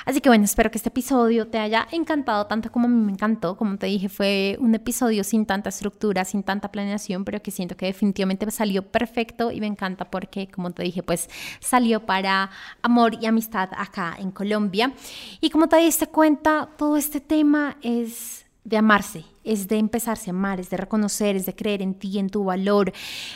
Así 0.05 0.21
que 0.21 0.29
bueno, 0.29 0.43
espero 0.43 0.69
que 0.71 0.77
este 0.77 0.89
episodio 0.89 1.47
te 1.47 1.59
haya 1.59 1.87
encantado 1.91 2.45
tanto 2.47 2.71
como 2.71 2.87
a 2.87 2.89
mí 2.89 3.05
me 3.05 3.11
encantó. 3.11 3.57
Como 3.57 3.77
te 3.77 3.87
dije, 3.87 4.09
fue 4.09 4.57
un 4.59 4.75
episodio 4.75 5.23
sin 5.23 5.45
tanta 5.45 5.69
estructura, 5.69 6.25
sin 6.25 6.43
tanta 6.43 6.71
planeación, 6.71 7.23
pero 7.25 7.41
que 7.41 7.51
siento 7.51 7.77
que 7.77 7.85
definitivamente 7.85 8.49
salió 8.51 8.83
perfecto 8.83 9.51
y 9.51 9.59
me 9.59 9.67
encanta 9.67 10.09
porque, 10.09 10.47
como 10.47 10.71
te 10.71 10.83
dije, 10.83 11.03
pues 11.03 11.29
salió 11.59 12.05
para 12.05 12.49
amor 12.81 13.17
y 13.21 13.25
amistad 13.25 13.69
acá 13.75 14.15
en 14.19 14.31
Colombia. 14.31 14.93
Y 15.41 15.49
como 15.49 15.67
te 15.67 15.77
diste 15.77 16.07
cuenta, 16.07 16.69
todo 16.77 16.97
este 16.97 17.21
tema 17.21 17.77
es 17.81 18.45
de 18.63 18.77
amarse, 18.77 19.25
es 19.43 19.67
de 19.67 19.77
empezarse 19.77 20.29
a 20.29 20.33
amar, 20.33 20.59
es 20.59 20.69
de 20.69 20.77
reconocer, 20.77 21.35
es 21.35 21.45
de 21.45 21.55
creer 21.55 21.81
en 21.81 21.95
ti, 21.95 22.19
en 22.19 22.29
tu 22.29 22.45
valor, 22.45 22.93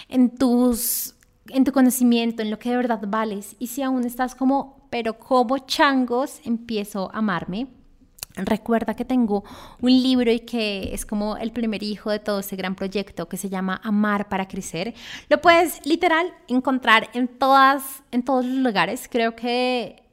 en 0.09 0.29
tus 0.29 1.13
en 1.49 1.63
tu 1.63 1.71
conocimiento, 1.71 2.41
en 2.41 2.51
lo 2.51 2.59
que 2.59 2.69
de 2.69 2.75
verdad 2.75 3.01
vales. 3.07 3.55
Y 3.59 3.67
si 3.67 3.81
aún 3.81 4.03
estás 4.03 4.35
como, 4.35 4.76
pero 4.89 5.17
como 5.19 5.57
changos, 5.59 6.41
empiezo 6.43 7.09
a 7.13 7.19
amarme. 7.19 7.67
Recuerda 8.35 8.95
que 8.95 9.03
tengo 9.03 9.43
un 9.81 9.91
libro 9.91 10.31
y 10.31 10.41
que 10.41 10.93
es 10.93 11.05
como 11.05 11.37
el 11.37 11.51
primer 11.51 11.81
hijo 11.81 12.11
de 12.11 12.19
todo 12.19 12.41
ese 12.41 12.55
gran 12.55 12.75
proyecto 12.75 13.27
que 13.27 13.35
se 13.35 13.49
llama 13.49 13.81
Amar 13.83 14.29
para 14.29 14.47
Crecer. 14.47 14.93
Lo 15.27 15.41
puedes 15.41 15.83
literal 15.85 16.31
encontrar 16.47 17.09
en, 17.13 17.27
todas, 17.27 18.03
en 18.11 18.23
todos 18.23 18.45
los 18.45 18.57
lugares. 18.57 19.07
Creo 19.11 19.35
que 19.35 20.03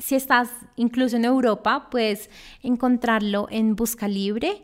si 0.00 0.14
estás 0.14 0.50
incluso 0.76 1.16
en 1.16 1.24
Europa, 1.24 1.88
puedes 1.90 2.30
encontrarlo 2.62 3.46
en 3.50 3.76
Busca 3.76 4.08
Libre. 4.08 4.62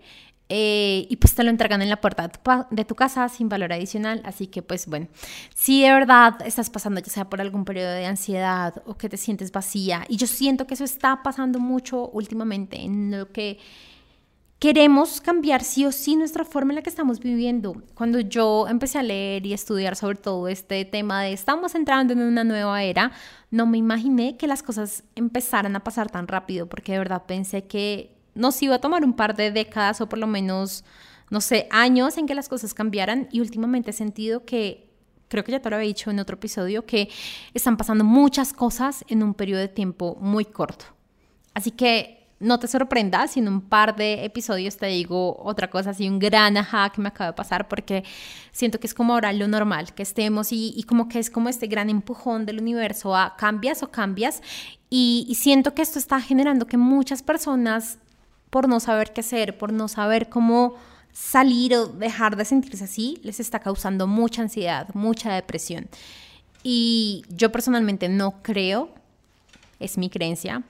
Eh, 0.48 1.06
y 1.10 1.16
pues 1.16 1.34
te 1.34 1.42
lo 1.42 1.50
entregan 1.50 1.82
en 1.82 1.88
la 1.88 2.00
puerta 2.00 2.30
de 2.70 2.84
tu, 2.84 2.94
casa 2.94 3.28
sin 3.28 3.48
valor 3.48 3.72
adicional. 3.72 4.22
Así 4.24 4.46
que 4.46 4.62
pues 4.62 4.86
bueno, 4.86 5.08
si 5.54 5.82
de 5.82 5.92
verdad 5.92 6.36
estás 6.44 6.70
pasando 6.70 7.00
ya 7.00 7.10
sea 7.10 7.28
por 7.28 7.40
algún 7.40 7.64
periodo 7.64 7.90
de 7.90 8.06
ansiedad 8.06 8.82
o 8.86 8.96
que 8.96 9.08
te 9.08 9.16
sientes 9.16 9.50
vacía, 9.50 10.04
y 10.08 10.16
yo 10.16 10.26
siento 10.26 10.66
que 10.66 10.74
eso 10.74 10.84
está 10.84 11.22
pasando 11.22 11.58
mucho 11.58 12.08
últimamente 12.10 12.80
en 12.80 13.10
lo 13.10 13.32
que 13.32 13.58
queremos 14.58 15.20
cambiar 15.20 15.62
sí 15.62 15.84
o 15.84 15.92
sí 15.92 16.16
nuestra 16.16 16.44
forma 16.44 16.72
en 16.72 16.76
la 16.76 16.82
que 16.82 16.90
estamos 16.90 17.20
viviendo. 17.20 17.82
Cuando 17.94 18.20
yo 18.20 18.68
empecé 18.68 18.98
a 18.98 19.02
leer 19.02 19.44
y 19.46 19.52
estudiar 19.52 19.96
sobre 19.96 20.16
todo 20.16 20.48
este 20.48 20.84
tema 20.84 21.22
de 21.22 21.32
estamos 21.32 21.74
entrando 21.74 22.12
en 22.12 22.20
una 22.20 22.44
nueva 22.44 22.82
era, 22.82 23.12
no 23.50 23.66
me 23.66 23.78
imaginé 23.78 24.36
que 24.36 24.46
las 24.46 24.62
cosas 24.62 25.04
empezaran 25.14 25.76
a 25.76 25.84
pasar 25.84 26.10
tan 26.10 26.26
rápido, 26.28 26.68
porque 26.68 26.92
de 26.92 26.98
verdad 26.98 27.24
pensé 27.26 27.66
que 27.66 28.15
nos 28.36 28.62
iba 28.62 28.76
a 28.76 28.80
tomar 28.80 29.04
un 29.04 29.14
par 29.14 29.34
de 29.34 29.50
décadas 29.50 30.00
o 30.00 30.08
por 30.08 30.18
lo 30.18 30.26
menos, 30.26 30.84
no 31.30 31.40
sé, 31.40 31.66
años 31.70 32.18
en 32.18 32.26
que 32.26 32.34
las 32.34 32.48
cosas 32.48 32.74
cambiaran 32.74 33.28
y 33.32 33.40
últimamente 33.40 33.90
he 33.90 33.94
sentido 33.94 34.44
que, 34.44 34.90
creo 35.28 35.42
que 35.42 35.52
ya 35.52 35.60
te 35.60 35.70
lo 35.70 35.76
había 35.76 35.88
dicho 35.88 36.10
en 36.10 36.20
otro 36.20 36.36
episodio, 36.36 36.86
que 36.86 37.08
están 37.54 37.76
pasando 37.76 38.04
muchas 38.04 38.52
cosas 38.52 39.04
en 39.08 39.22
un 39.22 39.34
periodo 39.34 39.60
de 39.60 39.68
tiempo 39.68 40.16
muy 40.20 40.44
corto. 40.44 40.84
Así 41.54 41.70
que 41.70 42.16
no 42.38 42.58
te 42.58 42.68
sorprendas 42.68 43.32
si 43.32 43.40
en 43.40 43.48
un 43.48 43.62
par 43.62 43.96
de 43.96 44.24
episodios 44.24 44.76
te 44.76 44.86
digo 44.86 45.36
otra 45.42 45.70
cosa, 45.70 45.90
así 45.90 46.06
un 46.06 46.18
gran 46.18 46.56
ajá 46.58 46.90
que 46.90 47.00
me 47.00 47.08
acaba 47.08 47.30
de 47.30 47.36
pasar, 47.36 47.66
porque 47.66 48.04
siento 48.52 48.78
que 48.78 48.86
es 48.86 48.92
como 48.92 49.14
ahora 49.14 49.32
lo 49.32 49.48
normal, 49.48 49.94
que 49.94 50.02
estemos 50.02 50.48
y, 50.50 50.84
como 50.86 51.08
que 51.08 51.18
es 51.18 51.30
como 51.30 51.48
este 51.48 51.66
gran 51.66 51.88
empujón 51.88 52.44
del 52.44 52.60
universo 52.60 53.16
a 53.16 53.36
cambias 53.36 53.82
o 53.82 53.90
cambias. 53.90 54.42
Y 54.90 55.34
siento 55.38 55.74
que 55.74 55.82
esto 55.82 55.98
está 55.98 56.20
generando 56.20 56.66
que 56.66 56.76
muchas 56.76 57.22
personas 57.22 57.98
por 58.50 58.68
no 58.68 58.80
saber 58.80 59.12
qué 59.12 59.20
hacer, 59.20 59.58
por 59.58 59.72
no 59.72 59.88
saber 59.88 60.28
cómo 60.28 60.74
salir 61.12 61.74
o 61.74 61.86
dejar 61.86 62.36
de 62.36 62.44
sentirse 62.44 62.84
así, 62.84 63.18
les 63.22 63.40
está 63.40 63.60
causando 63.60 64.06
mucha 64.06 64.42
ansiedad, 64.42 64.88
mucha 64.94 65.32
depresión. 65.34 65.88
Y 66.62 67.24
yo 67.28 67.50
personalmente 67.50 68.08
no 68.08 68.42
creo, 68.42 68.90
es 69.80 69.96
mi 69.98 70.10
creencia, 70.10 70.62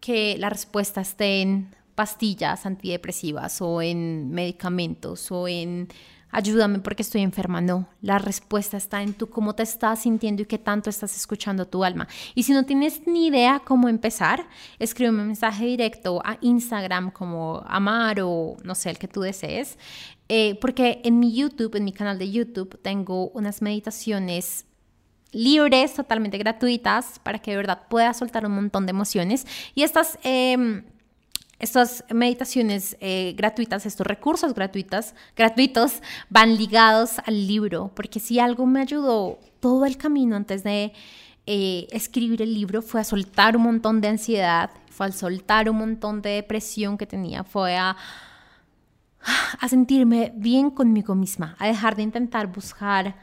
que 0.00 0.36
la 0.38 0.50
respuesta 0.50 1.00
esté 1.00 1.42
en 1.42 1.74
pastillas 1.94 2.66
antidepresivas 2.66 3.62
o 3.62 3.80
en 3.82 4.30
medicamentos 4.30 5.30
o 5.30 5.46
en 5.46 5.88
ayúdame 6.34 6.80
porque 6.80 7.02
estoy 7.02 7.22
enferma. 7.22 7.60
No, 7.60 7.86
la 8.02 8.18
respuesta 8.18 8.76
está 8.76 9.02
en 9.02 9.14
tú 9.14 9.30
cómo 9.30 9.54
te 9.54 9.62
estás 9.62 10.00
sintiendo 10.00 10.42
y 10.42 10.46
qué 10.46 10.58
tanto 10.58 10.90
estás 10.90 11.16
escuchando 11.16 11.66
tu 11.66 11.84
alma. 11.84 12.08
Y 12.34 12.42
si 12.42 12.52
no 12.52 12.64
tienes 12.64 13.06
ni 13.06 13.28
idea 13.28 13.62
cómo 13.64 13.88
empezar, 13.88 14.46
escríbeme 14.80 15.20
un 15.20 15.28
mensaje 15.28 15.64
directo 15.64 16.20
a 16.24 16.36
Instagram 16.40 17.12
como 17.12 17.62
Amar 17.66 18.20
o 18.20 18.56
no 18.64 18.74
sé, 18.74 18.90
el 18.90 18.98
que 18.98 19.06
tú 19.06 19.20
desees. 19.20 19.78
Eh, 20.28 20.58
porque 20.60 21.00
en 21.04 21.20
mi 21.20 21.32
YouTube, 21.32 21.76
en 21.76 21.84
mi 21.84 21.92
canal 21.92 22.18
de 22.18 22.30
YouTube, 22.30 22.80
tengo 22.82 23.28
unas 23.28 23.62
meditaciones 23.62 24.66
libres, 25.30 25.94
totalmente 25.94 26.38
gratuitas, 26.38 27.20
para 27.20 27.38
que 27.38 27.52
de 27.52 27.58
verdad 27.58 27.82
puedas 27.88 28.18
soltar 28.18 28.44
un 28.44 28.52
montón 28.52 28.86
de 28.86 28.90
emociones. 28.90 29.46
Y 29.74 29.84
estas... 29.84 30.18
Eh, 30.24 30.82
estas 31.64 32.04
meditaciones 32.10 32.96
eh, 33.00 33.34
gratuitas, 33.36 33.86
estos 33.86 34.06
recursos 34.06 34.54
gratuitos, 34.54 35.14
gratuitos, 35.34 36.02
van 36.28 36.56
ligados 36.56 37.18
al 37.24 37.46
libro, 37.46 37.90
porque 37.94 38.20
si 38.20 38.38
algo 38.38 38.66
me 38.66 38.82
ayudó 38.82 39.38
todo 39.60 39.86
el 39.86 39.96
camino 39.96 40.36
antes 40.36 40.62
de 40.62 40.92
eh, 41.46 41.86
escribir 41.90 42.42
el 42.42 42.52
libro 42.52 42.82
fue 42.82 43.00
a 43.00 43.04
soltar 43.04 43.56
un 43.56 43.62
montón 43.62 44.00
de 44.02 44.08
ansiedad, 44.08 44.70
fue 44.90 45.06
a 45.06 45.12
soltar 45.12 45.70
un 45.70 45.78
montón 45.78 46.20
de 46.20 46.30
depresión 46.30 46.98
que 46.98 47.06
tenía, 47.06 47.44
fue 47.44 47.76
a, 47.76 47.96
a 49.58 49.68
sentirme 49.68 50.32
bien 50.36 50.70
conmigo 50.70 51.14
misma, 51.14 51.56
a 51.58 51.66
dejar 51.66 51.96
de 51.96 52.02
intentar 52.02 52.46
buscar 52.46 53.16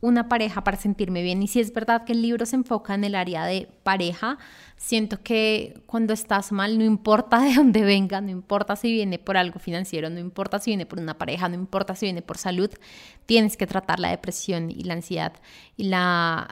una 0.00 0.28
pareja 0.28 0.62
para 0.62 0.76
sentirme 0.76 1.22
bien. 1.22 1.42
Y 1.42 1.48
si 1.48 1.60
es 1.60 1.72
verdad 1.72 2.04
que 2.04 2.12
el 2.12 2.22
libro 2.22 2.46
se 2.46 2.56
enfoca 2.56 2.94
en 2.94 3.04
el 3.04 3.14
área 3.14 3.44
de 3.44 3.68
pareja, 3.82 4.38
siento 4.76 5.22
que 5.22 5.80
cuando 5.86 6.12
estás 6.12 6.52
mal, 6.52 6.78
no 6.78 6.84
importa 6.84 7.40
de 7.40 7.54
dónde 7.54 7.82
venga, 7.82 8.20
no 8.20 8.30
importa 8.30 8.76
si 8.76 8.92
viene 8.92 9.18
por 9.18 9.36
algo 9.36 9.58
financiero, 9.58 10.10
no 10.10 10.20
importa 10.20 10.58
si 10.58 10.70
viene 10.70 10.86
por 10.86 10.98
una 11.00 11.18
pareja, 11.18 11.48
no 11.48 11.54
importa 11.56 11.94
si 11.94 12.06
viene 12.06 12.22
por 12.22 12.38
salud, 12.38 12.70
tienes 13.26 13.56
que 13.56 13.66
tratar 13.66 13.98
la 13.98 14.10
depresión 14.10 14.70
y 14.70 14.84
la 14.84 14.94
ansiedad 14.94 15.32
y 15.76 15.84
las 15.84 16.46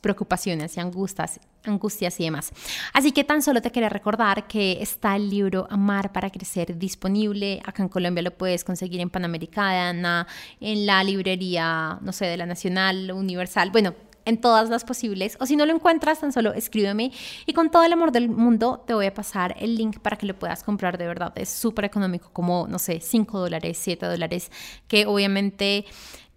preocupaciones 0.00 0.76
y 0.76 0.80
angustias 0.80 1.40
angustias 1.64 2.18
y 2.20 2.24
demás. 2.24 2.52
Así 2.92 3.12
que 3.12 3.24
tan 3.24 3.42
solo 3.42 3.62
te 3.62 3.70
quería 3.70 3.88
recordar 3.88 4.46
que 4.46 4.78
está 4.80 5.16
el 5.16 5.30
libro 5.30 5.66
Amar 5.70 6.12
para 6.12 6.30
Crecer 6.30 6.76
disponible. 6.76 7.60
Acá 7.64 7.82
en 7.82 7.88
Colombia 7.88 8.22
lo 8.22 8.32
puedes 8.32 8.64
conseguir 8.64 9.00
en 9.00 9.10
Panamericana, 9.10 10.26
en 10.60 10.86
la 10.86 11.04
librería, 11.04 11.98
no 12.00 12.12
sé, 12.12 12.26
de 12.26 12.36
la 12.36 12.46
Nacional, 12.46 13.12
Universal. 13.12 13.70
Bueno, 13.70 13.94
en 14.24 14.40
todas 14.40 14.68
las 14.70 14.84
posibles. 14.84 15.36
O 15.40 15.46
si 15.46 15.56
no 15.56 15.66
lo 15.66 15.74
encuentras, 15.74 16.20
tan 16.20 16.32
solo 16.32 16.52
escríbeme 16.52 17.12
y 17.46 17.52
con 17.52 17.70
todo 17.70 17.82
el 17.84 17.92
amor 17.92 18.12
del 18.12 18.28
mundo 18.28 18.82
te 18.86 18.94
voy 18.94 19.06
a 19.06 19.14
pasar 19.14 19.56
el 19.58 19.76
link 19.76 19.98
para 19.98 20.16
que 20.16 20.26
lo 20.26 20.38
puedas 20.38 20.62
comprar 20.62 20.98
de 20.98 21.06
verdad. 21.06 21.32
Es 21.36 21.48
súper 21.48 21.86
económico, 21.86 22.30
como, 22.32 22.66
no 22.68 22.78
sé, 22.78 23.00
5 23.00 23.38
dólares, 23.38 23.78
7 23.80 24.06
dólares, 24.06 24.50
que 24.86 25.06
obviamente 25.06 25.84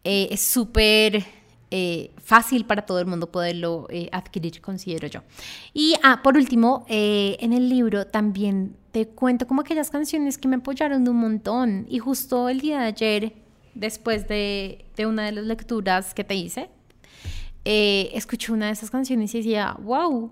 eh, 0.04 0.30
es 0.32 0.42
súper 0.42 1.26
eh, 1.72 2.12
fácil 2.24 2.66
para 2.66 2.86
todo 2.86 3.00
el 3.00 3.06
mundo 3.06 3.32
poderlo 3.32 3.88
eh, 3.90 4.08
adquirir, 4.12 4.62
considero 4.62 5.08
yo. 5.08 5.22
Y 5.74 5.96
ah, 6.04 6.22
por 6.24 6.38
último, 6.38 6.86
eh, 6.88 7.38
en 7.40 7.54
el 7.54 7.70
libro 7.70 8.06
también 8.06 8.76
te 8.92 9.08
cuento 9.08 9.48
como 9.48 9.62
aquellas 9.62 9.90
canciones 9.90 10.38
que 10.38 10.48
me 10.48 10.58
apoyaron 10.58 11.08
un 11.08 11.18
montón. 11.18 11.86
Y 11.90 12.00
justo 12.00 12.50
el 12.50 12.62
día 12.62 12.82
de 12.82 12.86
ayer, 12.86 13.34
después 13.74 14.28
de, 14.28 14.86
de 14.96 15.06
una 15.06 15.26
de 15.26 15.32
las 15.34 15.46
lecturas 15.46 16.14
que 16.14 16.24
te 16.24 16.36
hice, 16.36 16.70
escuché 17.66 18.54
una 18.54 18.68
de 18.68 18.74
esas 18.74 18.92
canciones 18.92 19.34
y 19.34 19.40
decía, 19.40 19.76
wow, 19.82 20.32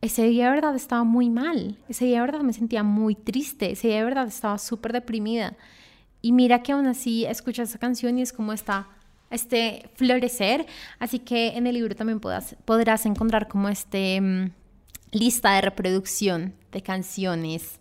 ese 0.00 0.24
día 0.24 0.46
de 0.46 0.52
verdad 0.52 0.74
estaba 0.74 1.04
muy 1.04 1.28
mal, 1.28 1.76
ese 1.88 2.06
día 2.06 2.16
de 2.16 2.26
verdad 2.26 2.40
me 2.40 2.54
sentía 2.54 2.82
muy 2.82 3.14
triste, 3.14 3.72
ese 3.72 3.88
día 3.88 3.98
de 3.98 4.04
verdad 4.04 4.26
estaba 4.26 4.56
súper 4.56 4.94
deprimida. 4.94 5.56
Y 6.22 6.32
mira 6.32 6.62
que 6.62 6.72
aún 6.72 6.86
así 6.86 7.26
escuchas 7.26 7.68
esa 7.68 7.78
canción 7.78 8.18
y 8.18 8.22
es 8.22 8.32
como 8.32 8.52
está 8.52 8.88
este 9.30 9.88
florecer. 9.94 10.66
Así 10.98 11.18
que 11.20 11.56
en 11.56 11.66
el 11.66 11.74
libro 11.74 11.94
también 11.94 12.20
podrás 12.20 13.06
encontrar 13.06 13.48
como 13.48 13.68
este 13.68 14.20
mm, 14.20 14.50
lista 15.12 15.54
de 15.54 15.60
reproducción 15.62 16.54
de 16.72 16.82
canciones 16.82 17.80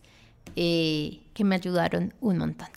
eh, 0.56 1.22
que 1.34 1.44
me 1.44 1.56
ayudaron 1.56 2.14
un 2.22 2.38
montón. 2.38 2.68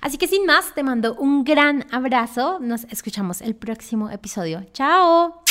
Así 0.00 0.18
que 0.18 0.28
sin 0.28 0.46
más, 0.46 0.74
te 0.74 0.82
mando 0.82 1.14
un 1.14 1.44
gran 1.44 1.86
abrazo. 1.90 2.58
Nos 2.60 2.84
escuchamos 2.84 3.40
el 3.40 3.54
próximo 3.54 4.10
episodio. 4.10 4.64
¡Chao! 4.72 5.42